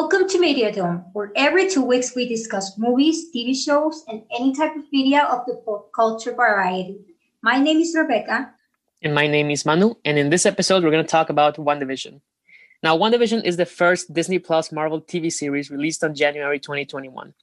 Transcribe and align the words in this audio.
Welcome 0.00 0.28
to 0.28 0.38
Mediadome, 0.38 1.06
where 1.12 1.32
every 1.34 1.68
two 1.68 1.82
weeks 1.82 2.14
we 2.14 2.28
discuss 2.28 2.78
movies, 2.78 3.34
TV 3.34 3.52
shows, 3.52 4.04
and 4.06 4.22
any 4.32 4.54
type 4.54 4.76
of 4.76 4.84
media 4.92 5.24
of 5.24 5.44
the 5.44 5.56
pop 5.66 5.90
culture 5.92 6.32
variety. 6.32 7.00
My 7.42 7.58
name 7.58 7.78
is 7.78 7.96
Rebeca. 7.96 8.48
And 9.02 9.12
my 9.12 9.26
name 9.26 9.50
is 9.50 9.66
Manu. 9.66 9.94
And 10.04 10.16
in 10.16 10.30
this 10.30 10.46
episode, 10.46 10.84
we're 10.84 10.92
going 10.92 11.04
to 11.04 11.10
talk 11.10 11.30
about 11.30 11.56
WandaVision. 11.56 12.20
Now, 12.80 12.96
WandaVision 12.96 13.44
is 13.44 13.56
the 13.56 13.66
first 13.66 14.14
Disney 14.14 14.38
Plus 14.38 14.70
Marvel 14.70 15.02
TV 15.02 15.32
series 15.32 15.68
released 15.68 16.04
on 16.04 16.14
January 16.14 16.60
2021. 16.60 17.34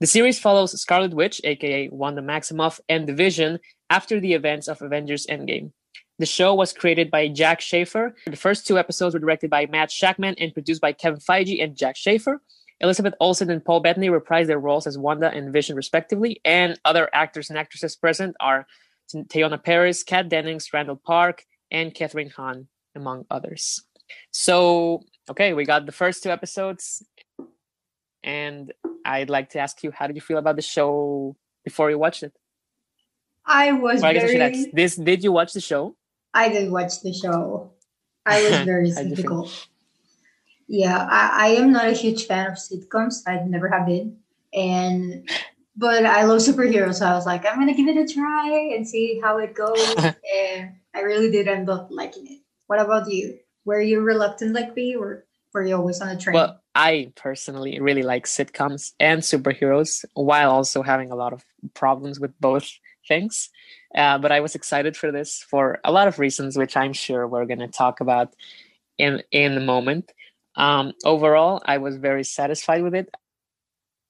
The 0.00 0.06
series 0.06 0.38
follows 0.38 0.80
Scarlet 0.80 1.12
Witch, 1.12 1.42
aka 1.44 1.90
Wanda 1.90 2.22
Maximoff, 2.22 2.80
and 2.88 3.06
the 3.06 3.12
Vision 3.12 3.58
after 3.90 4.18
the 4.18 4.32
events 4.32 4.66
of 4.66 4.80
Avengers 4.80 5.26
Endgame. 5.26 5.72
The 6.18 6.26
show 6.26 6.54
was 6.54 6.72
created 6.72 7.10
by 7.10 7.28
Jac 7.28 7.60
Schaeffer. 7.60 8.14
The 8.26 8.36
first 8.36 8.66
two 8.66 8.76
episodes 8.78 9.14
were 9.14 9.20
directed 9.20 9.50
by 9.50 9.66
Matt 9.66 9.90
Shakman 9.90 10.34
and 10.38 10.52
produced 10.52 10.80
by 10.80 10.92
Kevin 10.92 11.20
Feige 11.20 11.62
and 11.62 11.76
Jac 11.76 11.96
Schaeffer. 11.96 12.42
Elizabeth 12.80 13.14
Olsen 13.20 13.50
and 13.50 13.64
Paul 13.64 13.80
Bettany 13.80 14.08
reprised 14.08 14.46
their 14.46 14.58
roles 14.58 14.86
as 14.86 14.98
Wanda 14.98 15.30
and 15.30 15.52
Vision, 15.52 15.76
respectively. 15.76 16.40
And 16.44 16.78
other 16.84 17.08
actors 17.12 17.50
and 17.50 17.58
actresses 17.58 17.96
present 17.96 18.36
are 18.40 18.66
Teyonah 19.12 19.62
Parris, 19.62 20.02
Kat 20.02 20.28
Dennings, 20.28 20.72
Randall 20.72 20.96
Park, 20.96 21.44
and 21.70 21.94
Kathryn 21.94 22.32
Hahn, 22.32 22.68
among 22.94 23.24
others. 23.30 23.82
So, 24.30 25.02
okay, 25.30 25.52
we 25.54 25.64
got 25.64 25.86
the 25.86 25.92
first 25.92 26.22
two 26.22 26.30
episodes. 26.30 27.04
And 28.24 28.72
I'd 29.04 29.30
like 29.30 29.50
to 29.50 29.60
ask 29.60 29.82
you, 29.82 29.90
how 29.92 30.06
did 30.08 30.16
you 30.16 30.22
feel 30.22 30.38
about 30.38 30.56
the 30.56 30.62
show 30.62 31.36
before 31.64 31.90
you 31.90 31.98
watched 31.98 32.22
it? 32.22 32.32
I 33.46 33.72
was 33.72 34.02
Well, 34.02 34.10
I 34.10 34.14
guess 34.14 34.24
I 34.24 34.26
should 34.26 34.38
very. 34.38 34.58
ask, 34.58 34.68
this 34.72 34.96
did 34.96 35.22
you 35.24 35.32
watch 35.32 35.52
the 35.52 35.60
show? 35.60 35.96
I 36.34 36.48
did 36.48 36.70
watch 36.70 37.00
the 37.02 37.12
show. 37.12 37.72
I 38.26 38.42
was 38.42 38.58
very 38.66 38.90
How'd 38.90 39.06
you 39.06 39.16
feel? 39.16 39.46
skeptical. 39.46 39.50
Yeah, 40.68 41.06
I, 41.10 41.30
I 41.32 41.48
am 41.56 41.72
not 41.72 41.88
a 41.88 41.92
huge 41.92 42.26
fan 42.26 42.46
of 42.46 42.58
sitcoms. 42.58 43.22
I 43.26 43.42
never 43.46 43.68
have 43.68 43.86
been, 43.86 44.18
and 44.52 45.28
but 45.76 46.04
I 46.04 46.24
love 46.24 46.40
superheroes. 46.40 46.96
So 46.96 47.06
I 47.06 47.14
was 47.14 47.24
like, 47.24 47.46
I'm 47.46 47.58
gonna 47.58 47.74
give 47.74 47.88
it 47.88 47.96
a 47.96 48.12
try 48.12 48.74
and 48.74 48.86
see 48.86 49.18
how 49.22 49.38
it 49.38 49.54
goes. 49.54 49.96
and 49.96 50.74
I 50.94 51.00
really 51.00 51.30
did 51.30 51.48
end 51.48 51.70
up 51.70 51.88
liking 51.90 52.26
it. 52.26 52.40
What 52.66 52.80
about 52.80 53.10
you? 53.10 53.38
Were 53.64 53.80
you 53.80 54.00
reluctant 54.00 54.52
like 54.52 54.76
me, 54.76 54.94
or 54.94 55.24
were 55.54 55.64
you 55.64 55.74
always 55.76 56.02
on 56.02 56.08
a 56.10 56.18
train? 56.18 56.34
Well, 56.34 56.60
I 56.74 57.12
personally 57.16 57.80
really 57.80 58.02
like 58.02 58.26
sitcoms 58.26 58.92
and 59.00 59.22
superheroes 59.22 60.04
while 60.14 60.50
also 60.50 60.82
having 60.82 61.10
a 61.10 61.16
lot 61.16 61.32
of 61.32 61.44
problems 61.74 62.20
with 62.20 62.38
both 62.38 62.70
things. 63.06 63.48
Uh, 63.94 64.18
but 64.18 64.32
I 64.32 64.40
was 64.40 64.54
excited 64.54 64.96
for 64.96 65.10
this 65.10 65.42
for 65.42 65.80
a 65.84 65.92
lot 65.92 66.08
of 66.08 66.18
reasons, 66.18 66.56
which 66.56 66.76
I'm 66.76 66.92
sure 66.92 67.26
we're 67.26 67.46
going 67.46 67.60
to 67.60 67.68
talk 67.68 68.00
about 68.00 68.34
in 68.98 69.22
in 69.30 69.56
a 69.56 69.60
moment. 69.60 70.12
Um, 70.56 70.92
overall, 71.04 71.62
I 71.64 71.78
was 71.78 71.96
very 71.96 72.24
satisfied 72.24 72.82
with 72.82 72.94
it. 72.94 73.08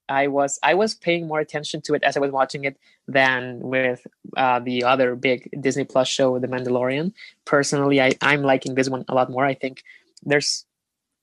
I 0.09 0.27
was 0.27 0.59
I 0.63 0.73
was 0.73 0.95
paying 0.95 1.27
more 1.27 1.39
attention 1.39 1.81
to 1.81 1.93
it 1.93 2.03
as 2.03 2.17
I 2.17 2.19
was 2.19 2.31
watching 2.31 2.65
it 2.65 2.77
than 3.07 3.59
with 3.61 4.05
uh, 4.35 4.59
the 4.59 4.83
other 4.83 5.15
big 5.15 5.49
Disney 5.61 5.85
Plus 5.85 6.07
show, 6.07 6.39
The 6.39 6.47
Mandalorian. 6.47 7.13
Personally, 7.45 8.01
I, 8.01 8.13
I'm 8.21 8.41
liking 8.41 8.75
this 8.75 8.89
one 8.89 9.05
a 9.07 9.13
lot 9.13 9.29
more. 9.29 9.45
I 9.45 9.53
think 9.53 9.83
there's 10.23 10.65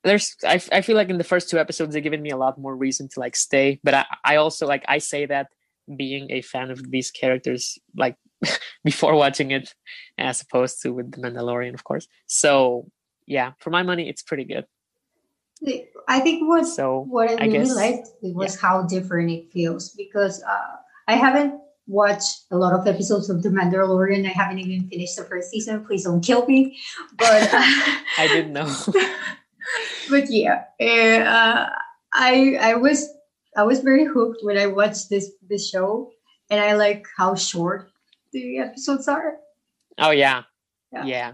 there's 0.03 0.35
I, 0.45 0.61
I 0.71 0.81
feel 0.81 0.95
like 0.95 1.09
in 1.09 1.17
the 1.17 1.23
first 1.23 1.49
two 1.49 1.59
episodes 1.59 1.93
they've 1.93 2.03
given 2.03 2.21
me 2.21 2.29
a 2.29 2.37
lot 2.37 2.57
more 2.57 2.75
reason 2.75 3.09
to 3.09 3.19
like 3.19 3.35
stay 3.35 3.79
but 3.83 3.93
I, 3.93 4.05
I 4.23 4.35
also 4.37 4.65
like 4.65 4.85
i 4.87 4.99
say 4.99 5.25
that 5.25 5.47
being 5.95 6.31
a 6.31 6.41
fan 6.41 6.71
of 6.71 6.91
these 6.91 7.11
characters 7.11 7.77
like 7.95 8.15
before 8.83 9.15
watching 9.15 9.51
it 9.51 9.73
as 10.17 10.41
opposed 10.41 10.81
to 10.81 10.93
with 10.93 11.11
the 11.11 11.17
mandalorian 11.17 11.73
of 11.73 11.83
course 11.83 12.07
so 12.25 12.89
yeah 13.25 13.51
for 13.59 13.69
my 13.69 13.83
money 13.83 14.09
it's 14.09 14.21
pretty 14.21 14.43
good 14.43 14.65
I 16.07 16.19
think 16.19 16.47
what 16.47 16.67
so 16.67 17.05
what 17.09 17.31
I 17.31 17.33
I 17.33 17.45
really 17.47 17.57
guess- 17.65 17.75
liked 17.75 18.07
it 18.21 18.35
was 18.35 18.61
how 18.61 18.83
different 18.83 19.31
it 19.31 19.51
feels 19.51 19.89
because 19.89 20.43
uh, 20.43 20.75
I 21.07 21.13
haven't 21.13 21.59
watched 21.87 22.45
a 22.51 22.57
lot 22.57 22.73
of 22.73 22.85
episodes 22.85 23.27
of 23.31 23.41
The 23.41 23.49
Mandalorian. 23.49 24.23
I 24.23 24.29
haven't 24.29 24.59
even 24.59 24.87
finished 24.87 25.15
the 25.17 25.23
first 25.23 25.49
season. 25.49 25.83
Please 25.83 26.03
don't 26.03 26.21
kill 26.21 26.45
me. 26.45 26.77
But 27.17 27.49
i 27.53 28.27
didn't 28.27 28.53
know 28.53 28.69
but 30.09 30.29
yeah, 30.29 30.63
uh, 30.79 31.69
I 32.13 32.57
I 32.61 32.75
was 32.75 33.07
I 33.55 33.63
was 33.63 33.79
very 33.79 34.05
hooked 34.05 34.43
when 34.43 34.57
I 34.57 34.67
watched 34.67 35.09
this 35.09 35.31
this 35.47 35.69
show, 35.69 36.11
and 36.49 36.59
I 36.59 36.73
like 36.73 37.07
how 37.17 37.35
short 37.35 37.91
the 38.31 38.59
episodes 38.59 39.07
are. 39.07 39.37
oh 39.99 40.11
yeah 40.11 40.43
Yeah. 40.93 41.05
yeah, 41.05 41.33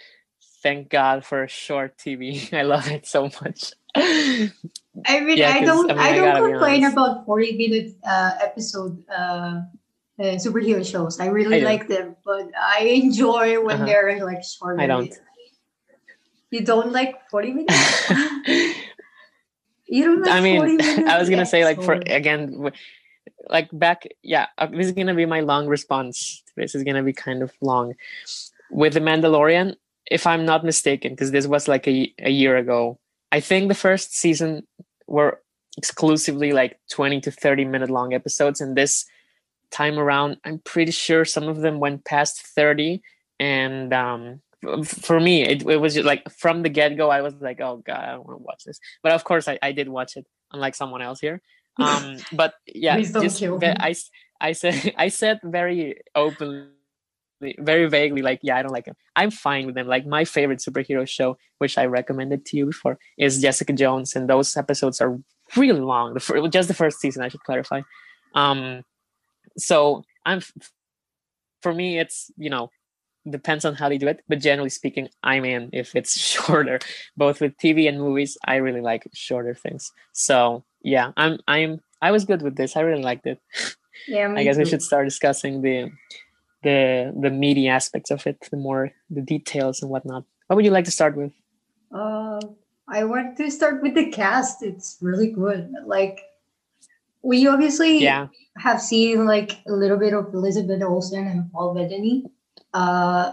thank 0.62 0.88
god 0.88 1.24
for 1.24 1.46
short 1.48 1.96
tv 1.98 2.52
i 2.52 2.62
love 2.62 2.88
it 2.90 3.06
so 3.06 3.24
much 3.42 3.72
I 3.96 4.50
mean, 5.20 5.38
Yeah, 5.38 5.52
I 5.56 5.60
don't, 5.64 5.90
I 5.90 5.94
mean, 5.94 6.02
I, 6.04 6.08
I 6.08 6.12
don't 6.16 6.24
gotta 6.24 6.48
complain 6.52 6.84
about 6.84 7.24
forty 7.24 7.56
minute 7.56 7.96
uh, 8.04 8.32
episode 8.44 9.00
uh, 9.08 9.62
uh, 10.20 10.36
superhero 10.36 10.84
shows. 10.84 11.18
I 11.20 11.26
really 11.32 11.60
I 11.60 11.64
like 11.64 11.88
them, 11.88 12.16
but 12.24 12.44
I 12.52 12.84
enjoy 13.00 13.56
when 13.64 13.76
Uh-huh. 13.76 13.86
they're 13.88 14.20
like 14.24 14.44
short. 14.44 14.80
I 14.80 14.86
don't. 14.86 15.08
You 16.50 16.60
don't 16.60 16.92
like 16.92 17.24
forty 17.30 17.52
minutes? 17.56 17.72
you 19.88 20.04
don't 20.04 20.22
like 20.22 20.34
I 20.34 20.40
mean, 20.40 20.60
40 20.60 20.76
minutes? 20.76 21.08
I 21.08 21.18
was 21.18 21.30
gonna 21.30 21.46
say 21.46 21.64
like 21.64 21.82
for 21.82 21.94
again, 21.94 22.70
like 23.48 23.68
back, 23.72 24.04
yeah. 24.22 24.46
uh, 24.58 24.66
This 24.66 24.86
is 24.86 24.92
gonna 24.92 25.14
be 25.14 25.26
my 25.26 25.40
long 25.40 25.66
response. 25.66 26.42
This 26.56 26.74
is 26.74 26.82
gonna 26.84 27.02
be 27.02 27.12
kind 27.12 27.42
of 27.42 27.52
long. 27.60 27.94
With 28.70 28.94
the 28.94 29.00
Mandalorian, 29.00 29.76
if 30.10 30.26
I'm 30.26 30.44
not 30.44 30.64
mistaken, 30.64 31.12
because 31.12 31.30
this 31.30 31.46
was 31.46 31.68
like 31.68 31.86
a 31.88 32.12
a 32.18 32.30
year 32.30 32.56
ago, 32.56 32.98
I 33.32 33.40
think 33.40 33.68
the 33.68 33.74
first 33.74 34.16
season 34.16 34.66
were 35.06 35.40
exclusively 35.76 36.52
like 36.52 36.78
20 36.90 37.20
to 37.20 37.30
30 37.30 37.64
minute 37.66 37.90
long 37.90 38.14
episodes, 38.14 38.60
and 38.60 38.76
this 38.76 39.04
time 39.70 39.98
around, 39.98 40.38
I'm 40.44 40.58
pretty 40.60 40.92
sure 40.92 41.24
some 41.24 41.48
of 41.48 41.58
them 41.58 41.80
went 41.80 42.04
past 42.04 42.40
30. 42.40 43.02
And 43.38 43.92
um, 43.92 44.40
for 44.84 45.20
me, 45.20 45.42
it, 45.42 45.62
it 45.68 45.76
was 45.76 45.94
just 45.94 46.06
like 46.06 46.28
from 46.30 46.62
the 46.62 46.68
get 46.68 46.96
go, 46.96 47.10
I 47.10 47.20
was 47.20 47.34
like, 47.40 47.60
oh 47.60 47.82
god, 47.86 47.98
I 48.04 48.12
don't 48.12 48.26
want 48.26 48.38
to 48.38 48.44
watch 48.44 48.64
this. 48.64 48.80
But 49.02 49.12
of 49.12 49.24
course, 49.24 49.48
I, 49.48 49.58
I 49.62 49.72
did 49.72 49.88
watch 49.88 50.16
it, 50.16 50.26
unlike 50.52 50.74
someone 50.74 51.02
else 51.02 51.20
here. 51.20 51.42
Um, 51.78 52.18
but 52.32 52.54
yeah, 52.66 52.98
just 53.00 53.38
kill 53.38 53.58
ve- 53.58 53.68
me. 53.68 53.74
I, 53.78 53.94
I 54.40 54.52
said 54.52 54.94
I 54.98 55.08
said 55.08 55.40
very 55.44 56.00
openly, 56.14 56.68
very 57.58 57.86
vaguely, 57.88 58.22
like 58.22 58.40
yeah, 58.42 58.56
I 58.56 58.62
don't 58.62 58.72
like 58.72 58.86
him. 58.86 58.96
I'm 59.14 59.30
fine 59.30 59.66
with 59.66 59.74
them. 59.74 59.86
Like 59.86 60.06
my 60.06 60.24
favorite 60.24 60.60
superhero 60.60 61.06
show, 61.08 61.36
which 61.58 61.78
I 61.78 61.84
recommended 61.86 62.46
to 62.46 62.56
you 62.56 62.66
before, 62.66 62.98
is 63.18 63.40
Jessica 63.40 63.72
Jones, 63.72 64.16
and 64.16 64.28
those 64.28 64.56
episodes 64.56 65.00
are 65.00 65.18
really 65.56 65.80
long. 65.80 66.14
The 66.14 66.20
fir- 66.20 66.48
just 66.48 66.68
the 66.68 66.74
first 66.74 67.00
season, 67.00 67.22
I 67.22 67.28
should 67.28 67.44
clarify. 67.44 67.82
Um, 68.34 68.82
so 69.58 70.02
I'm 70.24 70.40
for 71.62 71.72
me, 71.74 71.98
it's 71.98 72.30
you 72.36 72.50
know 72.50 72.70
depends 73.28 73.64
on 73.64 73.74
how 73.74 73.88
they 73.88 73.98
do 73.98 74.06
it, 74.08 74.22
but 74.28 74.38
generally 74.38 74.70
speaking, 74.70 75.08
I'm 75.22 75.44
in 75.44 75.70
if 75.72 75.94
it's 75.94 76.18
shorter. 76.32 76.78
Both 77.16 77.40
with 77.40 77.56
TV 77.58 77.88
and 77.88 77.98
movies, 77.98 78.38
I 78.44 78.56
really 78.56 78.80
like 78.80 79.08
shorter 79.14 79.54
things. 79.54 79.92
So 80.12 80.64
yeah, 80.86 81.10
I'm 81.16 81.38
I'm 81.48 81.80
I 82.00 82.10
was 82.14 82.24
good 82.24 82.42
with 82.46 82.54
this. 82.56 82.76
I 82.76 82.80
really 82.86 83.02
liked 83.02 83.26
it. 83.26 83.38
yeah, 84.06 84.28
me 84.28 84.40
I 84.40 84.44
guess 84.44 84.56
we 84.56 84.64
should 84.64 84.82
start 84.82 85.04
discussing 85.10 85.62
the 85.66 85.90
the 86.62 87.12
the 87.20 87.30
meaty 87.30 87.66
aspects 87.68 88.10
of 88.14 88.26
it, 88.26 88.38
the 88.50 88.56
more 88.56 88.92
the 89.10 89.20
details 89.20 89.82
and 89.82 89.90
whatnot. 89.90 90.24
What 90.46 90.56
would 90.56 90.64
you 90.64 90.70
like 90.70 90.86
to 90.86 90.94
start 90.94 91.16
with? 91.16 91.32
Uh, 91.90 92.38
I 92.88 93.02
want 93.04 93.36
to 93.38 93.50
start 93.50 93.82
with 93.82 93.94
the 93.94 94.10
cast. 94.10 94.62
It's 94.62 94.96
really 95.02 95.30
good. 95.32 95.72
Like 95.84 96.20
we 97.22 97.46
obviously 97.48 97.98
Yeah, 97.98 98.28
have 98.58 98.80
seen 98.80 99.26
like 99.26 99.58
a 99.66 99.72
little 99.72 99.98
bit 99.98 100.14
of 100.14 100.32
Elizabeth 100.32 100.82
Olsen 100.82 101.26
and 101.26 101.50
Paul 101.50 101.74
Bettany 101.74 102.24
uh, 102.74 103.32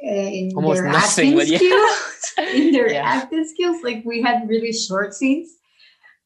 in 0.00 0.52
Almost 0.54 0.82
their 0.82 0.92
nothing, 0.92 1.34
acting 1.40 1.50
yeah. 1.50 1.58
skills. 1.58 1.98
in 2.54 2.70
their 2.72 2.90
Yeah. 2.92 3.02
acting 3.04 3.44
skills, 3.48 3.82
like 3.82 4.04
we 4.04 4.22
had 4.22 4.48
really 4.48 4.72
short 4.72 5.14
scenes, 5.14 5.48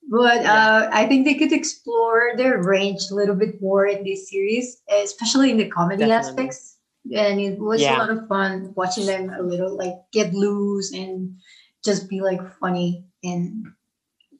but 0.08 0.44
uh, 0.46 0.88
I 0.92 1.06
think 1.06 1.24
they 1.26 1.34
could 1.34 1.52
explore 1.52 2.32
their 2.36 2.62
range 2.62 3.02
a 3.10 3.14
little 3.14 3.34
bit 3.34 3.60
more 3.60 3.86
in 3.86 4.04
this 4.04 4.30
series, 4.30 4.80
especially 4.90 5.50
in 5.50 5.56
the 5.56 5.68
comedy 5.68 6.04
Definitely. 6.06 6.44
aspects. 6.46 6.76
And 7.14 7.40
it 7.40 7.58
was 7.58 7.80
Yeah. 7.82 7.96
a 7.96 7.98
lot 7.98 8.10
of 8.10 8.26
fun 8.28 8.72
watching 8.76 9.06
them 9.06 9.30
a 9.30 9.42
little 9.42 9.76
like 9.76 9.94
get 10.12 10.34
loose 10.34 10.92
and 10.92 11.36
just 11.84 12.08
be 12.08 12.20
like 12.20 12.40
funny 12.58 13.04
and 13.22 13.66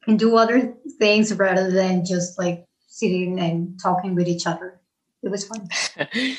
and 0.07 0.19
do 0.19 0.37
other 0.37 0.75
things 0.99 1.33
rather 1.35 1.71
than 1.71 2.05
just 2.05 2.39
like 2.39 2.65
sitting 2.87 3.39
and 3.41 3.79
talking 3.83 4.15
with 4.15 4.29
each 4.29 4.47
other. 4.47 4.81
It 5.23 5.31
was 5.31 5.45
fun. 5.47 5.69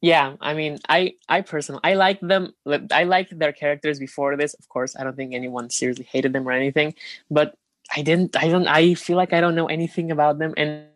yeah. 0.00 0.36
I 0.40 0.54
mean, 0.54 0.78
I 0.88 1.14
I 1.28 1.40
personally 1.42 1.80
I 1.84 1.94
like 1.94 2.20
them. 2.20 2.52
I 2.90 3.04
like 3.04 3.30
their 3.30 3.52
characters 3.52 3.98
before 3.98 4.36
this. 4.36 4.54
Of 4.54 4.68
course, 4.68 4.96
I 4.96 5.04
don't 5.04 5.16
think 5.16 5.34
anyone 5.34 5.70
seriously 5.70 6.04
hated 6.10 6.32
them 6.32 6.48
or 6.48 6.52
anything. 6.52 6.94
But 7.30 7.56
I 7.94 8.02
didn't. 8.02 8.36
I 8.36 8.48
don't. 8.48 8.66
I 8.66 8.94
feel 8.94 9.16
like 9.16 9.32
I 9.32 9.40
don't 9.40 9.54
know 9.54 9.66
anything 9.66 10.10
about 10.10 10.38
them. 10.38 10.54
And 10.56 10.86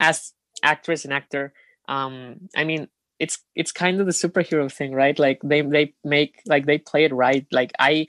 as 0.00 0.32
actress 0.62 1.04
and 1.04 1.12
actor, 1.12 1.52
um, 1.88 2.48
I 2.56 2.64
mean, 2.64 2.88
it's 3.18 3.38
it's 3.54 3.72
kind 3.72 4.00
of 4.00 4.06
the 4.06 4.12
superhero 4.12 4.72
thing, 4.72 4.92
right? 4.92 5.18
Like 5.18 5.40
they 5.44 5.62
they 5.62 5.94
make 6.04 6.42
like 6.46 6.66
they 6.66 6.78
play 6.78 7.04
it 7.04 7.12
right. 7.12 7.46
Like 7.52 7.72
I 7.78 8.06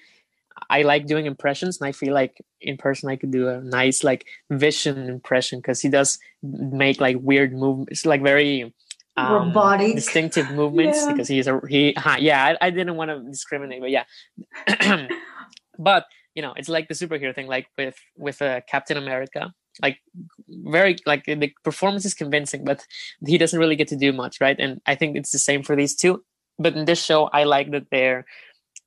I 0.70 0.84
like 0.84 1.06
doing 1.06 1.26
impressions, 1.26 1.80
and 1.80 1.88
I 1.88 1.92
feel 1.92 2.14
like 2.14 2.42
in 2.62 2.78
person 2.78 3.10
I 3.10 3.16
could 3.16 3.32
do 3.32 3.50
a 3.50 3.62
nice 3.62 4.04
like 4.04 4.26
Vision 4.50 5.10
impression 5.10 5.60
because 5.60 5.82
he 5.82 5.90
does 5.90 6.20
make 6.42 7.00
like 7.00 7.18
weird 7.20 7.54
movements, 7.54 8.06
like 8.06 8.24
very 8.24 8.74
um, 9.18 9.34
robotic, 9.34 9.96
distinctive 9.96 10.50
movements. 10.62 11.00
Yeah. 11.00 11.12
Because 11.12 11.28
he's 11.28 11.48
a 11.48 11.62
he, 11.68 11.94
huh, 11.98 12.18
yeah. 12.20 12.56
I, 12.60 12.68
I 12.68 12.70
didn't 12.70 12.96
want 12.96 13.12
to 13.12 13.20
discriminate, 13.30 13.82
but 13.82 13.92
yeah. 13.92 14.06
but 15.78 16.06
you 16.36 16.42
know, 16.42 16.54
it's 16.56 16.70
like 16.70 16.88
the 16.88 16.94
superhero 16.94 17.34
thing, 17.34 17.48
like 17.48 17.68
with 17.78 17.96
with 18.18 18.42
uh, 18.42 18.62
Captain 18.70 18.98
America. 18.98 19.54
Like 19.82 19.98
very 20.48 20.98
like 21.08 21.26
the 21.26 21.52
performance 21.64 22.06
is 22.06 22.14
convincing, 22.14 22.64
but 22.64 22.86
he 23.26 23.40
doesn't 23.40 23.60
really 23.60 23.76
get 23.76 23.88
to 23.88 23.96
do 23.96 24.14
much, 24.14 24.40
right? 24.40 24.56
And 24.60 24.82
I 24.86 24.96
think 24.96 25.18
it's 25.18 25.32
the 25.32 25.40
same 25.40 25.64
for 25.64 25.76
these 25.76 25.96
two. 25.96 26.24
But 26.60 26.76
in 26.76 26.86
this 26.86 27.04
show, 27.04 27.26
I 27.34 27.46
like 27.46 27.72
that 27.72 27.88
they're 27.90 28.26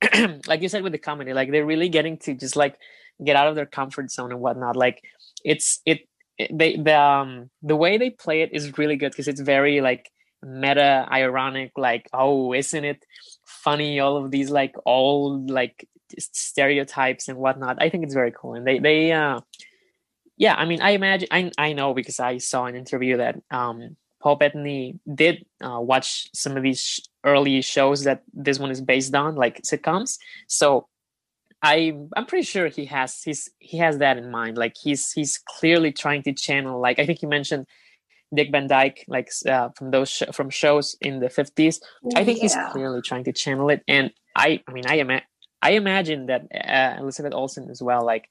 like 0.47 0.63
you 0.63 0.69
said 0.69 0.83
with 0.83 0.93
the 0.93 0.99
comedy, 0.99 1.33
like 1.33 1.51
they're 1.51 1.67
really 1.67 1.89
getting 1.89 2.19
to 2.19 2.35
just 2.35 2.57
like 2.57 2.77
get 3.25 3.37
out 3.37 3.49
of 3.49 3.55
their 3.55 3.67
comfort 3.67 4.11
zone 4.11 4.31
and 4.31 4.41
whatnot. 4.41 4.77
Like 4.77 5.03
it's 5.45 5.81
it, 5.87 6.01
it 6.39 6.57
they 6.57 6.77
the 6.77 6.99
um 7.01 7.51
the 7.63 7.77
way 7.77 7.99
they 7.99 8.11
play 8.11 8.43
it 8.43 8.51
is 8.53 8.77
really 8.79 8.97
good 8.97 9.11
because 9.11 9.29
it's 9.29 9.41
very 9.41 9.81
like 9.81 10.11
meta 10.43 11.07
ironic 11.11 11.73
like 11.77 12.09
oh 12.13 12.53
isn't 12.53 12.85
it 12.85 13.05
funny 13.45 13.99
all 13.99 14.23
of 14.23 14.31
these 14.31 14.51
like 14.51 14.75
all 14.85 15.45
like 15.49 15.89
stereotypes 16.19 17.29
and 17.29 17.39
whatnot 17.39 17.81
i 17.81 17.89
think 17.89 18.05
it's 18.05 18.15
very 18.15 18.33
cool 18.33 18.55
and 18.55 18.67
they 18.67 18.79
they 18.79 19.13
uh 19.13 19.41
yeah 20.37 20.55
i 20.55 20.65
mean 20.65 20.81
i 20.81 20.91
imagine 20.91 21.29
i, 21.31 21.51
I 21.59 21.73
know 21.73 21.95
because 21.95 22.21
i 22.21 22.39
saw 22.39 22.67
an 22.67 22.77
interview 22.77 23.17
that 23.17 23.37
um 23.51 23.97
paul 24.21 24.37
bettany 24.37 24.99
did 25.15 25.45
uh, 25.63 25.79
watch 25.81 26.29
some 26.35 26.57
of 26.57 26.63
these 26.63 27.01
early 27.27 27.61
shows 27.61 28.05
that 28.05 28.23
this 28.33 28.59
one 28.59 28.71
is 28.71 28.81
based 28.81 29.15
on, 29.15 29.35
like 29.35 29.63
sitcoms. 29.63 30.19
So 30.47 30.89
I 31.63 31.93
I'm 32.17 32.27
pretty 32.27 32.45
sure 32.45 32.69
he 32.69 32.87
has 32.87 33.23
he's 33.23 33.51
he 33.59 33.79
has 33.79 33.99
that 33.99 34.17
in 34.17 34.31
mind. 34.31 34.57
Like 34.57 34.75
he's 34.81 35.13
he's 35.13 35.39
clearly 35.59 35.93
trying 35.93 36.23
to 36.23 36.33
channel. 36.33 36.81
Like 36.81 36.99
I 36.99 37.07
think 37.07 37.21
you 37.23 37.29
mentioned 37.29 37.67
Dick 38.35 38.51
Van 38.53 38.67
Dyke, 38.67 39.05
like 39.09 39.31
uh, 39.47 39.71
from 39.77 39.91
those 39.91 40.11
sh- 40.11 40.33
from 40.33 40.51
shows 40.51 40.97
in 41.01 41.21
the 41.21 41.29
fifties. 41.29 41.81
I 42.15 42.25
think 42.25 42.39
yeah. 42.39 42.43
he's 42.43 42.57
clearly 42.73 43.03
trying 43.03 43.25
to 43.25 43.33
channel 43.33 43.69
it. 43.69 43.83
And 43.89 44.13
I 44.37 44.63
I 44.69 44.73
mean 44.73 44.87
I 44.87 44.97
am 44.97 45.11
I 45.63 45.73
imagine 45.73 46.27
that 46.27 46.47
uh, 46.53 47.01
Elizabeth 47.01 47.35
Olsen 47.35 47.71
as 47.71 47.83
well. 47.83 48.05
Like 48.05 48.29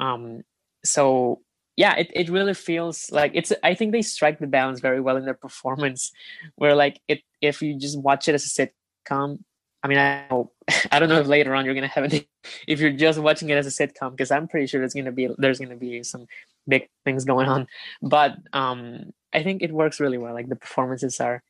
um 0.00 0.42
so 0.84 1.40
yeah 1.76 1.94
it, 1.96 2.10
it 2.14 2.28
really 2.28 2.54
feels 2.54 3.10
like 3.12 3.32
it's 3.34 3.52
i 3.62 3.74
think 3.74 3.92
they 3.92 4.02
strike 4.02 4.38
the 4.38 4.46
balance 4.46 4.80
very 4.80 5.00
well 5.00 5.16
in 5.16 5.24
their 5.24 5.34
performance 5.34 6.10
where 6.56 6.74
like 6.74 7.00
it 7.06 7.20
if 7.40 7.62
you 7.62 7.78
just 7.78 7.98
watch 8.00 8.28
it 8.28 8.34
as 8.34 8.44
a 8.44 8.48
sitcom 8.48 9.38
i 9.82 9.88
mean 9.88 9.98
i 9.98 10.26
don't, 10.28 10.50
I 10.92 10.98
don't 10.98 11.08
know 11.08 11.20
if 11.20 11.26
later 11.26 11.54
on 11.54 11.64
you're 11.64 11.74
gonna 11.74 11.86
have 11.88 12.04
any 12.04 12.28
if 12.66 12.80
you're 12.80 12.92
just 12.92 13.18
watching 13.18 13.50
it 13.50 13.56
as 13.56 13.66
a 13.66 13.70
sitcom 13.70 14.12
because 14.12 14.30
i'm 14.30 14.48
pretty 14.48 14.66
sure 14.66 14.80
there's 14.80 14.94
gonna 14.94 15.12
be 15.12 15.28
there's 15.38 15.58
gonna 15.58 15.76
be 15.76 16.02
some 16.02 16.26
big 16.66 16.88
things 17.04 17.24
going 17.24 17.48
on 17.48 17.66
but 18.02 18.36
um 18.52 19.12
i 19.32 19.42
think 19.42 19.62
it 19.62 19.72
works 19.72 20.00
really 20.00 20.18
well 20.18 20.34
like 20.34 20.48
the 20.48 20.56
performances 20.56 21.20
are 21.20 21.42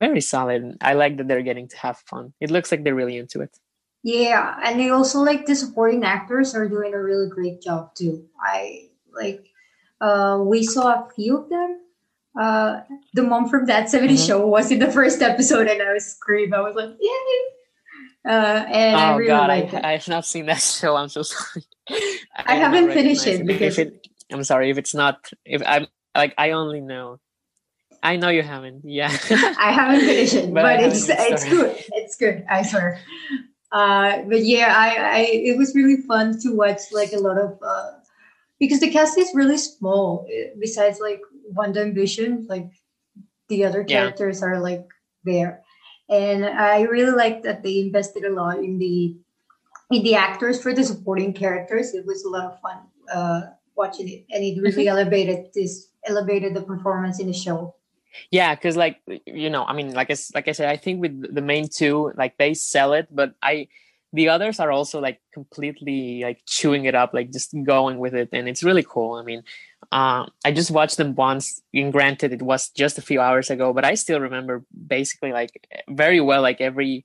very 0.00 0.20
solid 0.20 0.76
i 0.80 0.94
like 0.94 1.16
that 1.16 1.28
they're 1.28 1.42
getting 1.42 1.68
to 1.68 1.76
have 1.76 1.98
fun 1.98 2.32
it 2.40 2.50
looks 2.50 2.70
like 2.70 2.84
they're 2.84 2.94
really 2.94 3.18
into 3.18 3.40
it 3.40 3.56
yeah 4.04 4.60
and 4.62 4.78
they 4.78 4.90
also 4.90 5.18
like 5.20 5.46
the 5.46 5.56
supporting 5.56 6.04
actors 6.04 6.54
are 6.54 6.68
doing 6.68 6.94
a 6.94 7.02
really 7.02 7.28
great 7.28 7.60
job 7.60 7.92
too 7.96 8.24
i 8.38 8.86
like 9.12 9.50
uh, 10.04 10.38
we 10.44 10.62
saw 10.62 10.92
a 10.92 11.08
few 11.14 11.38
of 11.38 11.48
them. 11.48 11.80
Uh, 12.38 12.80
the 13.14 13.22
mom 13.22 13.48
from 13.48 13.66
that 13.66 13.88
70 13.88 14.14
mm-hmm. 14.14 14.26
show 14.26 14.46
was 14.46 14.70
in 14.70 14.80
the 14.80 14.90
first 14.90 15.22
episode, 15.22 15.66
and 15.68 15.80
I 15.80 15.92
was 15.92 16.04
screaming. 16.04 16.52
I 16.52 16.60
was 16.60 16.74
like, 16.74 16.90
"Yay!" 17.00 18.28
Uh, 18.28 18.64
and 18.68 18.96
oh 18.96 18.98
I 18.98 19.16
really 19.16 19.28
God, 19.28 19.50
I, 19.50 19.80
I, 19.84 19.92
have 19.92 20.08
not 20.08 20.26
seen 20.26 20.46
that 20.46 20.60
show. 20.80 20.96
I'm 20.96 21.08
so 21.08 21.22
sorry. 21.22 21.64
I, 21.88 22.44
I 22.46 22.54
haven't 22.56 22.92
finished 22.92 23.26
it 23.26 23.46
because 23.46 23.78
it, 23.78 24.08
I'm 24.32 24.42
sorry 24.44 24.70
if 24.70 24.78
it's 24.78 24.94
not. 24.94 25.30
If 25.44 25.62
I'm 25.64 25.86
like, 26.14 26.34
I 26.36 26.50
only 26.50 26.80
know. 26.80 27.20
I 28.02 28.16
know 28.16 28.28
you 28.28 28.42
haven't. 28.42 28.82
Yeah, 28.84 29.06
I 29.30 29.72
haven't 29.72 30.00
finished 30.00 30.34
it, 30.34 30.46
but, 30.54 30.62
but 30.62 30.80
it's 30.80 31.08
it's 31.08 31.48
good. 31.48 31.76
It's 31.94 32.16
good. 32.16 32.44
I 32.50 32.62
swear. 32.62 33.00
Uh, 33.74 34.22
but 34.28 34.44
yeah, 34.44 34.72
I, 34.72 35.18
I 35.18 35.20
it 35.50 35.58
was 35.58 35.74
really 35.74 35.96
fun 36.06 36.38
to 36.42 36.54
watch 36.54 36.92
like 36.92 37.12
a 37.12 37.18
lot 37.18 37.38
of 37.38 37.58
uh, 37.60 37.90
because 38.60 38.78
the 38.78 38.88
cast 38.88 39.18
is 39.18 39.34
really 39.34 39.58
small. 39.58 40.28
Eh, 40.30 40.50
besides 40.60 41.00
like 41.00 41.20
Wanda 41.50 41.82
and 41.82 41.92
Vision, 41.92 42.46
like 42.48 42.70
the 43.48 43.64
other 43.64 43.82
characters 43.82 44.40
yeah. 44.40 44.46
are 44.46 44.60
like 44.60 44.86
there, 45.24 45.64
and 46.08 46.46
I 46.46 46.82
really 46.82 47.16
like 47.16 47.42
that 47.42 47.64
they 47.64 47.80
invested 47.80 48.22
a 48.22 48.30
lot 48.30 48.58
in 48.58 48.78
the 48.78 49.18
in 49.90 50.04
the 50.04 50.14
actors 50.14 50.62
for 50.62 50.72
the 50.72 50.84
supporting 50.84 51.32
characters. 51.32 51.94
It 51.94 52.06
was 52.06 52.22
a 52.24 52.30
lot 52.30 52.44
of 52.44 52.60
fun 52.60 52.78
uh, 53.12 53.40
watching 53.74 54.08
it, 54.08 54.24
and 54.30 54.44
it 54.44 54.62
really 54.62 54.86
mm-hmm. 54.86 54.96
elevated 54.96 55.50
this 55.52 55.88
elevated 56.06 56.54
the 56.54 56.62
performance 56.62 57.18
in 57.18 57.26
the 57.26 57.32
show. 57.34 57.74
Yeah, 58.30 58.54
because 58.54 58.76
like 58.76 59.00
you 59.26 59.50
know, 59.50 59.64
I 59.64 59.72
mean, 59.72 59.92
like 59.94 60.10
I 60.10 60.16
like 60.34 60.48
I 60.48 60.52
said, 60.52 60.68
I 60.68 60.76
think 60.76 61.00
with 61.00 61.34
the 61.34 61.42
main 61.42 61.68
two, 61.68 62.12
like 62.16 62.36
they 62.38 62.54
sell 62.54 62.92
it, 62.92 63.08
but 63.10 63.34
I 63.42 63.68
the 64.12 64.28
others 64.28 64.60
are 64.60 64.70
also 64.70 65.00
like 65.00 65.20
completely 65.32 66.22
like 66.22 66.38
chewing 66.46 66.84
it 66.84 66.94
up 66.94 67.12
like 67.12 67.32
just 67.32 67.52
going 67.64 67.98
with 67.98 68.14
it 68.14 68.28
and 68.32 68.48
it's 68.48 68.62
really 68.62 68.84
cool 68.88 69.14
i 69.16 69.22
mean 69.24 69.42
uh, 69.92 70.24
i 70.44 70.52
just 70.52 70.70
watched 70.70 70.96
them 70.96 71.14
once 71.16 71.60
and 71.74 71.92
granted 71.92 72.32
it 72.32 72.40
was 72.40 72.68
just 72.70 72.96
a 72.96 73.02
few 73.02 73.20
hours 73.20 73.50
ago 73.50 73.72
but 73.72 73.84
i 73.84 73.94
still 73.94 74.20
remember 74.20 74.64
basically 74.86 75.32
like 75.32 75.50
very 75.90 76.20
well 76.20 76.40
like 76.42 76.60
every 76.60 77.04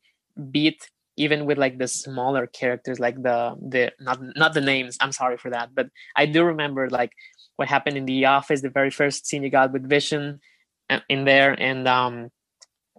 beat 0.51 0.89
even 1.17 1.45
with 1.45 1.57
like 1.57 1.77
the 1.79 1.87
smaller 1.87 2.47
characters 2.47 2.99
like 2.99 3.21
the 3.23 3.55
the 3.59 3.91
not 3.99 4.19
not 4.35 4.53
the 4.53 4.61
names 4.61 4.95
i'm 5.01 5.11
sorry 5.11 5.37
for 5.37 5.49
that 5.49 5.73
but 5.73 5.87
i 6.15 6.25
do 6.25 6.43
remember 6.43 6.89
like 6.89 7.11
what 7.55 7.67
happened 7.67 7.97
in 7.97 8.05
the 8.05 8.25
office 8.25 8.61
the 8.61 8.69
very 8.69 8.91
first 8.91 9.25
scene 9.25 9.43
you 9.43 9.49
got 9.49 9.73
with 9.73 9.89
vision 9.89 10.39
in 11.07 11.25
there 11.25 11.59
and 11.59 11.87
um 11.87 12.29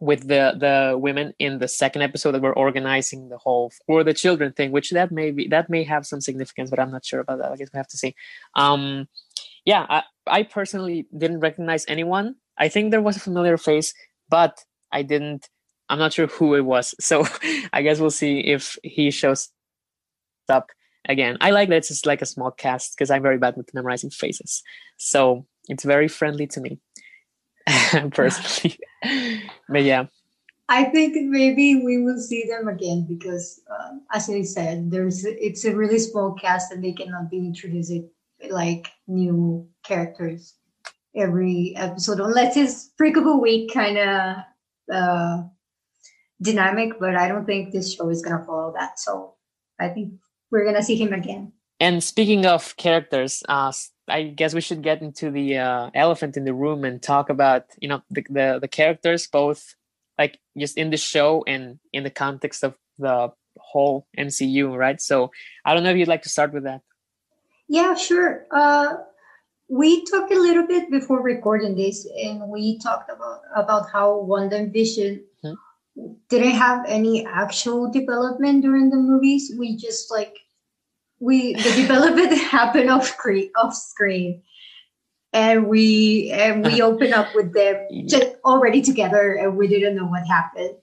with 0.01 0.27
the 0.29 0.55
the 0.59 0.99
women 0.99 1.35
in 1.39 1.59
the 1.59 1.69
second 1.69 2.03
episode 2.03 2.33
that 2.33 2.41
were 2.41 2.57
organizing 2.57 3.29
the 3.29 3.37
whole 3.37 3.71
for 3.87 4.03
the 4.03 4.15
children 4.15 4.53
thing 4.53 4.73
which 4.73 4.91
that 4.91 5.13
may 5.13 5.31
be 5.31 5.47
that 5.47 5.69
may 5.69 5.85
have 5.85 6.07
some 6.07 6.21
significance 6.21 6.71
but 6.71 6.81
i'm 6.81 6.91
not 6.91 7.05
sure 7.05 7.21
about 7.21 7.39
that. 7.39 7.53
I 7.53 7.57
guess 7.57 7.69
we 7.73 7.77
have 7.77 7.89
to 7.89 7.99
see. 7.99 8.15
Um 8.57 9.09
yeah 9.67 9.87
I, 9.89 10.03
I 10.27 10.43
personally 10.43 11.07
didn't 11.17 11.41
recognize 11.41 11.85
anyone. 11.87 12.37
I 12.57 12.69
think 12.69 12.91
there 12.91 13.03
was 13.03 13.17
a 13.17 13.21
familiar 13.21 13.59
face 13.59 13.93
but 14.29 14.65
i 14.91 15.03
didn't 15.03 15.49
i'm 15.91 15.99
not 15.99 16.15
sure 16.15 16.27
who 16.27 16.55
it 16.55 16.65
was. 16.65 16.95
So 17.01 17.27
i 17.73 17.83
guess 17.83 18.01
we'll 18.01 18.11
see 18.11 18.41
if 18.41 18.79
he 18.83 19.11
shows 19.11 19.51
up 20.49 20.71
again. 21.09 21.37
I 21.41 21.51
like 21.51 21.69
that 21.69 21.77
it's 21.77 21.89
just 21.89 22.07
like 22.07 22.23
a 22.23 22.27
small 22.27 22.51
cast 22.51 22.97
because 22.97 23.11
i'm 23.11 23.23
very 23.23 23.39
bad 23.39 23.57
with 23.57 23.75
memorizing 23.75 24.11
faces. 24.11 24.63
So 24.97 25.47
it's 25.69 25.85
very 25.85 26.09
friendly 26.09 26.47
to 26.49 26.61
me 26.61 26.81
personally. 28.13 28.79
but 29.69 29.83
yeah. 29.83 30.07
I 30.69 30.85
think 30.85 31.17
maybe 31.29 31.83
we 31.85 31.99
will 31.99 32.21
see 32.21 32.45
them 32.49 32.69
again 32.69 33.05
because, 33.09 33.61
uh, 33.69 33.97
as 34.13 34.31
I 34.31 34.43
said, 34.43 34.91
there's 34.91 35.25
it's 35.25 35.65
a 35.65 35.75
really 35.75 35.99
small 35.99 36.33
cast 36.35 36.71
and 36.71 36.83
they 36.83 36.93
cannot 36.93 37.29
be 37.29 37.39
introducing 37.39 38.09
like 38.51 38.87
new 39.09 39.69
characters 39.83 40.55
every 41.17 41.75
episode 41.77 42.21
unless 42.21 42.57
it's 42.57 42.93
freak 42.97 43.17
of 43.17 43.27
a 43.27 43.37
week 43.37 43.75
kind 43.75 43.99
of 43.99 44.37
uh, 44.93 45.43
dynamic. 46.41 47.01
But 47.01 47.17
I 47.17 47.27
don't 47.27 47.47
think 47.47 47.73
this 47.73 47.93
show 47.95 48.09
is 48.09 48.23
gonna 48.23 48.45
follow 48.47 48.73
that. 48.79 49.01
So 49.01 49.35
I 49.81 49.89
think 49.89 50.15
we're 50.53 50.65
gonna 50.65 50.85
see 50.85 50.95
him 50.95 51.13
again. 51.13 51.53
And 51.81 52.05
speaking 52.05 52.47
of 52.47 52.77
characters, 52.77 53.43
uh, 53.49 53.73
I 54.11 54.25
guess 54.25 54.55
we 54.55 54.61
should 54.61 54.83
get 54.83 55.03
into 55.03 55.31
the 55.31 55.59
uh, 55.59 55.91
elephant 55.95 56.37
in 56.37 56.45
the 56.45 56.55
room 56.55 56.85
and 56.85 57.03
talk 57.03 57.31
about 57.31 57.65
you 57.81 57.89
know 57.89 58.03
the, 58.11 58.25
the, 58.29 58.59
the 58.61 58.69
characters 58.69 59.27
both 59.27 59.75
like 60.19 60.39
just 60.59 60.77
in 60.77 60.91
the 60.91 60.97
show 60.97 61.45
and 61.47 61.79
in 61.93 62.03
the 62.05 62.11
context 62.11 62.63
of 62.63 62.75
the 62.99 63.33
whole 63.59 64.07
MCU, 64.19 64.77
right? 64.77 65.01
So 65.01 65.31
I 65.65 65.73
don't 65.73 65.83
know 65.83 65.91
if 65.91 65.97
you'd 65.97 66.09
like 66.09 66.23
to 66.23 66.29
start 66.29 66.53
with 66.53 66.65
that. 66.65 66.83
Yeah, 67.69 67.95
sure. 67.95 68.47
Uh, 68.51 68.97
we 69.69 70.05
talked 70.05 70.33
a 70.33 70.39
little 70.39 70.67
bit 70.67 70.91
before 70.91 71.23
recording 71.23 71.77
this, 71.77 72.07
and 72.25 72.49
we 72.49 72.79
talked 72.81 73.11
about 73.11 73.41
about 73.55 73.91
how 73.91 74.19
Wanda 74.19 74.67
Vision 74.67 75.25
hmm 75.43 75.55
didn't 76.29 76.53
have 76.53 76.85
any 76.87 77.27
actual 77.27 77.91
development 77.91 78.63
during 78.63 78.91
the 78.91 78.97
movies. 78.97 79.53
We 79.59 79.77
just 79.77 80.11
like 80.11 80.35
we 81.21 81.53
the 81.55 81.73
development 81.77 82.33
happened 82.39 82.91
off 82.91 83.07
screen 83.07 83.51
off 83.57 83.75
screen. 83.75 84.43
And 85.33 85.69
we 85.69 86.31
and 86.33 86.65
we 86.65 86.83
open 86.91 87.13
up 87.13 87.29
with 87.35 87.55
them 87.55 87.87
just 88.07 88.35
already 88.45 88.83
together 88.83 89.35
and 89.35 89.57
we 89.57 89.69
didn't 89.69 89.95
know 89.95 90.07
what 90.07 90.27
happened. 90.27 90.77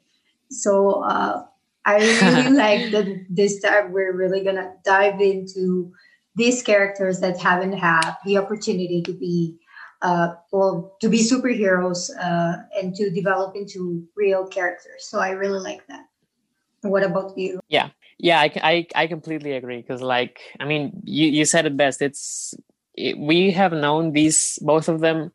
So 0.49 1.03
uh, 1.03 1.43
i 1.85 1.97
really 1.97 2.49
like 2.65 2.91
that 2.91 3.25
this 3.29 3.59
time 3.61 3.91
we're 3.91 4.15
really 4.15 4.43
gonna 4.43 4.73
dive 4.85 5.19
into 5.19 5.91
these 6.35 6.61
characters 6.61 7.19
that 7.19 7.37
haven't 7.39 7.73
had 7.73 8.13
the 8.25 8.37
opportunity 8.37 9.01
to 9.01 9.11
be 9.11 9.57
uh, 10.03 10.35
well 10.51 10.95
to 11.01 11.09
be 11.09 11.17
superheroes 11.17 12.11
uh, 12.21 12.57
and 12.79 12.93
to 12.95 13.09
develop 13.09 13.55
into 13.55 14.07
real 14.15 14.45
characters. 14.45 15.07
So 15.09 15.19
i 15.19 15.31
really 15.31 15.59
like 15.59 15.85
that. 15.87 16.05
What 16.83 17.03
about 17.03 17.37
you? 17.37 17.59
Yeah 17.67 17.89
yeah 18.19 18.39
I, 18.39 18.51
I, 18.63 18.87
I 19.03 19.07
completely 19.07 19.53
agree 19.53 19.77
because 19.81 20.01
like 20.01 20.39
i 20.59 20.65
mean 20.65 21.01
you, 21.03 21.27
you 21.27 21.45
said 21.45 21.65
it 21.65 21.77
best 21.77 22.01
it's 22.01 22.53
it, 22.95 23.17
we 23.17 23.51
have 23.51 23.71
known 23.73 24.13
these 24.13 24.57
both 24.61 24.89
of 24.89 24.99
them 25.01 25.31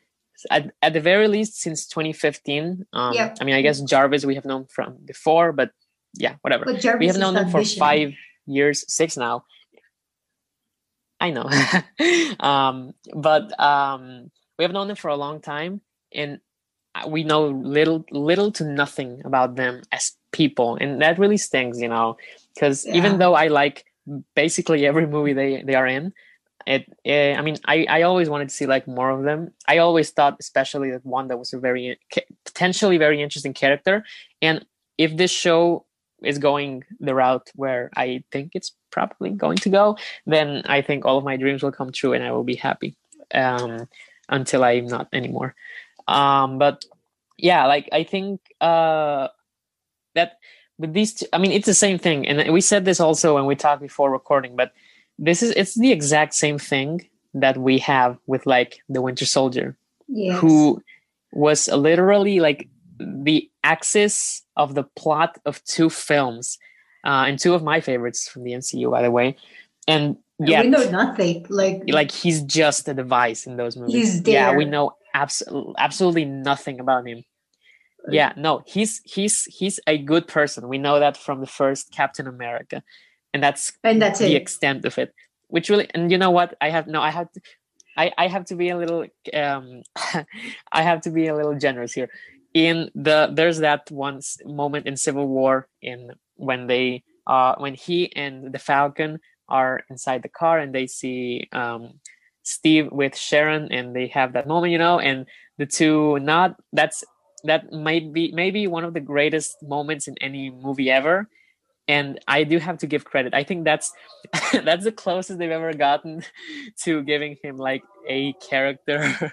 at, 0.50 0.72
at 0.82 0.92
the 0.92 1.00
very 1.00 1.28
least 1.28 1.60
since 1.60 1.86
2015 1.86 2.86
um 2.92 3.14
Yep. 3.14 3.36
i 3.40 3.44
mean 3.44 3.54
i 3.54 3.62
guess 3.62 3.80
jarvis 3.80 4.24
we 4.24 4.34
have 4.34 4.44
known 4.44 4.66
from 4.66 4.96
before 5.04 5.52
but 5.52 5.70
yeah 6.14 6.34
whatever. 6.42 6.64
But 6.66 6.80
Jarvis 6.80 7.00
we 7.00 7.06
have 7.06 7.18
known 7.18 7.34
them 7.34 7.48
for 7.48 7.60
Vision. 7.60 7.78
five 7.78 8.14
years 8.46 8.84
six 8.92 9.16
now. 9.16 9.44
I 11.20 11.30
know. 11.30 11.48
Um 12.40 12.92
but 13.14 13.58
um 13.60 14.30
we 14.58 14.64
have 14.64 14.72
known 14.72 14.88
them 14.88 14.96
for 14.96 15.08
a 15.08 15.16
long 15.16 15.40
time 15.40 15.80
and 16.12 16.40
we 17.08 17.24
know 17.24 17.46
little 17.46 18.04
little 18.10 18.50
to 18.52 18.64
nothing 18.64 19.22
about 19.24 19.56
them 19.56 19.82
as 19.92 20.12
people 20.32 20.76
and 20.80 21.00
that 21.00 21.18
really 21.18 21.36
stings 21.38 21.80
you 21.80 21.88
know 21.88 22.16
because 22.54 22.86
Yeah. 22.86 22.96
even 22.96 23.18
though 23.18 23.34
i 23.34 23.48
like 23.48 23.84
basically 24.34 24.86
every 24.86 25.06
movie 25.06 25.32
they 25.32 25.62
they 25.62 25.74
are 25.74 25.86
in 25.86 26.12
it 26.66 26.86
eh, 27.04 27.34
i 27.36 27.42
mean 27.42 27.56
i 27.66 27.86
i 27.88 28.02
always 28.02 28.28
wanted 28.28 28.48
to 28.48 28.54
see 28.54 28.66
like 28.66 28.86
more 28.86 29.10
of 29.10 29.24
them. 29.24 29.52
I 29.66 29.78
always 29.78 30.10
thought 30.10 30.36
especially 30.40 30.90
that 30.92 31.04
one 31.04 31.28
that 31.28 31.38
was 31.38 31.52
a 31.52 31.58
very 31.58 31.98
potentially 32.44 32.98
very 32.98 33.20
interesting 33.22 33.52
character. 33.54 34.04
And 34.40 34.64
if 34.98 35.16
this 35.16 35.30
show 35.30 35.86
is 36.22 36.38
going 36.38 36.84
the 37.00 37.14
route 37.14 37.50
where 37.56 37.90
i 37.96 38.22
think 38.30 38.52
it's 38.54 38.72
probably 38.90 39.30
going 39.30 39.56
to 39.58 39.68
go 39.68 39.96
then 40.26 40.62
i 40.66 40.80
think 40.80 41.04
all 41.04 41.18
of 41.18 41.24
my 41.24 41.36
dreams 41.36 41.62
will 41.62 41.72
come 41.72 41.90
true 41.90 42.12
and 42.12 42.22
i 42.22 42.30
will 42.30 42.44
be 42.44 42.54
happy 42.54 42.94
um 43.34 43.88
until 44.28 44.62
i'm 44.62 44.86
not 44.86 45.08
anymore. 45.12 45.54
Um 46.06 46.58
but 46.58 46.84
yeah 47.38 47.66
like 47.66 47.88
i 47.92 48.04
think 48.04 48.40
uh 48.60 49.28
that 50.14 50.32
with 50.78 50.92
these 50.92 51.14
two, 51.14 51.26
i 51.32 51.38
mean 51.38 51.52
it's 51.52 51.66
the 51.66 51.74
same 51.74 51.98
thing 51.98 52.26
and 52.26 52.52
we 52.52 52.60
said 52.60 52.84
this 52.84 53.00
also 53.00 53.34
when 53.34 53.46
we 53.46 53.54
talked 53.54 53.82
before 53.82 54.10
recording 54.10 54.56
but 54.56 54.72
this 55.18 55.42
is 55.42 55.50
it's 55.56 55.74
the 55.78 55.92
exact 55.92 56.34
same 56.34 56.58
thing 56.58 57.08
that 57.34 57.56
we 57.56 57.78
have 57.78 58.18
with 58.26 58.46
like 58.46 58.80
the 58.88 59.00
winter 59.02 59.26
soldier 59.26 59.76
Yes. 60.08 60.38
who 60.40 60.82
was 61.32 61.68
literally 61.68 62.40
like 62.40 62.68
the 62.98 63.48
axis 63.64 64.42
of 64.56 64.74
the 64.74 64.82
plot 64.82 65.38
of 65.46 65.62
two 65.64 65.88
films 65.88 66.58
uh 67.04 67.24
and 67.26 67.38
two 67.38 67.54
of 67.54 67.62
my 67.62 67.80
favorites 67.80 68.28
from 68.28 68.44
the 68.44 68.52
mcu 68.52 68.90
by 68.90 69.02
the 69.02 69.10
way 69.10 69.36
and 69.88 70.16
yeah 70.38 70.62
we 70.62 70.68
know 70.68 70.90
nothing. 70.90 71.46
Like 71.48 71.82
like 71.86 72.10
he's 72.10 72.42
just 72.42 72.88
a 72.88 72.94
device 72.94 73.46
in 73.46 73.56
those 73.56 73.76
movies. 73.76 73.94
He's 74.14 74.22
Yeah, 74.26 74.56
we 74.56 74.64
know 74.64 74.96
absolutely 75.14 76.24
nothing 76.24 76.80
about 76.80 77.06
him. 77.06 77.24
Yeah, 78.08 78.32
no, 78.36 78.62
he's 78.66 79.00
he's 79.04 79.44
he's 79.44 79.78
a 79.86 79.98
good 79.98 80.26
person. 80.26 80.68
We 80.68 80.78
know 80.78 80.98
that 80.98 81.16
from 81.16 81.40
the 81.40 81.46
first 81.46 81.92
Captain 81.92 82.26
America, 82.26 82.82
and 83.32 83.42
that's 83.42 83.72
and 83.84 84.02
that's 84.02 84.18
the 84.18 84.34
it. 84.34 84.42
extent 84.42 84.84
of 84.84 84.98
it. 84.98 85.14
Which 85.48 85.68
really, 85.68 85.88
and 85.94 86.10
you 86.10 86.18
know 86.18 86.30
what? 86.30 86.56
I 86.60 86.70
have 86.70 86.86
no, 86.86 87.00
I 87.00 87.10
have 87.10 87.30
to, 87.32 87.40
I 87.96 88.12
I 88.18 88.26
have 88.26 88.44
to 88.46 88.56
be 88.56 88.70
a 88.70 88.76
little, 88.76 89.06
um, 89.34 89.82
I 90.72 90.82
have 90.82 91.02
to 91.02 91.10
be 91.10 91.28
a 91.28 91.36
little 91.36 91.54
generous 91.54 91.92
here. 91.92 92.08
In 92.54 92.90
the 92.94 93.30
there's 93.32 93.58
that 93.58 93.90
one 93.90 94.20
moment 94.44 94.86
in 94.86 94.96
Civil 94.96 95.28
War 95.28 95.68
in 95.80 96.12
when 96.36 96.66
they 96.66 97.04
uh 97.26 97.54
when 97.58 97.74
he 97.74 98.14
and 98.16 98.52
the 98.52 98.58
Falcon 98.58 99.20
are 99.48 99.84
inside 99.90 100.22
the 100.22 100.28
car 100.28 100.58
and 100.58 100.74
they 100.74 100.86
see 100.86 101.48
um 101.52 102.00
Steve 102.42 102.90
with 102.90 103.16
Sharon 103.16 103.70
and 103.70 103.94
they 103.94 104.08
have 104.08 104.32
that 104.32 104.46
moment, 104.46 104.72
you 104.72 104.78
know, 104.78 104.98
and 104.98 105.26
the 105.58 105.66
two 105.66 106.18
not 106.18 106.56
that's 106.72 107.04
that 107.44 107.72
might 107.72 108.12
be 108.12 108.32
maybe 108.32 108.66
one 108.66 108.84
of 108.84 108.94
the 108.94 109.00
greatest 109.00 109.56
moments 109.62 110.08
in 110.08 110.16
any 110.20 110.50
movie 110.50 110.90
ever. 110.90 111.28
And 111.88 112.20
i 112.28 112.44
do 112.44 112.58
have 112.58 112.78
to 112.78 112.86
give 112.86 113.04
credit. 113.04 113.34
I 113.34 113.42
think 113.42 113.64
that's 113.64 113.92
that's 114.52 114.84
the 114.84 114.92
closest 114.92 115.38
they've 115.38 115.50
ever 115.50 115.72
gotten 115.72 116.22
to 116.82 117.02
giving 117.02 117.36
him 117.42 117.56
like 117.56 117.82
a 118.08 118.32
character. 118.34 118.98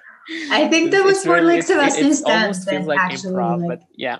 I 0.51 0.67
think 0.67 0.91
that 0.91 1.03
was 1.03 1.25
more 1.25 1.35
really- 1.35 1.55
like 1.57 1.63
Sebastian 1.63 2.13
Stan 2.13 2.41
almost 2.41 2.69
feels 2.69 2.85
than 2.85 2.87
like 2.87 2.99
actually. 2.99 3.33
improv 3.33 3.59
like- 3.59 3.79
but 3.79 3.87
yeah. 3.95 4.19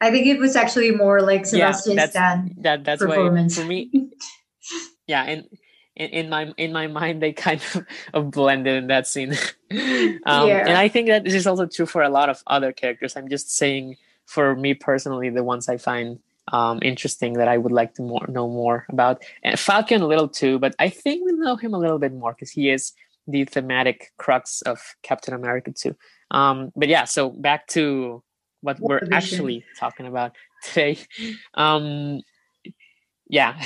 I 0.00 0.10
think 0.10 0.26
it 0.26 0.38
was 0.38 0.54
actually 0.56 0.90
more 0.90 1.22
like 1.22 1.44
yeah 1.52 1.72
Sebastian 1.72 1.96
that's 1.96 2.12
Stan 2.12 2.54
that 2.58 2.84
that's 2.84 3.04
why 3.04 3.48
for 3.48 3.64
me 3.64 3.90
yeah 5.06 5.24
and 5.24 5.44
in, 5.96 6.08
in 6.10 6.28
my 6.28 6.52
in 6.56 6.72
my 6.72 6.86
mind 6.86 7.22
they 7.22 7.32
kind 7.32 7.60
of, 8.14 8.30
blended 8.30 8.76
in 8.76 8.86
that 8.88 9.06
scene. 9.06 9.34
Um, 10.26 10.48
Yeah. 10.48 10.68
and 10.68 10.76
i 10.78 10.86
think 10.88 11.08
that 11.08 11.24
this 11.24 11.34
is 11.34 11.46
also 11.46 11.66
true 11.66 11.86
for 11.86 12.02
a 12.02 12.08
lot 12.08 12.28
of 12.28 12.42
other 12.46 12.72
characters. 12.72 13.16
I'm 13.16 13.28
just 13.28 13.50
saying 13.56 13.96
for 14.26 14.54
me 14.54 14.72
personally 14.74 15.30
the 15.30 15.42
ones 15.42 15.68
i 15.68 15.76
find 15.76 16.20
um, 16.52 16.78
interesting 16.82 17.32
that 17.34 17.48
i 17.48 17.58
would 17.58 17.72
like 17.72 17.94
to 17.94 18.02
more 18.02 18.24
know 18.28 18.48
more 18.48 18.86
about. 18.88 19.24
And 19.42 19.58
falcon 19.58 20.02
a 20.02 20.06
little 20.06 20.28
too 20.28 20.58
but 20.58 20.74
i 20.78 20.88
think 20.88 21.24
we 21.24 21.32
know 21.32 21.56
him 21.56 21.74
a 21.74 21.78
little 21.78 21.98
bit 21.98 22.12
more 22.12 22.32
because 22.32 22.50
he 22.50 22.70
is 22.70 22.92
the 23.26 23.44
thematic 23.44 24.12
crux 24.18 24.62
of 24.62 24.78
captain 25.02 25.34
america 25.34 25.72
too. 25.72 25.96
Um, 26.30 26.70
but 26.76 26.88
yeah 26.88 27.04
so 27.04 27.30
back 27.30 27.66
to 27.68 28.22
what 28.60 28.78
we're 28.80 29.02
actually 29.12 29.64
talking 29.78 30.06
about 30.06 30.32
today. 30.62 30.98
Um, 31.54 32.22
yeah. 33.28 33.60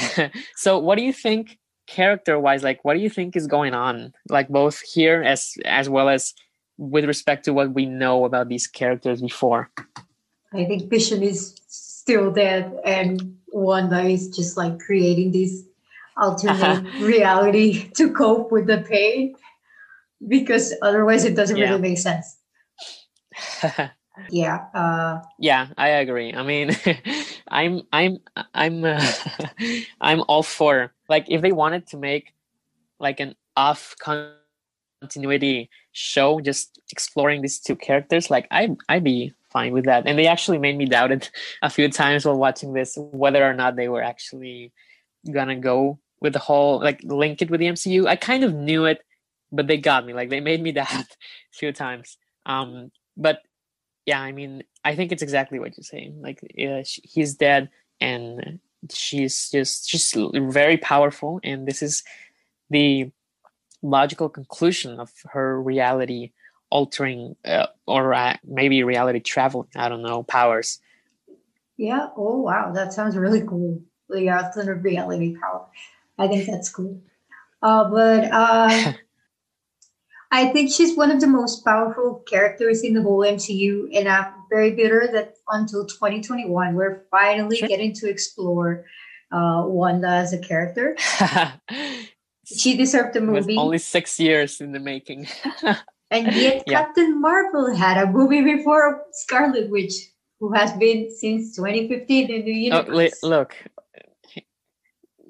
So 0.57 0.79
what 0.79 0.97
do 0.99 1.05
you 1.05 1.13
think 1.13 1.59
character 1.89 2.39
wise 2.39 2.63
like 2.63 2.85
what 2.85 2.95
do 2.95 3.01
you 3.01 3.09
think 3.11 3.35
is 3.35 3.47
going 3.47 3.73
on 3.75 4.13
like 4.29 4.49
both 4.49 4.81
here 4.95 5.23
as 5.23 5.55
as 5.65 5.89
well 5.89 6.09
as 6.09 6.35
with 6.77 7.05
respect 7.07 7.45
to 7.45 7.53
what 7.53 7.73
we 7.73 7.87
know 7.87 8.25
about 8.25 8.49
these 8.49 8.67
characters 8.67 9.21
before 9.23 9.71
I 10.53 10.65
think 10.65 10.89
Vision 10.89 11.23
is 11.23 11.57
still 11.69 12.31
dead, 12.33 12.73
and 12.85 13.37
Wanda 13.53 14.01
is 14.01 14.29
just 14.35 14.57
like 14.57 14.79
creating 14.81 15.33
this 15.33 15.63
alternate 16.17 16.85
reality 17.01 17.91
to 17.99 18.11
cope 18.15 18.51
with 18.51 18.67
the 18.67 18.79
pain, 18.79 19.35
because 20.27 20.73
otherwise 20.81 21.25
it 21.27 21.37
doesn't 21.37 21.59
Yeah. 21.59 21.69
really 21.69 21.83
make 21.83 21.99
sense. 21.99 22.39
Yeah. 24.31 24.67
Uh, 24.75 25.21
yeah 25.39 25.69
i 25.79 25.89
agree 26.03 26.35
i 26.35 26.43
mean 26.43 26.75
i'm 27.49 27.83
i'm 27.93 28.19
i'm 28.53 28.85
uh, 28.85 28.99
i'm 30.01 30.25
all 30.27 30.43
for 30.43 30.93
like 31.09 31.27
if 31.29 31.43
they 31.43 31.53
wanted 31.53 31.87
to 31.89 31.97
make 31.97 32.35
like 32.99 33.21
an 33.21 33.35
off 33.57 33.95
continuity 35.01 35.71
show 35.93 36.41
just 36.41 36.81
exploring 36.91 37.43
these 37.43 37.59
two 37.59 37.77
characters 37.77 38.31
like 38.31 38.47
i 38.51 38.69
i'd 38.89 39.05
be 39.05 39.33
fine 39.51 39.73
with 39.73 39.87
that. 39.87 40.07
And 40.07 40.19
they 40.19 40.27
actually 40.27 40.59
made 40.59 40.77
me 40.77 40.85
doubt 40.85 41.11
it 41.11 41.31
a 41.63 41.71
few 41.71 41.89
times 41.89 42.27
while 42.27 42.37
watching 42.37 42.75
this 42.75 42.99
whether 42.99 43.43
or 43.43 43.55
not 43.55 43.77
they 43.77 43.89
were 43.89 44.03
actually 44.03 44.73
gonna 45.33 45.57
go 45.57 45.99
with 46.21 46.35
the 46.35 46.39
whole 46.39 46.81
like 46.81 47.01
link 47.03 47.41
it 47.41 47.51
with 47.51 47.61
the 47.61 47.67
mcu 47.67 48.07
i 48.07 48.15
kind 48.15 48.45
of 48.45 48.55
knew 48.55 48.85
it 48.85 49.03
but 49.53 49.67
they 49.67 49.79
got 49.79 50.07
me. 50.07 50.13
Like 50.13 50.31
they 50.31 50.41
made 50.41 50.63
me 50.63 50.73
doubt 50.81 50.91
a 50.93 51.07
few 51.53 51.73
times. 51.73 52.17
Um 52.47 52.91
but 53.17 53.41
yeah 54.07 54.21
i 54.21 54.33
mean 54.33 54.63
i 54.85 54.95
think 54.95 55.13
it's 55.13 55.23
exactly 55.23 55.59
what 55.59 55.77
you're 55.77 55.85
saying. 55.85 56.21
Like 56.23 56.41
uh, 56.59 56.83
sh- 56.83 57.01
he's 57.03 57.35
dead 57.35 57.71
and 58.01 58.61
she's 58.93 59.51
just 59.51 59.89
she's 59.89 60.15
very 60.35 60.77
powerful 60.77 61.41
and 61.43 61.67
this 61.67 61.83
is 61.83 62.03
the 62.71 63.11
logical 63.83 64.29
conclusion 64.29 64.99
of 65.01 65.13
her 65.31 65.61
reality 65.61 66.33
altering 66.71 67.35
uh, 67.45 67.67
or 67.87 68.15
uh, 68.15 68.37
maybe 68.45 68.83
reality 68.83 69.21
traveling 69.21 69.69
i 69.77 69.89
don't 69.89 70.03
know 70.03 70.23
powers 70.23 70.81
yeah. 71.79 72.09
Oh 72.17 72.41
wow, 72.43 72.73
that 72.73 72.93
sounds 72.93 73.17
really 73.17 73.41
cool. 73.41 73.81
The 74.11 74.29
alternate 74.29 74.83
reality 74.83 75.37
power. 75.41 75.67
I 76.19 76.27
think 76.27 76.47
that's 76.47 76.69
cool. 76.69 77.01
Uh, 77.63 77.89
but 77.89 78.25
uh, 78.25 78.93
I 80.33 80.47
think 80.49 80.73
she's 80.73 80.97
one 80.97 81.13
of 81.13 81.21
the 81.21 81.29
most 81.29 81.65
powerful 81.65 82.25
characters 82.27 82.83
in 82.83 82.95
the 82.95 83.03
whole 83.03 83.21
MCU, 83.21 83.97
and 83.97 84.09
I'm 84.09 84.35
very 84.51 84.73
bitter 84.73 85.09
that 85.13 85.35
until 85.51 85.87
2021 85.87 86.75
we're 86.75 87.05
finally 87.11 87.57
Sure. 87.57 87.69
getting 87.69 87.93
to 87.95 88.09
explore 88.09 88.85
uh, 89.33 89.63
Wanda 89.67 90.09
as 90.09 90.33
a 90.33 90.39
character. 90.39 90.97
She 92.51 92.79
deserved 92.79 93.13
the 93.13 93.21
movie, 93.21 93.59
only 93.59 93.77
six 93.77 94.19
years 94.19 94.63
in 94.63 94.73
the 94.73 94.81
making 94.81 95.27
and 96.11 96.33
yet 96.33 96.65
Yeah. 96.67 96.81
Captain 96.81 97.21
Marvel 97.21 97.77
had 97.77 97.99
a 97.99 98.07
movie 98.11 98.41
before 98.41 99.05
Scarlet 99.13 99.69
Witch, 99.71 99.93
who 100.41 100.55
has 100.55 100.73
been 100.73 101.11
since 101.15 101.55
2015 101.57 102.31
in 102.31 102.45
the 102.47 102.53
Oh, 102.73 102.89
universe. 102.89 102.97
li- 102.97 103.29
look 103.29 103.55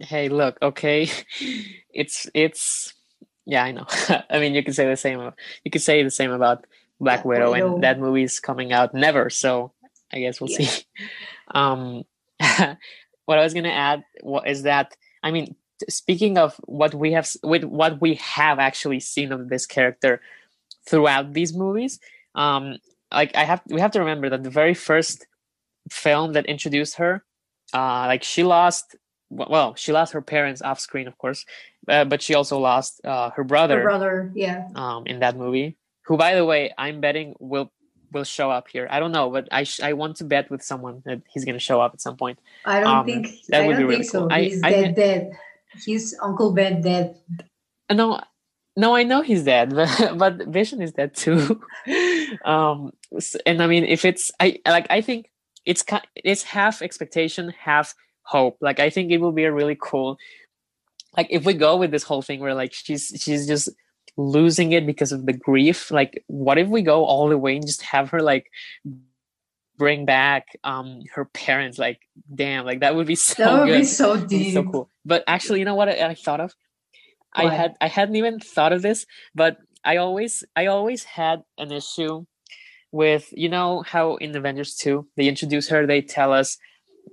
hey 0.00 0.28
look 0.28 0.56
okay 0.62 1.10
it's 1.92 2.30
it's 2.34 2.94
yeah 3.46 3.64
i 3.64 3.72
know 3.72 3.84
i 4.30 4.38
mean 4.38 4.54
you 4.54 4.62
can 4.62 4.72
say 4.72 4.86
the 4.86 4.96
same 4.96 5.18
you 5.64 5.70
could 5.72 5.82
say 5.82 6.04
the 6.04 6.10
same 6.10 6.30
about 6.30 6.64
black 7.00 7.22
Black 7.22 7.24
widow, 7.24 7.52
Widow. 7.52 7.74
and 7.74 7.82
that 7.84 7.98
movie's 7.98 8.40
coming 8.40 8.72
out 8.72 8.94
never 8.94 9.30
so 9.30 9.72
i 10.12 10.18
guess 10.20 10.40
we'll 10.40 10.50
Yeah. 10.50 10.66
see 10.68 10.84
um 11.54 12.04
what 13.26 13.38
i 13.38 13.42
was 13.42 13.54
gonna 13.54 13.68
add 13.70 14.04
is 14.46 14.62
that 14.62 14.96
i 15.22 15.30
mean 15.30 15.54
speaking 15.88 16.38
of 16.38 16.56
what 16.64 16.94
we 16.94 17.12
have 17.12 17.28
with 17.42 17.64
what 17.64 18.00
we 18.00 18.14
have 18.14 18.58
actually 18.58 19.00
seen 19.00 19.32
of 19.32 19.48
this 19.48 19.66
character 19.66 20.20
throughout 20.88 21.32
these 21.34 21.54
movies 21.54 22.00
um 22.34 22.76
like 23.12 23.34
i 23.36 23.44
have 23.44 23.62
we 23.68 23.80
have 23.80 23.92
to 23.92 24.00
remember 24.00 24.28
that 24.30 24.42
the 24.42 24.50
very 24.50 24.74
first 24.74 25.26
film 25.90 26.32
that 26.34 26.46
introduced 26.46 26.96
her 26.96 27.24
uh 27.74 28.04
like 28.06 28.22
she 28.22 28.42
lost 28.42 28.96
well, 29.30 29.74
she 29.74 29.92
lost 29.92 30.14
her 30.14 30.22
parents 30.22 30.62
off 30.62 30.80
screen, 30.80 31.06
of 31.06 31.18
course, 31.18 31.44
uh, 31.86 32.06
but 32.06 32.22
she 32.22 32.32
also 32.34 32.58
lost 32.58 32.98
uh, 33.04 33.28
her 33.36 33.44
brother. 33.44 33.76
Her 33.80 33.82
brother, 33.82 34.32
yeah. 34.34 34.68
Um, 34.74 35.04
in 35.06 35.20
that 35.20 35.36
movie, 35.36 35.76
who, 36.08 36.16
by 36.16 36.34
the 36.34 36.44
way, 36.44 36.72
I'm 36.78 37.02
betting 37.02 37.34
will 37.38 37.70
will 38.12 38.24
show 38.24 38.50
up 38.50 38.68
here. 38.68 38.88
I 38.90 38.98
don't 38.98 39.12
know, 39.12 39.28
but 39.28 39.46
I 39.52 39.64
sh- 39.64 39.80
I 39.80 39.92
want 39.92 40.16
to 40.16 40.24
bet 40.24 40.50
with 40.50 40.62
someone 40.62 41.02
that 41.04 41.20
he's 41.28 41.44
going 41.44 41.54
to 41.54 41.60
show 41.60 41.82
up 41.82 41.92
at 41.92 42.00
some 42.00 42.16
point. 42.16 42.38
I 42.64 42.80
don't 42.80 42.96
um, 42.96 43.04
think 43.04 43.28
that 43.50 43.62
I 43.62 43.66
would 43.66 43.76
be 43.76 43.84
really 43.84 44.02
think 44.02 44.12
cool. 44.12 44.30
so. 44.30 44.34
He's 44.34 44.62
I, 44.62 44.70
dead, 44.70 44.84
I, 44.84 44.92
dead. 44.92 45.32
his 45.84 46.16
Uncle 46.22 46.52
Ben 46.52 46.80
dead. 46.80 47.14
No, 47.92 48.20
no, 48.74 48.96
I 48.96 49.02
know 49.02 49.20
he's 49.20 49.44
dead, 49.44 49.74
but, 49.74 50.16
but 50.16 50.46
Vision 50.46 50.80
is 50.80 50.92
dead 50.92 51.14
too. 51.14 51.60
um, 52.44 52.92
and 53.44 53.62
I 53.62 53.66
mean, 53.66 53.84
if 53.84 54.06
it's 54.06 54.32
I 54.40 54.60
like, 54.66 54.86
I 54.88 55.02
think 55.02 55.30
it's 55.66 55.84
it's 56.14 56.42
half 56.42 56.80
expectation, 56.80 57.50
half 57.50 57.94
hope. 58.22 58.56
Like, 58.62 58.80
I 58.80 58.88
think 58.88 59.12
it 59.12 59.18
will 59.18 59.32
be 59.32 59.44
a 59.44 59.52
really 59.52 59.76
cool. 59.78 60.16
Like, 61.18 61.26
if 61.28 61.44
we 61.44 61.52
go 61.52 61.76
with 61.76 61.90
this 61.90 62.04
whole 62.04 62.22
thing 62.22 62.40
where 62.40 62.54
like 62.54 62.72
she's 62.72 63.12
she's 63.20 63.46
just 63.46 63.68
losing 64.18 64.72
it 64.72 64.84
because 64.84 65.12
of 65.12 65.24
the 65.24 65.32
grief. 65.32 65.90
Like, 65.90 66.22
what 66.26 66.58
if 66.58 66.68
we 66.68 66.82
go 66.82 67.04
all 67.04 67.28
the 67.28 67.38
way 67.38 67.56
and 67.56 67.66
just 67.66 67.82
have 67.82 68.10
her 68.10 68.20
like 68.20 68.50
bring 69.78 70.04
back 70.04 70.58
um 70.64 71.02
her 71.14 71.24
parents? 71.24 71.78
Like, 71.78 72.00
damn, 72.34 72.66
like 72.66 72.80
that 72.80 72.94
would 72.94 73.06
be 73.06 73.14
so. 73.30 73.42
That 73.42 73.58
would 73.60 73.66
good. 73.68 73.80
be 73.80 73.84
so 73.86 74.16
deep, 74.16 74.52
so 74.52 74.64
cool. 74.64 74.90
But 75.06 75.24
actually, 75.26 75.60
you 75.60 75.64
know 75.64 75.76
what 75.76 75.88
I, 75.88 76.08
I 76.08 76.14
thought 76.14 76.40
of? 76.40 76.54
I 77.34 77.48
had 77.48 77.76
I 77.80 77.88
hadn't 77.88 78.16
even 78.16 78.40
thought 78.40 78.72
of 78.72 78.82
this, 78.82 79.06
but 79.34 79.58
I 79.84 79.96
always 79.96 80.44
I 80.56 80.66
always 80.66 81.04
had 81.04 81.44
an 81.56 81.70
issue 81.72 82.24
with 82.90 83.32
you 83.32 83.48
know 83.48 83.82
how 83.82 84.16
in 84.16 84.34
Avengers 84.36 84.74
2 84.76 85.06
they 85.16 85.28
introduce 85.28 85.68
her, 85.68 85.86
they 85.86 86.02
tell 86.02 86.32
us 86.32 86.58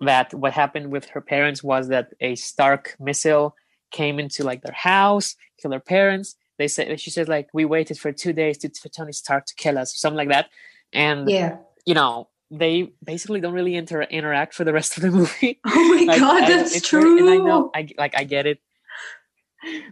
that 0.01 0.33
what 0.33 0.53
happened 0.53 0.91
with 0.91 1.05
her 1.09 1.21
parents 1.21 1.63
was 1.63 1.89
that 1.89 2.13
a 2.19 2.35
Stark 2.35 2.95
missile 2.99 3.55
came 3.91 4.19
into 4.19 4.43
like 4.43 4.61
their 4.61 4.73
house, 4.73 5.35
killed 5.61 5.73
their 5.73 5.79
parents. 5.79 6.35
They 6.57 6.67
said 6.67 6.99
she 6.99 7.09
said 7.09 7.27
like 7.27 7.49
we 7.53 7.65
waited 7.65 7.99
for 7.99 8.11
two 8.11 8.33
days 8.33 8.57
to, 8.59 8.69
for 8.69 8.89
Tony 8.89 9.11
Stark 9.11 9.45
to 9.47 9.55
kill 9.55 9.77
us 9.77 9.93
or 9.93 9.97
something 9.97 10.17
like 10.17 10.29
that. 10.29 10.49
And 10.93 11.29
yeah, 11.29 11.57
you 11.85 11.93
know, 11.93 12.29
they 12.51 12.91
basically 13.03 13.41
don't 13.41 13.53
really 13.53 13.75
inter- 13.75 14.03
interact 14.03 14.53
for 14.53 14.63
the 14.63 14.73
rest 14.73 14.97
of 14.97 15.03
the 15.03 15.11
movie. 15.11 15.59
Oh 15.65 15.95
my 15.95 16.03
like, 16.07 16.19
god, 16.19 16.43
I, 16.43 16.49
that's 16.49 16.81
true. 16.81 17.19
and 17.19 17.29
I 17.29 17.37
know, 17.37 17.71
I 17.75 17.87
like, 17.97 18.15
I 18.17 18.23
get 18.23 18.45
it 18.45 18.59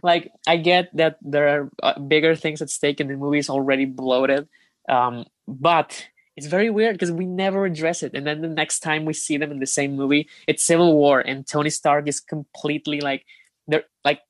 like 0.02 0.30
I 0.46 0.56
get 0.56 0.94
that 0.96 1.18
there 1.22 1.48
are 1.48 1.70
uh, 1.82 1.98
bigger 1.98 2.34
things 2.34 2.62
at 2.62 2.70
stake 2.70 3.00
and 3.00 3.10
the 3.10 3.16
movie 3.16 3.38
is 3.38 3.50
already 3.50 3.84
bloated, 3.84 4.48
um, 4.88 5.24
but 5.46 6.06
it's 6.36 6.46
very 6.46 6.70
weird 6.70 6.94
because 6.94 7.12
we 7.12 7.26
never 7.26 7.64
address 7.64 8.02
it. 8.02 8.12
And 8.14 8.26
then 8.26 8.40
the 8.40 8.48
next 8.48 8.80
time 8.80 9.04
we 9.04 9.12
see 9.12 9.36
them 9.36 9.52
in 9.52 9.60
the 9.60 9.66
same 9.66 9.96
movie, 9.96 10.28
it's 10.46 10.62
Civil 10.62 10.94
War, 10.94 11.20
and 11.20 11.46
Tony 11.46 11.70
Stark 11.70 12.08
is 12.08 12.20
completely 12.20 13.00
like 13.00 13.24
they're 13.66 13.84
like 14.04 14.20